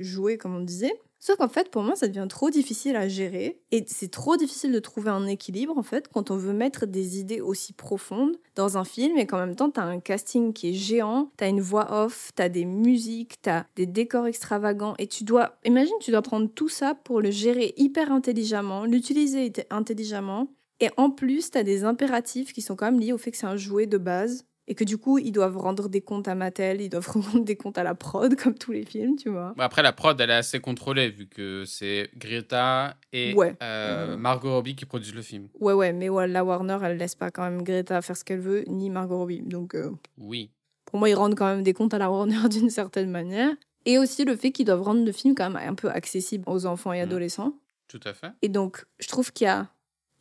joué, 0.01 0.39
comme 0.39 0.57
on 0.57 0.61
disait. 0.61 0.93
Sauf 1.21 1.37
qu'en 1.37 1.49
fait, 1.49 1.71
pour 1.71 1.85
moi, 1.85 1.95
ça 1.95 2.09
devient 2.09 2.27
trop 2.29 2.51
difficile 2.51 2.97
à 2.97 3.07
gérer 3.07 3.61
et 3.71 3.85
c'est 3.87 4.11
trop 4.11 4.37
difficile 4.37 4.73
de 4.73 4.81
trouver 4.81 5.11
un 5.11 5.25
équilibre 5.29 5.79
en 5.79 5.85
fait 5.85 6.09
quand 6.09 6.33
on 6.33 6.37
veut 6.37 6.53
mettre 6.53 6.85
des 6.85 7.21
idées 7.21 7.41
aussi 7.41 7.75
profondes 7.75 8.37
dans 8.57 8.77
un 8.77 8.83
film 8.83 9.17
et 9.19 9.27
qu'en 9.29 9.39
même 9.39 9.55
temps, 9.55 9.71
tu 9.71 9.79
as 9.79 9.85
un 9.85 10.01
casting 10.01 10.53
qui 10.53 10.71
est 10.71 10.75
géant, 10.75 11.31
tu 11.39 11.45
as 11.45 11.49
une 11.49 11.61
voix 11.61 12.05
off, 12.05 12.33
tu 12.35 12.43
as 12.43 12.49
des 12.49 12.65
musiques, 12.65 13.41
tu 13.41 13.51
as 13.51 13.67
des 13.77 13.87
décors 13.87 14.27
extravagants 14.27 14.95
et 14.99 15.07
tu 15.07 15.23
dois, 15.23 15.61
imagine, 15.65 15.95
tu 16.01 16.11
dois 16.11 16.23
prendre 16.23 16.49
tout 16.53 16.69
ça 16.69 16.97
pour 16.97 17.21
le 17.21 17.31
gérer 17.31 17.73
hyper 17.77 18.11
intelligemment, 18.11 18.85
l'utiliser 18.85 19.53
intelligemment 19.71 20.49
et 20.83 20.90
en 20.97 21.11
plus, 21.11 21.53
tu 21.53 21.59
as 21.59 21.62
des 21.62 21.85
impératifs 21.85 22.53
qui 22.53 22.61
sont 22.61 22.75
quand 22.75 22.87
même 22.87 22.99
liés 22.99 23.12
au 23.12 23.18
fait 23.18 23.31
que 23.31 23.37
c'est 23.37 23.47
un 23.47 23.57
jouet 23.57 23.87
de 23.87 23.99
base 23.99 24.45
et 24.66 24.75
que 24.75 24.83
du 24.83 24.99
coup, 24.99 25.18
ils 25.18 25.31
doivent 25.31 25.57
rendre 25.57 25.88
des 25.88 26.01
comptes 26.01 26.27
à 26.27 26.35
Mattel, 26.35 26.81
ils 26.81 26.88
doivent 26.88 27.09
rendre 27.14 27.45
des 27.45 27.55
comptes 27.55 27.79
à 27.79 27.85
la 27.85 27.95
prod, 27.95 28.35
comme 28.35 28.55
tous 28.55 28.73
les 28.73 28.85
films, 28.85 29.14
tu 29.14 29.29
vois. 29.29 29.55
après, 29.59 29.83
la 29.83 29.92
prod, 29.92 30.21
elle 30.21 30.31
est 30.31 30.35
assez 30.35 30.59
contrôlée, 30.59 31.11
vu 31.11 31.29
que 31.29 31.62
c'est 31.64 32.11
Greta 32.16 32.97
et 33.12 33.33
euh, 33.62 34.16
Margot 34.16 34.53
Robbie 34.53 34.75
qui 34.75 34.85
produisent 34.85 35.14
le 35.14 35.23
film. 35.23 35.49
Ouais, 35.61 35.73
ouais, 35.73 35.92
mais 35.92 36.09
la 36.27 36.45
Warner, 36.45 36.79
elle 36.83 36.97
laisse 36.97 37.14
pas 37.14 37.31
quand 37.31 37.45
même 37.45 37.62
Greta 37.62 38.03
faire 38.03 38.16
ce 38.16 38.25
qu'elle 38.25 38.40
veut, 38.40 38.64
ni 38.66 38.90
Margot 38.90 39.18
Robbie. 39.18 39.42
Donc, 39.42 39.77
euh, 39.77 39.92
oui. 40.18 40.51
Pour 40.85 40.99
moi, 40.99 41.09
ils 41.09 41.14
rendent 41.14 41.37
quand 41.37 41.47
même 41.47 41.62
des 41.62 41.75
comptes 41.75 41.95
à 41.95 41.99
la 41.99 42.11
Warner 42.11 42.49
d'une 42.51 42.71
certaine 42.71 43.11
manière. 43.11 43.55
Et 43.85 43.99
aussi 43.99 44.25
le 44.25 44.35
fait 44.35 44.51
qu'ils 44.51 44.66
doivent 44.66 44.83
rendre 44.83 45.05
le 45.05 45.12
film 45.12 45.37
quand 45.37 45.49
même 45.49 45.68
un 45.68 45.75
peu 45.75 45.90
accessible 45.90 46.45
aux 46.49 46.66
enfants 46.66 46.92
et 46.92 46.99
mmh. 46.99 47.05
adolescents. 47.05 47.55
Tout 47.87 48.01
à 48.05 48.14
fait. 48.14 48.33
Et 48.42 48.49
donc, 48.49 48.85
je 48.99 49.07
trouve 49.07 49.33
qu'il 49.33 49.45
y 49.45 49.49
a 49.49 49.68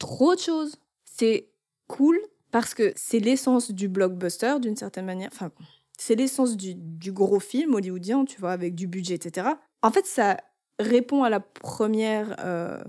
trop 0.02 0.36
de 0.36 0.40
choses. 0.40 0.76
C'est 1.06 1.50
cool, 1.88 2.20
parce 2.50 2.74
que 2.74 2.92
c'est 2.96 3.20
l'essence 3.20 3.72
du 3.72 3.88
blockbuster 3.88 4.56
d'une 4.60 4.76
certaine 4.76 5.06
manière. 5.06 5.30
Enfin, 5.32 5.52
c'est 5.98 6.16
l'essence 6.16 6.58
du, 6.58 7.12
gros 7.12 7.40
film 7.40 7.76
hollywoodien, 7.76 8.26
tu 8.26 8.40
vois, 8.40 8.52
avec 8.52 8.74
du 8.74 8.88
budget, 8.88 9.16
etc. 9.16 9.50
En 9.84 9.92
fait, 9.92 10.06
ça 10.06 10.38
répond 10.80 11.24
à 11.24 11.30
la 11.30 11.40
première 11.40 12.36
euh, 12.40 12.80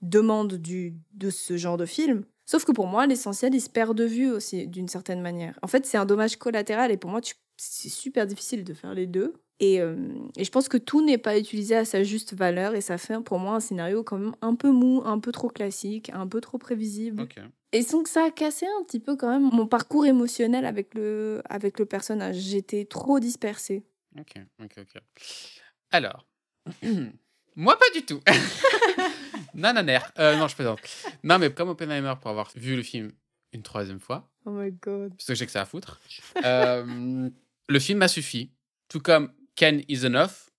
demande 0.00 0.54
du, 0.54 0.94
de 1.12 1.28
ce 1.28 1.56
genre 1.58 1.76
de 1.76 1.84
film. 1.84 2.24
Sauf 2.46 2.64
que 2.64 2.72
pour 2.72 2.86
moi, 2.86 3.06
l'essentiel, 3.06 3.54
il 3.54 3.60
se 3.60 3.70
perd 3.70 3.96
de 3.96 4.04
vue 4.04 4.30
aussi, 4.30 4.66
d'une 4.66 4.88
certaine 4.88 5.20
manière. 5.20 5.58
En 5.62 5.66
fait, 5.66 5.84
c'est 5.84 5.98
un 5.98 6.06
dommage 6.06 6.36
collatéral 6.36 6.90
et 6.90 6.96
pour 6.96 7.10
moi, 7.10 7.20
c'est 7.56 7.90
super 7.90 8.26
difficile 8.26 8.64
de 8.64 8.72
faire 8.72 8.94
les 8.94 9.06
deux. 9.06 9.34
Et, 9.62 9.80
euh, 9.80 9.94
et 10.36 10.42
je 10.42 10.50
pense 10.50 10.68
que 10.68 10.76
tout 10.76 11.04
n'est 11.04 11.18
pas 11.18 11.38
utilisé 11.38 11.76
à 11.76 11.84
sa 11.84 12.02
juste 12.02 12.34
valeur 12.34 12.74
et 12.74 12.80
ça 12.80 12.98
fait 12.98 13.20
pour 13.20 13.38
moi 13.38 13.54
un 13.54 13.60
scénario 13.60 14.02
quand 14.02 14.18
même 14.18 14.34
un 14.42 14.56
peu 14.56 14.72
mou, 14.72 15.02
un 15.04 15.20
peu 15.20 15.30
trop 15.30 15.48
classique, 15.48 16.10
un 16.12 16.26
peu 16.26 16.40
trop 16.40 16.58
prévisible. 16.58 17.28
Et 17.70 17.84
donc 17.84 18.08
ça 18.08 18.24
a 18.24 18.30
cassé 18.32 18.66
un 18.66 18.82
petit 18.82 18.98
peu 18.98 19.14
quand 19.14 19.30
même 19.30 19.48
mon 19.52 19.68
parcours 19.68 20.04
émotionnel 20.04 20.66
avec 20.66 20.92
le, 20.94 21.42
avec 21.48 21.78
le 21.78 21.86
personnage. 21.86 22.38
J'étais 22.38 22.86
trop 22.86 23.20
dispersée. 23.20 23.84
Ok, 24.18 24.34
ok, 24.60 24.72
ok. 24.78 25.00
Alors, 25.92 26.26
moi 27.54 27.78
pas 27.78 27.90
du 27.94 28.04
tout. 28.04 28.20
non, 29.54 29.72
euh, 30.18 30.36
non, 30.38 30.48
je 30.48 30.56
plaisante. 30.56 30.80
Non, 31.22 31.38
mais 31.38 31.54
comme 31.54 31.68
Oppenheimer, 31.68 32.14
pour 32.20 32.32
avoir 32.32 32.50
vu 32.56 32.74
le 32.74 32.82
film 32.82 33.12
une 33.52 33.62
troisième 33.62 34.00
fois. 34.00 34.28
Oh 34.44 34.50
my 34.50 34.72
god. 34.72 35.10
Parce 35.10 35.26
que 35.26 35.34
j'ai 35.36 35.46
que 35.46 35.52
ça 35.52 35.60
à 35.60 35.66
foutre. 35.66 36.00
Euh, 36.44 37.30
le 37.68 37.78
film 37.78 38.00
m'a 38.00 38.08
suffi. 38.08 38.50
Tout 38.88 39.00
comme 39.00 39.32
Ken 39.54 39.82
is 39.88 40.04
enough, 40.04 40.50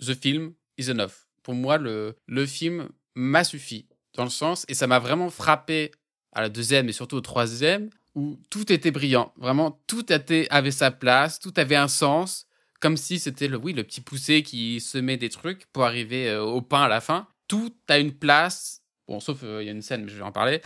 The 0.00 0.14
Film 0.14 0.54
is 0.78 0.90
enough. 0.90 1.28
Pour 1.42 1.54
moi, 1.54 1.78
le, 1.78 2.16
le 2.26 2.46
film 2.46 2.88
m'a 3.14 3.44
suffi. 3.44 3.86
Dans 4.14 4.24
le 4.24 4.30
sens, 4.30 4.66
et 4.68 4.74
ça 4.74 4.86
m'a 4.86 4.98
vraiment 4.98 5.30
frappé 5.30 5.90
à 6.32 6.42
la 6.42 6.48
deuxième 6.50 6.88
et 6.88 6.92
surtout 6.92 7.16
au 7.16 7.20
troisième, 7.22 7.88
où 8.14 8.38
tout 8.50 8.70
était 8.70 8.90
brillant. 8.90 9.32
Vraiment, 9.36 9.82
tout 9.86 10.12
était, 10.12 10.46
avait 10.50 10.70
sa 10.70 10.90
place, 10.90 11.38
tout 11.38 11.54
avait 11.56 11.76
un 11.76 11.88
sens, 11.88 12.46
comme 12.80 12.96
si 12.96 13.18
c'était 13.18 13.48
le, 13.48 13.56
oui, 13.56 13.72
le 13.72 13.84
petit 13.84 14.00
poussé 14.00 14.42
qui 14.42 14.80
semait 14.80 15.16
des 15.16 15.30
trucs 15.30 15.66
pour 15.66 15.84
arriver 15.84 16.28
euh, 16.28 16.42
au 16.42 16.60
pain 16.60 16.82
à 16.82 16.88
la 16.88 17.00
fin. 17.00 17.26
Tout 17.48 17.74
a 17.88 17.98
une 17.98 18.12
place. 18.12 18.82
Bon, 19.08 19.20
sauf 19.20 19.40
euh, 19.44 19.62
il 19.62 19.66
y 19.66 19.68
a 19.68 19.72
une 19.72 19.82
scène, 19.82 20.04
mais 20.04 20.10
je 20.10 20.16
vais 20.16 20.22
en 20.22 20.32
parler. 20.32 20.60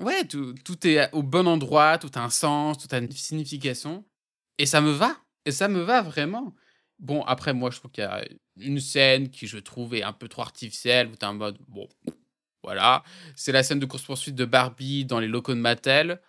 Ouais, 0.00 0.24
tout, 0.24 0.54
tout 0.64 0.86
est 0.86 1.10
au 1.12 1.22
bon 1.22 1.46
endroit, 1.46 1.98
tout 1.98 2.10
a 2.14 2.20
un 2.20 2.30
sens, 2.30 2.78
tout 2.78 2.88
a 2.94 2.98
une 2.98 3.10
signification. 3.10 4.04
Et 4.58 4.66
ça 4.66 4.80
me 4.80 4.90
va. 4.90 5.16
Et 5.44 5.52
ça 5.52 5.68
me 5.68 5.80
va 5.80 6.02
vraiment. 6.02 6.54
Bon, 6.98 7.22
après, 7.22 7.52
moi, 7.52 7.70
je 7.70 7.78
trouve 7.78 7.90
qu'il 7.90 8.04
y 8.04 8.06
a 8.06 8.24
une 8.58 8.80
scène 8.80 9.28
qui, 9.28 9.46
je 9.46 9.58
trouve, 9.58 9.94
est 9.94 10.02
un 10.02 10.12
peu 10.12 10.28
trop 10.28 10.42
artificielle, 10.42 11.08
où 11.08 11.16
tu 11.16 11.26
en 11.26 11.34
mode, 11.34 11.58
bon, 11.68 11.88
voilà. 12.62 13.04
C'est 13.36 13.52
la 13.52 13.62
scène 13.62 13.78
de 13.78 13.86
course-poursuite 13.86 14.34
de 14.34 14.44
Barbie 14.44 15.04
dans 15.04 15.20
les 15.20 15.28
locaux 15.28 15.54
de 15.54 15.60
Mattel 15.60 16.20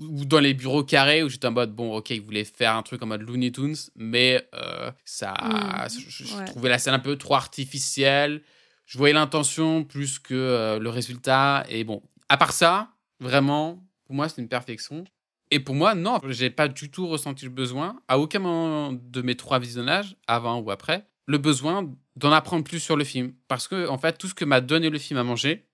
ou 0.00 0.24
dans 0.24 0.40
les 0.40 0.54
bureaux 0.54 0.84
carrés 0.84 1.22
où 1.22 1.28
j'étais 1.28 1.46
en 1.46 1.52
mode 1.52 1.74
bon 1.74 1.96
ok 1.96 2.10
ils 2.10 2.20
voulaient 2.20 2.44
faire 2.44 2.76
un 2.76 2.82
truc 2.82 3.02
en 3.02 3.06
mode 3.06 3.22
Looney 3.22 3.50
Tunes 3.50 3.74
mais 3.96 4.46
euh, 4.54 4.92
ça 5.04 5.34
mmh. 5.42 5.88
je, 6.08 6.44
trouvais 6.46 6.68
la 6.68 6.78
scène 6.78 6.94
un 6.94 6.98
peu 6.98 7.16
trop 7.16 7.34
artificielle 7.34 8.42
je 8.86 8.98
voyais 8.98 9.14
l'intention 9.14 9.84
plus 9.84 10.18
que 10.18 10.34
euh, 10.34 10.78
le 10.78 10.90
résultat 10.90 11.64
et 11.68 11.84
bon 11.84 12.02
à 12.28 12.36
part 12.36 12.52
ça 12.52 12.90
vraiment 13.18 13.82
pour 14.04 14.14
moi 14.14 14.28
c'est 14.28 14.40
une 14.40 14.48
perfection 14.48 15.04
et 15.50 15.60
pour 15.60 15.74
moi 15.74 15.94
non 15.94 16.20
j'ai 16.28 16.50
pas 16.50 16.68
du 16.68 16.90
tout 16.90 17.06
ressenti 17.06 17.44
le 17.44 17.50
besoin 17.50 18.00
à 18.08 18.18
aucun 18.18 18.38
moment 18.38 18.92
de 18.92 19.22
mes 19.22 19.36
trois 19.36 19.58
visionnages 19.58 20.16
avant 20.26 20.60
ou 20.60 20.70
après 20.70 21.06
le 21.26 21.38
besoin 21.38 21.90
d'en 22.16 22.32
apprendre 22.32 22.64
plus 22.64 22.80
sur 22.80 22.96
le 22.96 23.04
film 23.04 23.32
parce 23.48 23.68
que 23.68 23.88
en 23.88 23.98
fait 23.98 24.18
tout 24.18 24.28
ce 24.28 24.34
que 24.34 24.44
m'a 24.44 24.60
donné 24.60 24.90
le 24.90 24.98
film 24.98 25.18
à 25.18 25.24
manger 25.24 25.68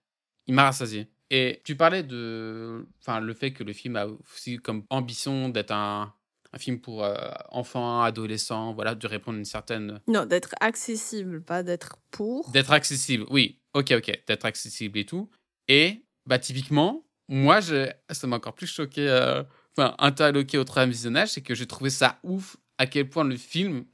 il 0.47 0.55
m'a 0.55 0.65
rassasié. 0.65 1.09
Et 1.31 1.61
tu 1.65 1.77
parlais 1.77 2.03
de 2.03 2.87
enfin, 3.01 3.21
le 3.21 3.35
fait 3.35 3.53
que 3.53 3.65
le 3.65 3.73
film 3.73 3.97
a 3.97 4.07
aussi 4.07 4.59
comme 4.59 4.85
ambition 4.91 5.49
d'être 5.49 5.73
un, 5.73 6.13
un 6.53 6.59
film 6.59 6.81
pour 6.81 7.03
euh, 7.03 7.17
enfants, 7.49 8.03
adolescents, 8.03 8.75
voilà, 8.75 8.95
de 8.95 9.07
répondre 9.07 9.37
à 9.37 9.39
une 9.39 9.45
certaine... 9.45 10.01
Non, 10.07 10.27
d'être 10.27 10.55
accessible, 10.61 11.43
pas 11.43 11.63
d'être 11.63 11.97
pour. 12.11 12.51
D'être 12.51 12.73
accessible, 12.73 13.25
oui. 13.31 13.59
Ok, 13.73 13.93
ok, 13.93 14.23
d'être 14.27 14.45
accessible 14.45 14.99
et 14.99 15.07
tout. 15.07 15.29
Et, 15.67 16.05
bah, 16.27 16.39
typiquement, 16.39 17.05
moi, 17.29 17.61
je... 17.61 17.91
ça 18.11 18.27
m'a 18.27 18.37
encore 18.37 18.55
plus 18.55 18.67
choqué, 18.67 19.09
euh, 19.09 19.43
enfin, 19.77 19.95
interloqué 19.99 20.59
au 20.59 20.65
troisième 20.65 20.91
visionnage, 20.91 21.31
c'est 21.31 21.41
que 21.41 21.55
j'ai 21.55 21.67
trouvé 21.67 21.91
ça 21.91 22.19
ouf 22.23 22.57
à 22.79 22.87
quel 22.87 23.09
point 23.09 23.25
le 23.25 23.37
film, 23.37 23.85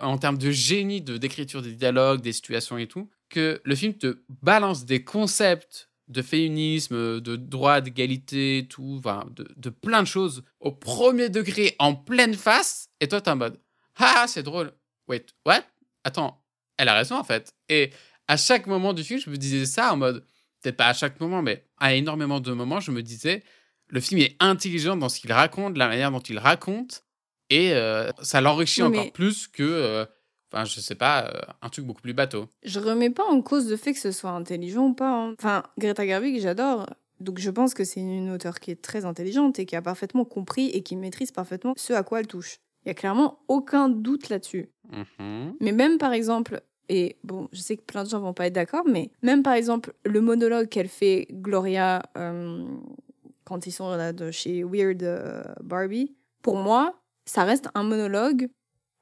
en 0.00 0.18
termes 0.18 0.38
de 0.38 0.50
génie 0.50 1.00
de 1.00 1.16
d'écriture 1.16 1.62
des 1.62 1.72
dialogues, 1.72 2.20
des 2.20 2.32
situations 2.32 2.78
et 2.78 2.86
tout, 2.86 3.08
que 3.28 3.60
le 3.64 3.74
film 3.74 3.94
te 3.94 4.22
balance 4.42 4.84
des 4.84 5.04
concepts 5.04 5.90
de 6.08 6.22
féminisme, 6.22 7.20
de 7.20 7.36
droit, 7.36 7.80
d'égalité, 7.80 8.66
tout, 8.68 9.00
de, 9.30 9.46
de, 9.56 9.70
plein 9.70 10.02
de 10.02 10.08
choses 10.08 10.42
au 10.58 10.72
premier 10.72 11.28
degré, 11.28 11.76
en 11.78 11.94
pleine 11.94 12.34
face, 12.34 12.88
et 12.98 13.06
toi, 13.06 13.20
t'es 13.20 13.30
en 13.30 13.36
mode 13.36 13.60
Ah, 13.96 14.24
c'est 14.26 14.42
drôle. 14.42 14.72
Wait, 15.06 15.26
what? 15.46 15.62
Attends, 16.02 16.42
elle 16.76 16.88
a 16.88 16.94
raison 16.94 17.16
en 17.16 17.24
fait. 17.24 17.54
Et 17.68 17.90
à 18.26 18.36
chaque 18.36 18.66
moment 18.66 18.92
du 18.92 19.04
film, 19.04 19.20
je 19.20 19.30
me 19.30 19.36
disais 19.36 19.66
ça 19.66 19.92
en 19.92 19.96
mode, 19.96 20.24
peut-être 20.62 20.76
pas 20.76 20.88
à 20.88 20.94
chaque 20.94 21.20
moment, 21.20 21.42
mais 21.42 21.64
à 21.78 21.94
énormément 21.94 22.40
de 22.40 22.52
moments, 22.52 22.80
je 22.80 22.90
me 22.90 23.02
disais 23.02 23.44
le 23.90 24.00
film 24.00 24.20
est 24.20 24.36
intelligent 24.40 24.96
dans 24.96 25.08
ce 25.08 25.20
qu'il 25.20 25.32
raconte, 25.32 25.76
la 25.76 25.88
manière 25.88 26.10
dont 26.10 26.20
il 26.20 26.38
raconte, 26.38 27.04
et 27.50 27.72
euh, 27.72 28.10
ça 28.22 28.40
l'enrichit 28.40 28.82
encore 28.82 29.12
plus 29.12 29.46
que. 29.48 29.62
Euh, 29.62 30.06
Enfin, 30.52 30.64
je 30.64 30.80
sais 30.80 30.96
pas, 30.96 31.26
euh, 31.26 31.40
un 31.62 31.68
truc 31.68 31.84
beaucoup 31.84 32.02
plus 32.02 32.12
bateau. 32.12 32.48
Je 32.64 32.80
remets 32.80 33.10
pas 33.10 33.24
en 33.24 33.40
cause 33.40 33.70
le 33.70 33.76
fait 33.76 33.92
que 33.92 34.00
ce 34.00 34.10
soit 34.10 34.30
intelligent 34.30 34.88
ou 34.88 34.94
pas. 34.94 35.08
Hein. 35.08 35.34
Enfin, 35.38 35.62
Greta 35.78 36.04
Gerwig, 36.04 36.40
j'adore. 36.40 36.86
Donc 37.20 37.38
je 37.38 37.50
pense 37.50 37.74
que 37.74 37.84
c'est 37.84 38.00
une 38.00 38.30
auteure 38.30 38.58
qui 38.58 38.70
est 38.70 38.82
très 38.82 39.04
intelligente 39.04 39.58
et 39.58 39.66
qui 39.66 39.76
a 39.76 39.82
parfaitement 39.82 40.24
compris 40.24 40.70
et 40.70 40.82
qui 40.82 40.96
maîtrise 40.96 41.30
parfaitement 41.30 41.74
ce 41.76 41.92
à 41.92 42.02
quoi 42.02 42.20
elle 42.20 42.26
touche. 42.26 42.58
Il 42.84 42.88
y 42.88 42.90
a 42.90 42.94
clairement 42.94 43.40
aucun 43.46 43.88
doute 43.88 44.28
là-dessus. 44.30 44.70
Mm-hmm. 44.90 45.52
Mais 45.60 45.72
même 45.72 45.98
par 45.98 46.14
exemple, 46.14 46.62
et 46.88 47.18
bon, 47.22 47.48
je 47.52 47.60
sais 47.60 47.76
que 47.76 47.82
plein 47.82 48.04
de 48.04 48.08
gens 48.08 48.20
vont 48.20 48.32
pas 48.32 48.46
être 48.46 48.54
d'accord, 48.54 48.84
mais 48.86 49.10
même 49.22 49.42
par 49.42 49.52
exemple 49.52 49.92
le 50.04 50.20
monologue 50.22 50.68
qu'elle 50.68 50.88
fait 50.88 51.28
Gloria 51.30 52.02
euh, 52.16 52.64
quand 53.50 53.66
ils 53.66 53.72
sont 53.72 53.90
là 53.90 54.12
de 54.12 54.30
chez 54.30 54.62
Weird 54.62 55.02
euh, 55.02 55.42
Barbie, 55.60 56.14
pour 56.40 56.56
moi, 56.56 56.94
ça 57.26 57.42
reste 57.42 57.68
un 57.74 57.82
monologue 57.82 58.48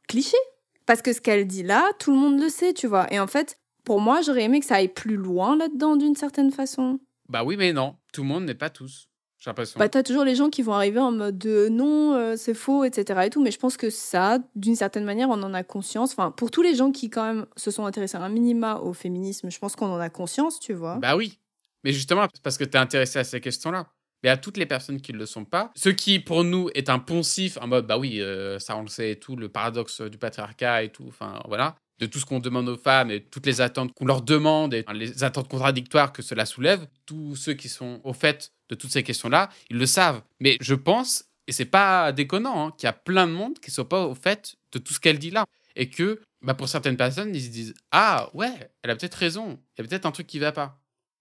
cliché. 0.09 0.39
Parce 0.87 1.03
que 1.03 1.13
ce 1.13 1.21
qu'elle 1.21 1.47
dit 1.47 1.63
là, 1.63 1.85
tout 1.99 2.11
le 2.11 2.17
monde 2.17 2.41
le 2.41 2.49
sait, 2.49 2.73
tu 2.73 2.87
vois. 2.87 3.13
Et 3.13 3.21
en 3.21 3.27
fait, 3.27 3.59
pour 3.85 4.01
moi, 4.01 4.23
j'aurais 4.23 4.45
aimé 4.45 4.61
que 4.61 4.67
ça 4.67 4.77
aille 4.77 4.89
plus 4.89 5.17
loin 5.17 5.55
là-dedans 5.55 5.97
d'une 5.97 6.17
certaine 6.17 6.51
façon. 6.51 6.99
Bah 7.29 7.45
oui, 7.45 7.59
mais 7.59 7.75
non. 7.75 7.97
Tout 8.11 8.23
le 8.23 8.29
monde 8.29 8.47
n'est 8.47 8.55
pas 8.55 8.71
tous. 8.71 9.11
J'ai 9.39 9.51
l'impression. 9.51 9.79
Bah 9.79 9.91
t'as 9.91 10.03
toujours 10.03 10.25
les 10.25 10.35
gens 10.35 10.49
qui 10.49 10.63
vont 10.63 10.73
arriver 10.73 10.99
en 10.99 11.13
mode 11.13 11.37
de 11.37 11.69
non, 11.69 12.15
euh, 12.15 12.35
c'est 12.37 12.55
faux, 12.55 12.85
etc. 12.85 13.21
et 13.27 13.31
tout. 13.31 13.43
Mais 13.43 13.51
je 13.51 13.59
pense 13.59 13.77
que 13.77 13.91
ça, 13.91 14.39
d'une 14.57 14.77
certaine 14.77 15.05
manière, 15.05 15.29
on 15.29 15.43
en 15.43 15.53
a 15.53 15.63
conscience. 15.63 16.13
Enfin, 16.13 16.31
pour 16.31 16.51
tous 16.51 16.63
les 16.63 16.75
gens 16.75 16.91
qui 16.91 17.11
quand 17.11 17.23
même 17.23 17.47
se 17.57 17.71
sont 17.71 17.85
intéressés 17.85 18.17
un 18.17 18.31
minima 18.31 18.77
au 18.77 18.95
féminisme, 18.95 19.51
je 19.51 19.59
pense 19.59 19.77
qu'on 19.77 19.93
en 19.93 20.01
a 20.01 20.09
conscience, 20.09 20.59
tu 20.59 20.73
vois. 20.73 20.97
Bah 20.97 21.17
oui. 21.17 21.39
Mais 21.85 21.93
justement, 21.93 22.27
parce 22.43 22.57
que 22.57 22.65
t'es 22.65 22.79
intéressé 22.79 23.19
à 23.19 23.25
ces 23.25 23.43
questions-là. 23.43 23.87
Mais 24.23 24.29
à 24.29 24.37
toutes 24.37 24.57
les 24.57 24.67
personnes 24.67 25.01
qui 25.01 25.13
ne 25.13 25.19
le 25.19 25.27
sont 25.27 25.45
pas. 25.45 25.71
Ce 25.77 25.89
qui, 25.89 26.19
pour 26.19 26.45
nous, 26.45 26.71
est 26.75 26.91
un 26.91 26.99
poncif 26.99 27.59
en 27.61 27.67
mode, 27.67 27.87
bah 27.87 27.99
oui, 27.99 28.21
euh, 28.21 28.59
ça 28.59 28.77
on 28.77 28.83
le 28.83 28.89
sait 28.89 29.13
et 29.13 29.19
tout, 29.19 29.37
le 29.37 29.49
paradoxe 29.49 30.01
du 30.01 30.19
patriarcat 30.19 30.83
et 30.83 30.91
tout, 30.91 31.07
enfin 31.09 31.41
voilà, 31.47 31.77
de 31.99 32.07
tout 32.07 32.19
ce 32.19 32.25
qu'on 32.25 32.41
demande 32.41 32.69
aux 32.69 32.77
femmes 32.77 33.11
et 33.11 33.23
toutes 33.23 33.47
les 33.47 33.61
attentes 33.61 33.93
qu'on 33.93 34.07
leur 34.07 34.23
demande 34.23 34.75
et 34.75 34.85
les 34.93 35.25
attentes 35.25 35.49
contradictoires 35.49 36.13
que 36.13 36.23
cela 36.23 36.47
soulève. 36.47 36.87
Tous 37.07 37.37
ceux 37.37 37.55
qui 37.55 37.69
sont 37.69 38.01
au 38.05 38.13
fait 38.13 38.53
de 38.69 38.75
toutes 38.75 38.91
ces 38.91 39.03
questions-là, 39.03 39.49
ils 39.71 39.79
le 39.79 39.87
savent. 39.87 40.23
Mais 40.41 40.57
je 40.61 40.75
pense, 40.75 41.25
et 41.47 41.53
c'est 41.53 41.65
pas 41.65 42.13
déconnant, 42.13 42.67
hein, 42.67 42.75
qu'il 42.77 42.87
y 42.87 42.91
a 42.91 42.93
plein 42.93 43.27
de 43.27 43.33
monde 43.33 43.59
qui 43.59 43.71
ne 43.71 43.75
sont 43.75 43.85
pas 43.85 44.07
au 44.07 44.15
fait 44.15 44.57
de 44.73 44.79
tout 44.79 44.93
ce 44.93 45.01
qu'elle 45.01 45.19
dit 45.19 45.31
là. 45.31 45.45
Et 45.77 45.91
que, 45.91 46.21
bah, 46.43 46.55
pour 46.55 46.69
certaines 46.69 46.97
personnes, 46.97 47.35
ils 47.35 47.43
se 47.43 47.51
disent 47.51 47.75
Ah 47.93 48.31
ouais, 48.35 48.71
elle 48.83 48.91
a 48.91 48.97
peut-être 48.97 49.15
raison, 49.15 49.59
il 49.77 49.83
y 49.83 49.85
a 49.85 49.89
peut-être 49.89 50.07
un 50.07 50.13
truc 50.13 50.27
qui 50.27 50.39
va 50.39 50.53
pas. 50.53 50.81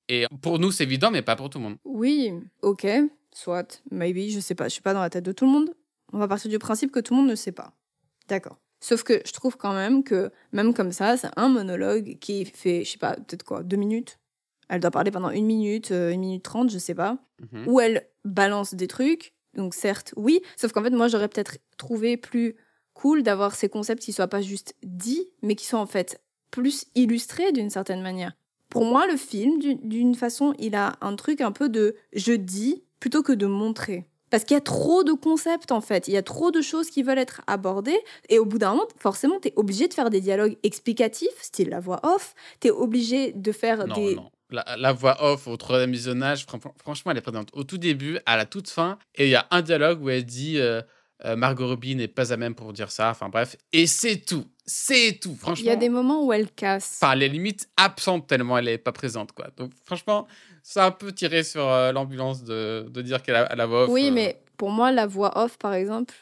Et 0.09 0.25
pour 0.41 0.59
nous, 0.59 0.71
c'est 0.71 0.83
évident, 0.83 1.11
mais 1.11 1.21
pas 1.21 1.35
pour 1.35 1.49
tout 1.49 1.57
le 1.57 1.65
monde. 1.65 1.77
Oui, 1.83 2.33
ok, 2.61 2.87
soit, 3.33 3.81
maybe, 3.91 4.29
je 4.29 4.39
sais 4.39 4.55
pas, 4.55 4.65
je 4.65 4.73
suis 4.73 4.81
pas 4.81 4.93
dans 4.93 5.01
la 5.01 5.09
tête 5.09 5.25
de 5.25 5.31
tout 5.31 5.45
le 5.45 5.51
monde. 5.51 5.73
On 6.13 6.17
va 6.17 6.27
partir 6.27 6.49
du 6.49 6.59
principe 6.59 6.91
que 6.91 6.99
tout 6.99 7.13
le 7.13 7.21
monde 7.21 7.29
ne 7.29 7.35
sait 7.35 7.51
pas. 7.51 7.73
D'accord. 8.27 8.57
Sauf 8.79 9.03
que 9.03 9.21
je 9.25 9.31
trouve 9.33 9.57
quand 9.57 9.73
même 9.73 10.03
que, 10.03 10.31
même 10.51 10.73
comme 10.73 10.91
ça, 10.91 11.17
c'est 11.17 11.29
un 11.35 11.49
monologue 11.49 12.17
qui 12.19 12.45
fait, 12.45 12.83
je 12.83 12.91
sais 12.91 12.97
pas, 12.97 13.15
peut-être 13.15 13.43
quoi, 13.43 13.63
deux 13.63 13.77
minutes. 13.77 14.19
Elle 14.69 14.81
doit 14.81 14.91
parler 14.91 15.11
pendant 15.11 15.29
une 15.29 15.45
minute, 15.45 15.91
euh, 15.91 16.11
une 16.11 16.19
minute 16.21 16.43
trente, 16.43 16.69
je 16.69 16.77
sais 16.77 16.93
pas. 16.93 17.17
Mhm. 17.51 17.67
Où 17.67 17.79
elle 17.79 18.07
balance 18.25 18.75
des 18.75 18.87
trucs. 18.87 19.33
Donc 19.55 19.73
certes, 19.73 20.13
oui. 20.15 20.41
Sauf 20.55 20.71
qu'en 20.71 20.83
fait, 20.83 20.91
moi, 20.91 21.07
j'aurais 21.07 21.27
peut-être 21.27 21.57
trouvé 21.77 22.17
plus 22.17 22.55
cool 22.93 23.23
d'avoir 23.23 23.55
ces 23.55 23.69
concepts 23.69 24.03
qui 24.03 24.13
soient 24.13 24.27
pas 24.27 24.41
juste 24.41 24.75
dits, 24.83 25.27
mais 25.41 25.55
qui 25.55 25.65
soient 25.65 25.79
en 25.79 25.85
fait 25.85 26.21
plus 26.51 26.85
illustrés 26.95 27.51
d'une 27.51 27.69
certaine 27.69 28.01
manière. 28.01 28.33
Pour 28.77 28.85
moi, 28.85 29.07
le 29.07 29.17
film, 29.17 29.57
d'une 29.81 30.13
façon, 30.13 30.53
il 30.59 30.75
a 30.75 30.93
un 31.01 31.15
truc 31.15 31.41
un 31.41 31.51
peu 31.51 31.67
de 31.67 31.95
je 32.13 32.33
dis 32.33 32.83
plutôt 32.99 33.23
que 33.23 33.31
de 33.31 33.47
montrer. 33.47 34.05
Parce 34.29 34.43
qu'il 34.43 34.53
y 34.53 34.57
a 34.57 34.61
trop 34.61 35.03
de 35.03 35.13
concepts 35.13 35.71
en 35.71 35.81
fait, 35.81 36.07
il 36.07 36.13
y 36.13 36.17
a 36.17 36.21
trop 36.21 36.51
de 36.51 36.61
choses 36.61 36.91
qui 36.91 37.01
veulent 37.01 37.17
être 37.17 37.41
abordées, 37.47 37.97
et 38.29 38.37
au 38.37 38.45
bout 38.45 38.59
d'un 38.59 38.71
moment, 38.71 38.87
forcément, 38.99 39.39
tu 39.39 39.47
es 39.47 39.53
obligé 39.55 39.87
de 39.87 39.95
faire 39.95 40.11
des 40.11 40.21
dialogues 40.21 40.57
explicatifs, 40.61 41.41
style 41.41 41.69
la 41.69 41.79
voix 41.79 42.01
off, 42.03 42.35
tu 42.59 42.67
es 42.67 42.71
obligé 42.71 43.31
de 43.31 43.51
faire 43.51 43.87
des... 43.87 44.13
Non. 44.15 44.29
La, 44.51 44.93
voix 44.93 45.17
off 45.23 45.47
au 45.47 45.57
troisième 45.57 45.91
visionnage, 45.91 46.45
franchement, 46.77 47.11
elle 47.11 47.17
est 47.17 47.21
présente 47.21 47.49
au 47.53 47.63
tout 47.63 47.79
début, 47.79 48.19
à 48.27 48.37
la 48.37 48.45
toute 48.45 48.69
fin, 48.69 48.99
et 49.15 49.25
il 49.25 49.31
y 49.31 49.35
a 49.35 49.47
un 49.49 49.63
dialogue 49.63 50.03
où 50.03 50.09
elle 50.09 50.23
dit 50.23 50.59
euh, 50.59 50.83
euh, 51.25 51.35
Margot 51.35 51.67
Robbie 51.67 51.95
n'est 51.95 52.07
pas 52.07 52.31
à 52.31 52.37
même 52.37 52.53
pour 52.53 52.73
dire 52.73 52.91
ça, 52.91 53.09
enfin 53.09 53.29
bref, 53.29 53.55
et 53.73 53.87
c'est 53.87 54.17
tout. 54.17 54.45
C'est 54.65 55.19
tout, 55.21 55.35
franchement. 55.35 55.63
Il 55.63 55.67
y 55.67 55.71
a 55.71 55.77
des 55.77 55.89
moments 55.89 56.25
où 56.25 56.33
elle 56.33 56.51
casse. 56.51 56.99
Enfin, 57.01 57.15
les 57.15 57.29
limites 57.29 57.69
absentes 57.77 58.27
tellement 58.27 58.57
elle 58.57 58.65
n'est 58.65 58.77
pas 58.77 58.91
présente, 58.91 59.31
quoi. 59.31 59.47
Donc, 59.55 59.71
franchement, 59.85 60.27
ça 60.61 60.83
a 60.83 60.87
un 60.87 60.91
peu 60.91 61.11
tiré 61.11 61.43
sur 61.43 61.67
euh, 61.67 61.91
l'ambulance 61.91 62.43
de, 62.43 62.85
de, 62.89 63.01
dire 63.01 63.23
qu'elle 63.23 63.35
a 63.35 63.55
la 63.55 63.65
voix 63.65 63.85
off. 63.85 63.89
Oui, 63.89 64.09
euh. 64.09 64.11
mais 64.11 64.41
pour 64.57 64.69
moi, 64.69 64.91
la 64.91 65.07
voix 65.07 65.41
off, 65.41 65.57
par 65.57 65.73
exemple, 65.73 66.13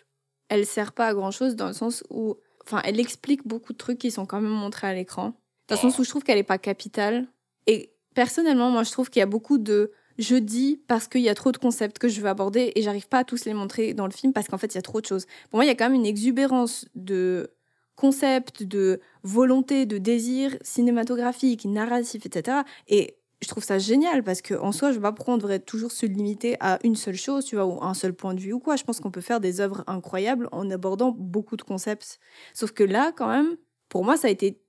elle 0.48 0.66
sert 0.66 0.93
pas 0.93 1.08
à 1.08 1.14
grand 1.14 1.32
chose 1.32 1.56
dans 1.56 1.68
le 1.68 1.74
sens 1.74 2.04
où. 2.10 2.38
Enfin, 2.64 2.82
elle 2.86 3.00
explique 3.00 3.46
beaucoup 3.46 3.74
de 3.74 3.78
trucs 3.78 4.00
qui 4.00 4.12
sont 4.12 4.26
quand 4.26 4.41
même 4.41 4.52
montrés 4.52 4.88
à 4.88 4.93
l'écran. 4.93 5.34
Dans 5.68 5.76
le 5.76 5.82
sens 5.82 6.00
où 6.00 6.04
je 6.04 6.10
trouve 6.10 6.24
qu'elle 6.24 6.38
n'est 6.38 6.43
pas 6.43 6.58
capitale. 6.58 7.28
Et 7.68 7.91
personnellement, 8.14 8.72
moi, 8.72 8.84
je 8.84 8.91
trouve 8.91 9.10
qu'il 9.10 9.20
y 9.20 9.24
a 9.24 9.28
beaucoup 9.28 9.58
de 9.58 9.91
je 10.18 10.36
dis 10.36 10.82
parce 10.88 11.07
qu'il 11.07 11.22
y 11.22 11.30
a 11.30 11.36
trop 11.36 11.51
de 11.51 11.57
concepts 11.57 11.99
que 11.99 12.07
je 12.07 12.22
veux 12.22 12.30
aborder 12.30 12.72
et 12.76 12.82
j'arrive 12.82 13.07
pas 13.07 13.20
à 13.20 13.24
tous 13.24 13.45
les 13.45 13.53
montrer 13.53 13.93
dans 13.93 14.05
le 14.05 14.11
film 14.11 14.34
parce 14.34 14.47
qu'en 14.47 14.57
fait, 14.57 14.74
il 14.74 14.76
y 14.76 14.78
a 14.78 14.84
trop 14.84 15.01
de 15.01 15.05
choses. 15.05 15.26
Pour 15.49 15.57
moi, 15.57 15.66
il 15.66 15.68
y 15.68 15.72
a 15.72 15.76
quand 15.76 15.86
même 15.86 15.99
une 15.99 16.05
exubérance 16.05 16.86
de 16.95 17.51
concept, 17.95 18.63
de 18.63 18.99
volonté, 19.24 19.86
de 19.86 19.97
désir 19.97 20.57
cinématographique, 20.61 21.66
narratif, 21.66 22.26
etc. 22.26 22.59
Et 22.88 23.18
je 23.41 23.47
trouve 23.47 23.63
ça 23.63 23.78
génial 23.78 24.24
parce 24.24 24.41
qu'en 24.41 24.72
soi, 24.72 24.91
je 24.91 24.99
vois 24.99 25.09
pas 25.09 25.16
pourquoi 25.16 25.36
on 25.36 25.38
devrait 25.38 25.59
toujours 25.59 25.91
se 25.91 26.05
limiter 26.05 26.57
à 26.59 26.80
une 26.84 26.95
seule 26.95 27.16
chose, 27.16 27.45
tu 27.45 27.55
vois, 27.55 27.66
ou 27.66 27.84
un 27.84 27.93
seul 27.93 28.13
point 28.13 28.34
de 28.34 28.39
vue 28.39 28.53
ou 28.53 28.59
quoi. 28.59 28.76
Je 28.76 28.84
pense 28.84 28.99
qu'on 28.99 29.11
peut 29.11 29.22
faire 29.22 29.39
des 29.39 29.61
œuvres 29.61 29.84
incroyables 29.88 30.49
en 30.51 30.70
abordant 30.72 31.11
beaucoup 31.18 31.57
de 31.57 31.61
concepts. 31.61 32.20
Sauf 32.53 32.72
que 32.72 32.84
là, 32.84 33.11
quand 33.16 33.28
même, 33.28 33.55
pour 33.89 34.03
moi, 34.03 34.18
ça 34.18 34.28
a 34.28 34.32
été 34.32 34.61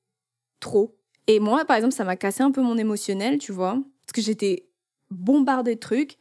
trop. 0.61 0.97
Et 1.27 1.41
moi, 1.41 1.65
par 1.65 1.77
exemple, 1.77 1.95
ça 1.95 2.05
m'a 2.05 2.17
cassé 2.17 2.43
un 2.43 2.51
peu 2.51 2.63
mon 2.63 2.77
émotionnel, 2.79 3.39
tu 3.39 3.53
vois, 3.53 3.83
parce 4.07 4.13
que 4.15 4.23
j'étais 4.23 4.66
bombardée 5.11 5.75
de 5.75 5.81
trucs. 5.81 6.17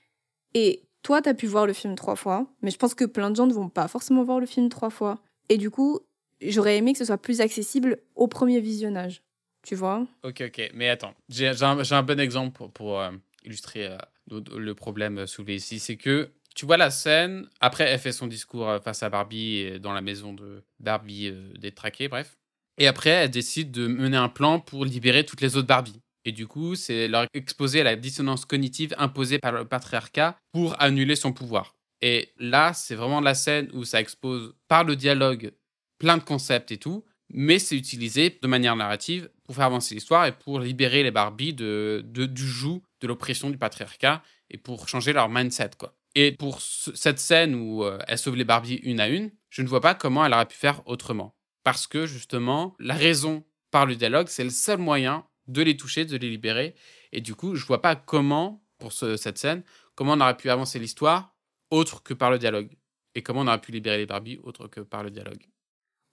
Et 0.54 0.84
toi, 1.04 1.22
tu 1.22 1.30
as 1.30 1.34
pu 1.34 1.48
voir 1.48 1.68
le 1.68 1.74
film 1.74 1.96
trois 1.96 2.16
fois, 2.16 2.48
mais 2.62 2.72
je 2.72 2.78
pense 2.78 2.96
que 2.96 3.06
plein 3.06 3.30
de 3.30 3.36
gens 3.36 3.48
ne 3.48 3.54
vont 3.54 3.70
pas 3.70 3.88
forcément 3.88 4.24
voir 4.24 4.40
le 4.40 4.46
film 4.46 4.70
trois 4.70 4.90
fois. 4.90 5.20
Et 5.50 5.58
du 5.58 5.70
coup, 5.70 6.00
j'aurais 6.42 6.78
aimé 6.78 6.94
que 6.94 7.00
ce 7.00 7.06
soit 7.06 7.18
plus 7.18 7.42
accessible 7.42 8.00
au 8.16 8.28
premier 8.28 8.60
visionnage. 8.60 9.22
Tu 9.64 9.76
vois? 9.76 10.06
Ok, 10.24 10.42
ok. 10.42 10.72
Mais 10.74 10.90
attends, 10.90 11.14
j'ai 11.30 11.48
un, 11.48 12.04
bon 12.04 12.20
exemple 12.20 12.70
pour, 12.74 13.00
euh, 13.00 13.12
illustrer 13.44 13.88
euh, 13.88 14.42
le 14.56 14.74
problème 14.76 15.26
soulevé 15.26 15.56
ici. 15.56 15.80
C'est 15.80 15.98
que 15.98 16.30
tu 16.56 16.66
vois 16.66 16.78
la 16.78 16.92
scène, 16.92 17.48
après 17.60 17.86
elle 17.86 18.00
fait 18.00 18.12
son 18.12 18.28
discours 18.28 18.70
euh, 18.70 18.80
face 18.80 19.04
à 19.04 19.10
Barbie 19.10 19.80
dans 19.80 19.92
la 19.92 20.02
maison 20.02 20.34
de 20.34 20.64
Barbie 20.80 21.34
détraquée, 21.60 22.08
bref. 22.08 22.38
Et 22.78 22.88
après, 22.88 23.10
elle 23.10 23.32
décide 23.32 23.72
de 23.72 23.88
mener 23.88 24.18
un 24.18 24.30
plan 24.30 24.60
pour 24.60 24.86
libérer 24.86 25.26
toutes 25.26 25.42
les 25.42 25.56
autres 25.56 25.68
Barbies. 25.68 26.02
Et 26.26 26.32
du 26.32 26.48
coup, 26.48 26.76
c'est 26.76 27.08
leur 27.08 27.28
exposer 27.34 27.82
à 27.82 27.84
la 27.84 27.96
dissonance 27.96 28.46
cognitive 28.46 28.96
imposée 28.98 29.40
par 29.40 29.52
le 29.52 29.66
patriarcat 29.66 30.38
pour 30.52 30.76
annuler 30.82 31.16
son 31.16 31.32
pouvoir. 31.32 31.76
Et 32.02 32.34
là, 32.40 32.74
c'est 32.74 32.96
vraiment 32.96 33.22
la 33.22 33.36
scène 33.36 33.70
où 33.74 33.86
ça 33.86 34.02
expose 34.02 34.56
par 34.68 34.84
le 34.84 34.96
dialogue 34.96 35.54
plein 36.00 36.18
de 36.18 36.24
concepts 36.24 36.72
et 36.72 36.78
tout, 36.78 37.06
mais 37.30 37.60
c'est 37.60 37.78
utilisé 37.78 38.38
de 38.42 38.48
manière 38.48 38.76
narrative 38.76 39.30
pour 39.44 39.56
faire 39.56 39.66
avancer 39.66 39.96
l'histoire 39.96 40.26
et 40.26 40.32
pour 40.32 40.60
libérer 40.60 41.04
les 41.04 41.12
Barbies 41.12 41.54
de, 41.54 42.04
du 42.06 42.48
joug 42.48 42.82
de 43.02 43.08
l'oppression 43.08 43.50
du 43.50 43.58
patriarcat 43.58 44.22
et 44.50 44.58
pour 44.58 44.88
changer 44.88 45.14
leur 45.14 45.30
mindset, 45.30 45.72
quoi. 45.78 45.96
Et 46.16 46.32
pour 46.32 46.62
cette 46.62 47.20
scène 47.20 47.56
où 47.56 47.84
euh, 47.84 48.00
elle 48.08 48.18
sauve 48.18 48.38
les 48.38 48.46
Barbies 48.46 48.76
une 48.84 49.02
à 49.02 49.10
une, 49.10 49.32
je 49.50 49.62
ne 49.62 49.68
vois 49.68 49.82
pas 49.82 49.96
comment 49.96 50.26
elle 50.26 50.34
aurait 50.34 50.46
pu 50.46 50.56
faire 50.56 50.82
autrement. 50.86 51.36
Parce 51.64 51.88
que 51.88 52.06
justement, 52.06 52.76
la 52.80 52.94
raison 52.94 53.44
par 53.70 53.86
le 53.86 53.96
dialogue, 53.96 54.28
c'est 54.30 54.44
le 54.44 54.50
seul 54.50 54.78
moyen 54.78 55.26
de 55.48 55.62
les 55.62 55.78
toucher, 55.78 56.06
de 56.06 56.18
les 56.18 56.30
libérer. 56.30 56.76
Et 57.12 57.22
du 57.22 57.36
coup, 57.36 57.56
je 57.56 57.66
vois 57.66 57.82
pas 57.82 57.96
comment, 57.96 58.64
pour 58.78 58.94
cette 58.94 59.38
scène, 59.38 59.64
comment 59.96 60.14
on 60.14 60.22
aurait 60.22 60.38
pu 60.38 60.50
avancer 60.50 60.80
l'histoire 60.80 61.36
autre 61.72 62.04
que 62.04 62.14
par 62.14 62.32
le 62.32 62.40
dialogue. 62.40 62.70
Et 63.16 63.24
comment 63.24 63.42
on 63.42 63.48
aurait 63.48 63.62
pu 63.62 63.72
libérer 63.72 63.98
les 63.98 64.06
Barbies 64.06 64.40
autre 64.44 64.68
que 64.68 64.82
par 64.82 65.04
le 65.04 65.10
dialogue. 65.10 65.46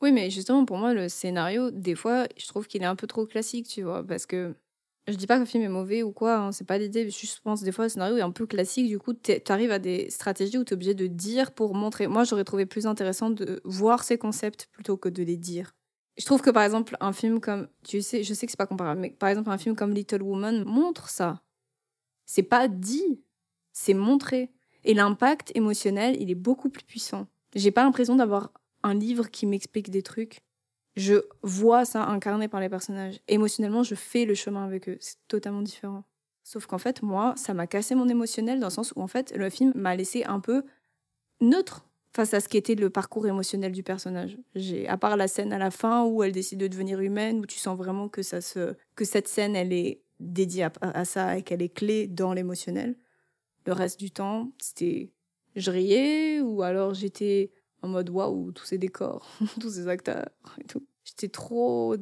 Oui, 0.01 0.13
mais 0.13 0.31
justement, 0.31 0.65
pour 0.65 0.79
moi, 0.79 0.95
le 0.95 1.09
scénario, 1.09 1.71
des 1.71 1.95
fois, 1.95 2.27
je 2.37 2.47
trouve 2.47 2.67
qu'il 2.67 2.83
est 2.83 2.87
un 2.87 2.97
peu 2.97 3.07
trop 3.07 3.27
classique, 3.27 3.69
tu 3.69 3.83
vois, 3.83 4.05
parce 4.05 4.27
que 4.27 4.55
je 5.09 5.15
dis 5.15 5.27
pas 5.27 5.35
que 5.35 5.41
le 5.41 5.47
film 5.47 5.65
est 5.65 5.69
mauvais 5.69 6.03
ou 6.03 6.13
quoi, 6.13 6.37
hein, 6.37 6.53
c'est 6.53 6.67
pas 6.67 6.79
l'idée, 6.79 7.11
je 7.11 7.41
pense 7.43 7.63
des 7.63 7.73
fois 7.73 7.87
le 7.87 7.89
scénario 7.89 8.17
est 8.17 8.23
un 8.23 8.31
peu 8.31 8.47
classique, 8.47 8.87
du 8.87 8.99
coup, 8.99 9.15
tu 9.15 9.33
arrives 9.49 9.73
à 9.73 9.81
des 9.81 10.11
stratégies 10.11 10.59
où 10.59 10.65
tu 10.65 10.71
es 10.71 10.75
obligé 10.75 10.95
de 10.95 11.09
dire 11.09 11.53
pour 11.53 11.75
montrer. 11.75 12.07
Moi, 12.07 12.25
j'aurais 12.25 12.45
trouvé 12.45 12.67
plus 12.67 12.87
intéressant 12.87 13.31
de 13.31 13.61
voir 13.65 14.05
ces 14.05 14.19
concepts 14.19 14.69
plutôt 14.73 14.97
que 14.97 15.09
de 15.09 15.23
les 15.23 15.37
dire. 15.37 15.73
Je 16.19 16.25
trouve 16.25 16.43
que 16.43 16.51
par 16.51 16.63
exemple, 16.63 16.97
un 17.01 17.13
film 17.13 17.41
comme, 17.41 17.69
tu 17.85 18.03
sais, 18.03 18.23
je 18.23 18.35
sais 18.35 18.47
que 18.47 18.53
c'est 18.53 18.59
pas 18.59 18.67
comparable, 18.67 19.01
mais 19.01 19.11
par 19.11 19.29
exemple, 19.29 19.51
un 19.51 19.59
film 19.59 19.75
comme 19.75 19.93
Little 19.93 20.23
Woman 20.23 20.65
montre 20.65 21.09
ça. 21.09 21.43
C'est 22.27 22.43
pas 22.43 22.69
dit, 22.69 23.23
c'est 23.73 23.95
montré. 23.95 24.51
Et 24.85 24.95
l'impact 24.95 25.53
émotionnel, 25.55 26.17
il 26.21 26.31
est 26.31 26.37
beaucoup 26.37 26.69
plus 26.69 26.85
puissant. 26.85 27.27
J'ai 27.55 27.71
pas 27.71 27.85
l'impression 27.85 28.17
d'avoir 28.17 28.53
un 28.83 28.95
livre 28.95 29.31
qui 29.31 29.47
m'explique 29.47 29.91
des 29.91 30.03
trucs. 30.03 30.41
Je 30.97 31.15
vois 31.43 31.85
ça 31.85 32.05
incarné 32.05 32.49
par 32.49 32.61
les 32.61 32.69
personnages. 32.69 33.21
Émotionnellement, 33.29 33.83
je 33.83 33.95
fais 33.95 34.25
le 34.25 34.35
chemin 34.35 34.65
avec 34.65 34.89
eux. 34.89 34.99
C'est 35.01 35.17
totalement 35.29 35.63
différent. 35.63 36.05
Sauf 36.43 36.67
qu'en 36.67 36.79
fait, 36.79 37.03
moi, 37.03 37.35
ça 37.37 37.55
m'a 37.55 37.67
cassé 37.67 37.95
mon 37.95 38.09
émotionnel 38.09 38.61
dans 38.61 38.67
le 38.67 38.73
sens 38.73 38.93
où, 38.97 39.01
en 39.01 39.07
fait, 39.07 39.33
le 39.37 39.49
film 39.49 39.73
m'a 39.75 39.95
laissé 39.95 40.25
un 40.25 40.41
peu 40.41 40.65
neutre 41.41 41.87
face 42.15 42.35
à 42.35 42.41
ce 42.41 42.49
qu'était 42.49 42.75
le 42.75 42.91
parcours 42.91 43.27
émotionnel 43.27 43.73
du 43.73 43.83
personnage. 43.83 44.37
J'ai, 44.55 44.87
à 44.87 44.97
part 44.99 45.17
la 45.17 45.29
scène 45.29 45.53
à 45.53 45.59
la 45.59 45.71
fin 45.71 46.05
où 46.05 46.23
elle 46.23 46.33
décide 46.33 46.61
de 46.61 46.67
devenir 46.67 47.01
humaine, 47.01 47.41
où 47.41 47.47
tu 47.47 47.59
sens 47.59 47.77
vraiment 47.77 48.09
que, 48.09 48.23
ça 48.23 48.41
se, 48.41 48.75
que 48.95 49.05
cette 49.05 49.29
scène, 49.29 49.57
elle 49.57 49.73
est 49.73 50.03
dédiée 50.21 50.69
à, 50.81 51.05
ça 51.05 51.39
et 51.39 51.43
qu'elle 51.43 51.63
est 51.63 51.73
clé 51.73 52.07
dans 52.07 52.33
l'émotionnel. 52.33 52.97
Le 53.67 53.73
reste 53.73 53.99
du 53.99 54.11
temps, 54.11 54.53
c'était 54.59 55.11
je 55.55 55.71
riais 55.71 56.41
ou 56.41 56.63
alors 56.63 56.95
j'étais 56.95 57.51
en 57.83 57.89
mode 57.89 58.11
waouh, 58.11 58.53
tous 58.53 58.65
ces 58.65 58.79
décors, 58.79 59.29
tous 59.61 59.71
ces 59.71 59.89
acteurs 59.89 60.29
et 60.61 60.65
tout. 60.65 60.87
J'étais 61.05 61.29
trop 61.29 61.97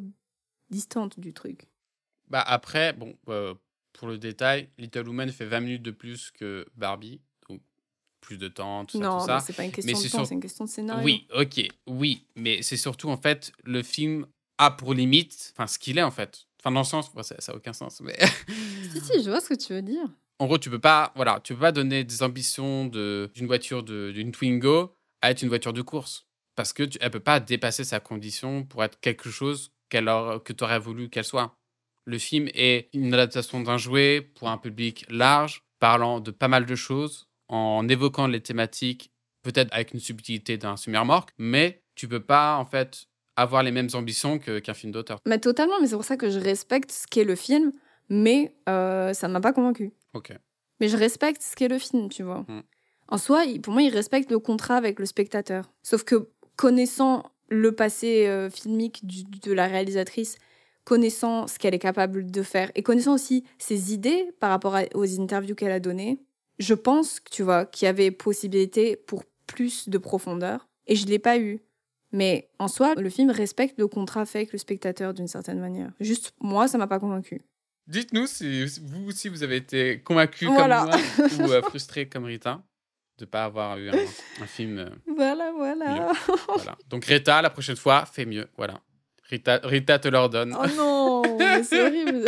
distante 0.70 1.18
du 1.18 1.32
truc. 1.32 1.68
Bah 2.28 2.42
après, 2.46 2.92
bon, 2.92 3.16
euh, 3.28 3.54
pour 3.92 4.08
le 4.08 4.18
détail, 4.18 4.68
Little 4.78 5.08
Woman 5.08 5.30
fait 5.30 5.46
20 5.46 5.61
minutes 5.61 5.82
de 5.82 5.90
plus 5.90 6.30
que 6.30 6.66
Barbie, 6.76 7.20
plus 8.21 8.37
de 8.37 8.49
temps, 8.49 8.85
tout 8.85 8.99
ça, 8.99 9.05
non, 9.05 9.18
tout 9.18 9.27
ça. 9.27 9.41
c'est 9.41 9.53
pas 9.53 9.64
une 9.64 9.73
question 9.73 9.99
de 9.99 10.09
temps, 10.09 10.25
c'est 10.25 10.35
une 10.35 10.41
question 10.41 10.64
de 10.64 10.71
scénario. 10.71 11.05
Oui, 11.05 11.27
ok, 11.35 11.66
oui, 11.87 12.25
mais 12.37 12.62
c'est 12.62 12.77
surtout 12.77 13.09
en 13.11 13.16
fait 13.16 13.53
le 13.64 13.83
film 13.83 14.27
a 14.59 14.71
pour 14.71 14.95
limite, 14.95 15.53
enfin 15.55 15.66
ce 15.66 15.79
qu'il 15.79 15.99
est 15.99 16.03
en 16.03 16.11
fait. 16.11 16.47
Enfin 16.61 16.73
dans 16.73 16.81
le 16.81 16.87
sens, 16.87 17.11
ça 17.23 17.37
n'a 17.49 17.57
aucun 17.57 17.73
sens, 17.73 18.01
mais. 18.03 18.16
si 18.93 19.01
si, 19.01 19.23
je 19.23 19.31
vois 19.31 19.41
ce 19.41 19.49
que 19.49 19.55
tu 19.55 19.73
veux 19.73 19.83
dire. 19.83 20.07
En 20.39 20.47
gros, 20.47 20.59
tu 20.59 20.71
peux 20.71 20.79
pas, 20.79 21.12
voilà, 21.16 21.41
tu 21.45 21.55
peux 21.55 21.61
pas 21.61 21.73
donner 21.73 22.03
des 22.03 22.23
ambitions 22.23 22.87
d'une 22.87 23.47
voiture 23.47 23.83
d'une 23.83 24.33
Twingo 24.33 24.95
à 25.21 25.31
être 25.31 25.43
une 25.43 25.49
voiture 25.49 25.75
de 25.75 25.83
course. 25.83 26.27
Parce 26.57 26.73
qu'elle 26.73 26.89
ne 27.01 27.09
peut 27.09 27.21
pas 27.21 27.41
dépasser 27.41 27.85
sa 27.85 28.01
condition 28.01 28.64
pour 28.64 28.83
être 28.83 28.99
quelque 29.01 29.31
chose 29.31 29.73
que 29.91 30.53
tu 30.53 30.64
aurais 30.64 30.79
voulu 30.79 31.11
qu'elle 31.11 31.25
soit. 31.25 31.57
Le 32.07 32.18
film 32.18 32.49
est 32.55 32.89
une 32.95 33.12
adaptation 33.12 33.61
d'un 33.61 33.77
jouet 33.77 34.21
pour 34.21 34.49
un 34.49 34.57
public 34.57 35.05
large, 35.11 35.62
parlant 35.79 36.21
de 36.21 36.31
pas 36.31 36.49
mal 36.49 36.64
de 36.64 36.75
choses, 36.75 37.29
en 37.51 37.86
évoquant 37.88 38.28
les 38.28 38.40
thématiques, 38.40 39.12
peut-être 39.42 39.72
avec 39.72 39.92
une 39.92 40.01
subtilité 40.01 40.57
d'un 40.57 40.76
semi-remorque, 40.76 41.30
mais 41.36 41.82
tu 41.96 42.09
peux 42.09 42.20
pas, 42.20 42.57
en 42.57 42.64
fait, 42.64 43.07
avoir 43.36 43.62
les 43.62 43.72
mêmes 43.72 43.88
ambitions 43.94 44.38
qu'un 44.38 44.74
film 44.74 44.92
d'auteur. 44.92 45.18
Mais 45.26 45.38
totalement, 45.38 45.74
mais 45.80 45.88
c'est 45.88 45.96
pour 45.96 46.05
ça 46.05 46.16
que 46.16 46.30
je 46.30 46.38
respecte 46.38 46.92
ce 46.92 47.07
qu'est 47.07 47.24
le 47.24 47.34
film, 47.34 47.72
mais 48.09 48.55
euh, 48.68 49.12
ça 49.12 49.28
ne 49.28 49.32
m'a 49.32 49.40
pas 49.40 49.53
convaincu. 49.53 49.92
Ok. 50.14 50.32
Mais 50.80 50.88
je 50.88 50.96
respecte 50.96 51.42
ce 51.42 51.57
qu'est 51.57 51.68
le 51.68 51.78
film, 51.78 52.09
tu 52.09 52.22
vois. 52.22 52.44
Hmm. 52.48 52.62
En 53.09 53.18
soi, 53.18 53.42
pour 53.62 53.72
moi, 53.72 53.82
il 53.82 53.92
respecte 53.92 54.30
le 54.30 54.38
contrat 54.38 54.76
avec 54.76 55.01
le 55.01 55.07
spectateur. 55.07 55.70
Sauf 55.82 56.05
que 56.05 56.28
connaissant 56.55 57.24
le 57.48 57.72
passé 57.72 58.28
euh, 58.28 58.48
filmique 58.48 59.05
de 59.42 59.53
la 59.53 59.66
réalisatrice, 59.66 60.36
connaissant 60.84 61.48
ce 61.48 61.59
qu'elle 61.59 61.74
est 61.74 61.80
capable 61.80 62.30
de 62.30 62.42
faire 62.42 62.70
et 62.76 62.82
connaissant 62.84 63.14
aussi 63.14 63.44
ses 63.59 63.92
idées 63.92 64.30
par 64.38 64.51
rapport 64.51 64.78
aux 64.94 65.20
interviews 65.20 65.57
qu'elle 65.57 65.72
a 65.72 65.80
données, 65.80 66.20
je 66.61 66.74
pense, 66.74 67.20
tu 67.30 67.42
vois, 67.42 67.64
qu'il 67.64 67.86
y 67.86 67.88
avait 67.88 68.11
possibilité 68.11 68.94
pour 68.94 69.24
plus 69.46 69.88
de 69.88 69.98
profondeur. 69.98 70.68
Et 70.86 70.94
je 70.94 71.06
ne 71.06 71.11
l'ai 71.11 71.18
pas 71.18 71.38
eu. 71.38 71.61
Mais 72.12 72.50
en 72.58 72.68
soi, 72.68 72.94
le 72.96 73.08
film 73.08 73.30
respecte 73.30 73.78
le 73.78 73.86
contrat 73.86 74.26
fait 74.26 74.40
avec 74.40 74.52
le 74.52 74.58
spectateur 74.58 75.14
d'une 75.14 75.28
certaine 75.28 75.58
manière. 75.58 75.90
Juste, 76.00 76.34
moi, 76.40 76.68
ça 76.68 76.76
m'a 76.76 76.86
pas 76.86 76.98
convaincu. 76.98 77.40
Dites-nous 77.86 78.26
si 78.26 78.64
vous 78.82 79.08
aussi 79.08 79.28
vous 79.28 79.42
avez 79.42 79.56
été 79.56 80.00
convaincu 80.00 80.46
comme 80.46 80.54
moi 80.54 80.90
ou 81.40 81.50
euh, 81.50 81.62
frustré 81.62 82.08
comme 82.08 82.24
Rita 82.24 82.62
de 83.18 83.24
pas 83.24 83.44
avoir 83.44 83.76
eu 83.78 83.90
un, 83.90 84.46
film. 84.46 84.78
Euh, 84.78 84.88
voilà, 85.16 85.52
voilà. 85.52 86.12
voilà. 86.48 86.78
Donc 86.88 87.04
Rita, 87.04 87.42
la 87.42 87.50
prochaine 87.50 87.76
fois, 87.76 88.06
fais 88.06 88.24
mieux. 88.24 88.48
Voilà. 88.56 88.80
Rita, 89.28 89.61
Rita 89.62 89.98
te 89.98 90.08
l'ordonne. 90.08 90.56
Oh 90.58 90.66
non, 90.76 91.38
c'est 91.62 91.80
horrible. 91.86 92.24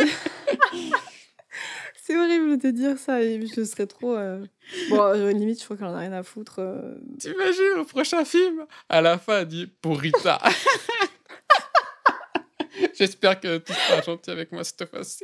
C'est 2.05 2.17
horrible 2.17 2.57
de 2.57 2.71
dire 2.71 2.97
ça. 2.97 3.21
Je 3.21 3.63
serais 3.63 3.87
trop. 3.87 4.15
Euh, 4.15 4.45
bon, 4.89 5.13
limite, 5.29 5.59
je 5.59 5.65
crois 5.65 5.77
qu'elle 5.77 5.87
en 5.87 5.95
a 5.95 5.99
rien 5.99 6.11
à 6.11 6.21
foutre. 6.21 6.59
Euh... 6.59 6.95
T'imagines 7.17 7.79
au 7.79 7.85
prochain 7.85 8.25
film, 8.25 8.65
à 8.89 8.99
la 8.99 9.17
fin, 9.17 9.39
elle 9.39 9.47
dit 9.47 9.67
pour 9.67 9.97
Rita. 9.97 10.41
J'espère 12.93 13.39
que 13.39 13.57
tu 13.59 13.71
seras 13.71 14.01
gentil 14.01 14.31
avec 14.31 14.51
moi 14.51 14.65
cette 14.65 14.89
fois-ci. 14.89 15.23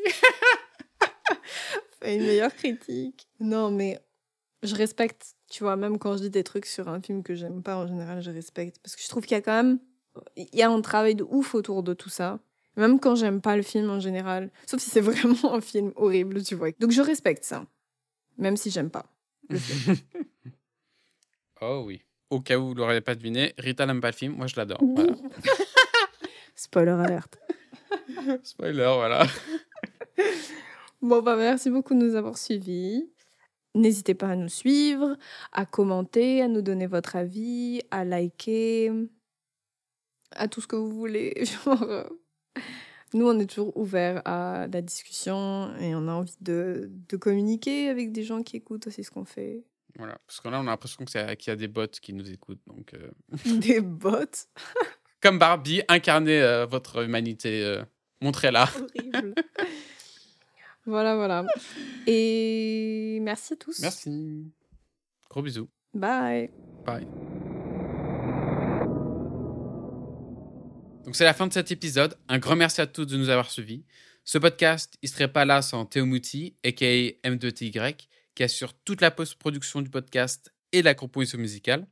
Une 2.06 2.22
meilleure 2.22 2.56
critique. 2.56 3.28
Non, 3.42 3.72
mais 3.72 4.00
je 4.64 4.74
respecte. 4.74 5.36
Tu 5.50 5.64
vois, 5.64 5.76
même 5.76 6.00
quand 6.00 6.16
je 6.16 6.24
dis 6.24 6.30
des 6.30 6.46
trucs 6.46 6.66
sur 6.66 6.88
un 6.88 7.02
film 7.02 7.24
que 7.24 7.36
j'aime 7.36 7.62
pas, 7.62 7.76
en 7.76 7.88
général, 7.88 8.22
je 8.22 8.32
respecte. 8.32 8.80
Parce 8.82 8.96
que 8.96 9.02
je 9.02 9.10
trouve 9.10 9.24
qu'il 9.24 9.36
y 9.36 9.40
a 9.40 9.42
quand 9.42 9.52
même. 9.52 9.80
Il 10.38 10.48
y 10.54 10.62
a 10.62 10.70
un 10.70 10.82
travail 10.82 11.16
de 11.16 11.26
ouf 11.28 11.56
autour 11.56 11.84
de 11.84 11.94
tout 11.94 12.10
ça. 12.10 12.40
Même 12.80 12.98
quand 12.98 13.16
j'aime 13.16 13.42
pas 13.42 13.58
le 13.58 13.62
film 13.62 13.90
en 13.90 14.00
général. 14.00 14.50
Sauf 14.66 14.80
si 14.80 14.90
c'est 14.90 15.02
vraiment 15.12 15.54
un 15.54 15.62
film 15.62 15.92
horrible, 15.98 16.42
tu 16.44 16.56
vois. 16.56 16.72
Donc 16.80 16.92
je 16.92 17.02
respecte 17.02 17.44
ça. 17.44 17.66
Même 18.38 18.56
si 18.56 18.72
j'aime 18.72 18.90
pas 18.90 19.06
le 19.50 19.58
film. 19.58 19.98
oh 21.62 21.84
oui. 21.86 22.02
Au 22.30 22.40
cas 22.40 22.58
où 22.58 22.68
vous 22.68 22.74
l'auriez 22.76 23.02
pas 23.02 23.16
deviné, 23.16 23.54
Rita 23.58 23.86
n'aime 23.86 24.00
pas 24.00 24.12
le 24.12 24.16
film. 24.16 24.34
Moi, 24.36 24.48
je 24.48 24.56
l'adore. 24.56 24.80
Spoiler 26.56 26.92
alerte. 26.92 27.38
Spoiler, 28.44 28.94
voilà. 28.96 29.26
bon, 31.02 31.22
bah, 31.22 31.36
merci 31.36 31.70
beaucoup 31.70 31.96
de 31.96 32.00
nous 32.00 32.16
avoir 32.16 32.38
suivis. 32.38 33.10
N'hésitez 33.76 34.14
pas 34.14 34.30
à 34.30 34.36
nous 34.36 34.50
suivre, 34.50 35.18
à 35.52 35.66
commenter, 35.66 36.42
à 36.42 36.48
nous 36.48 36.62
donner 36.62 36.88
votre 36.88 37.16
avis, 37.16 37.82
à 37.92 38.06
liker, 38.06 38.92
à 40.32 40.48
tout 40.48 40.62
ce 40.62 40.68
que 40.68 40.76
vous 40.76 40.92
voulez. 40.92 41.34
Genre, 41.66 41.82
euh, 41.84 42.04
nous, 43.14 43.28
on 43.28 43.40
est 43.40 43.48
toujours 43.48 43.76
ouvert 43.76 44.22
à 44.26 44.68
la 44.72 44.82
discussion 44.82 45.76
et 45.80 45.96
on 45.96 46.08
a 46.08 46.14
envie 46.14 46.38
de, 46.42 46.92
de 47.10 47.18
communiquer 47.18 47.90
avec 47.90 48.12
des 48.12 48.24
gens 48.24 48.44
qui 48.44 48.58
écoutent 48.58 48.88
aussi 48.88 49.04
ce 49.04 49.12
qu'on 49.12 49.26
fait. 49.26 49.64
Voilà, 49.98 50.18
parce 50.26 50.40
que 50.40 50.48
là, 50.48 50.60
on 50.60 50.68
a 50.68 50.72
l'impression 50.72 51.04
qu'il 51.06 51.20
y 51.20 51.50
a 51.50 51.56
des 51.56 51.68
bots 51.68 51.88
qui 52.02 52.14
nous 52.14 52.32
écoutent. 52.32 52.62
Donc, 52.68 52.94
euh. 52.94 53.10
Des 53.60 53.82
bots? 53.82 54.48
Comme 55.22 55.40
Barbie, 55.40 55.82
incarnez 55.88 56.42
euh, 56.42 56.66
votre 56.66 57.04
humanité. 57.04 57.64
Euh, 57.64 57.84
montrez-la. 58.22 58.64
Horrible. 58.98 59.36
voilà, 60.86 61.16
voilà. 61.16 61.46
Et 62.08 63.20
merci 63.22 63.54
à 63.54 63.56
tous. 63.58 63.80
Merci. 63.82 64.46
Gros 65.30 65.42
bisous. 65.42 65.68
Bye. 65.94 66.50
Bye. 66.86 67.08
Donc 71.06 71.16
c'est 71.16 71.24
la 71.24 71.34
fin 71.34 71.48
de 71.48 71.54
cet 71.54 71.72
épisode. 71.72 72.16
Un 72.28 72.40
grand 72.40 72.56
merci 72.56 72.82
à 72.82 72.88
tous 72.88 73.06
de 73.06 73.18
nous 73.18 73.30
avoir 73.30 73.50
suivis. 73.50 73.84
Ce 74.26 74.38
podcast, 74.38 74.96
il 75.02 75.10
serait 75.10 75.32
pas 75.32 75.46
là 75.46 75.62
sans 75.62 75.86
Théo 75.86 76.06
Mouti, 76.06 76.56
aka 76.64 76.86
M2TY, 76.86 77.96
qui 78.36 78.44
assure 78.44 78.74
toute 78.86 79.02
la 79.02 79.10
post-production 79.10 79.82
du 79.82 79.90
podcast 79.90 80.54
et 80.72 80.82
la 80.82 80.94
composition 80.94 81.40
musicale, 81.40 81.88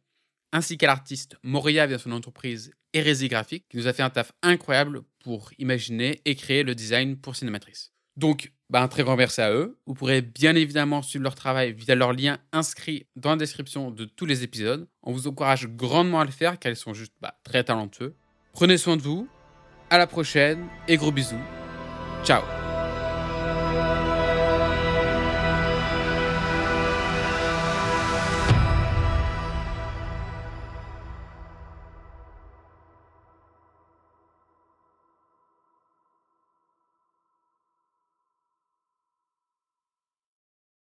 ainsi 0.51 0.77
qu'à 0.77 0.87
l'artiste 0.87 1.35
Moria 1.41 1.87
via 1.87 1.97
son 1.97 2.11
entreprise 2.11 2.71
Hérésie 2.93 3.27
Graphique, 3.27 3.65
qui 3.69 3.77
nous 3.77 3.87
a 3.87 3.93
fait 3.93 4.03
un 4.03 4.09
taf 4.09 4.33
incroyable 4.43 5.01
pour 5.19 5.51
imaginer 5.57 6.21
et 6.25 6.35
créer 6.35 6.63
le 6.63 6.75
design 6.75 7.17
pour 7.17 7.35
Cinématrice. 7.35 7.91
Donc, 8.17 8.51
bah, 8.69 8.81
un 8.81 8.87
très 8.87 9.03
grand 9.03 9.15
merci 9.15 9.41
à 9.41 9.51
eux. 9.51 9.77
Vous 9.85 9.93
pourrez 9.93 10.21
bien 10.21 10.55
évidemment 10.55 11.01
suivre 11.01 11.23
leur 11.23 11.35
travail 11.35 11.73
via 11.73 11.95
leur 11.95 12.13
lien 12.13 12.39
inscrit 12.51 13.07
dans 13.15 13.31
la 13.31 13.37
description 13.37 13.91
de 13.91 14.05
tous 14.05 14.25
les 14.25 14.43
épisodes. 14.43 14.87
On 15.03 15.11
vous 15.11 15.27
encourage 15.27 15.67
grandement 15.67 16.19
à 16.19 16.25
le 16.25 16.31
faire 16.31 16.59
car 16.59 16.71
ils 16.71 16.75
sont 16.75 16.93
juste 16.93 17.13
bah, 17.21 17.39
très 17.43 17.63
talentueux. 17.63 18.15
Prenez 18.57 18.79
soin 18.79 18.97
de 18.97 19.03
vous, 19.03 19.27
à 19.91 19.99
la 19.99 20.07
prochaine 20.07 20.65
et 20.87 20.97
gros 20.97 21.11
bisous. 21.11 21.35
Ciao 22.23 22.41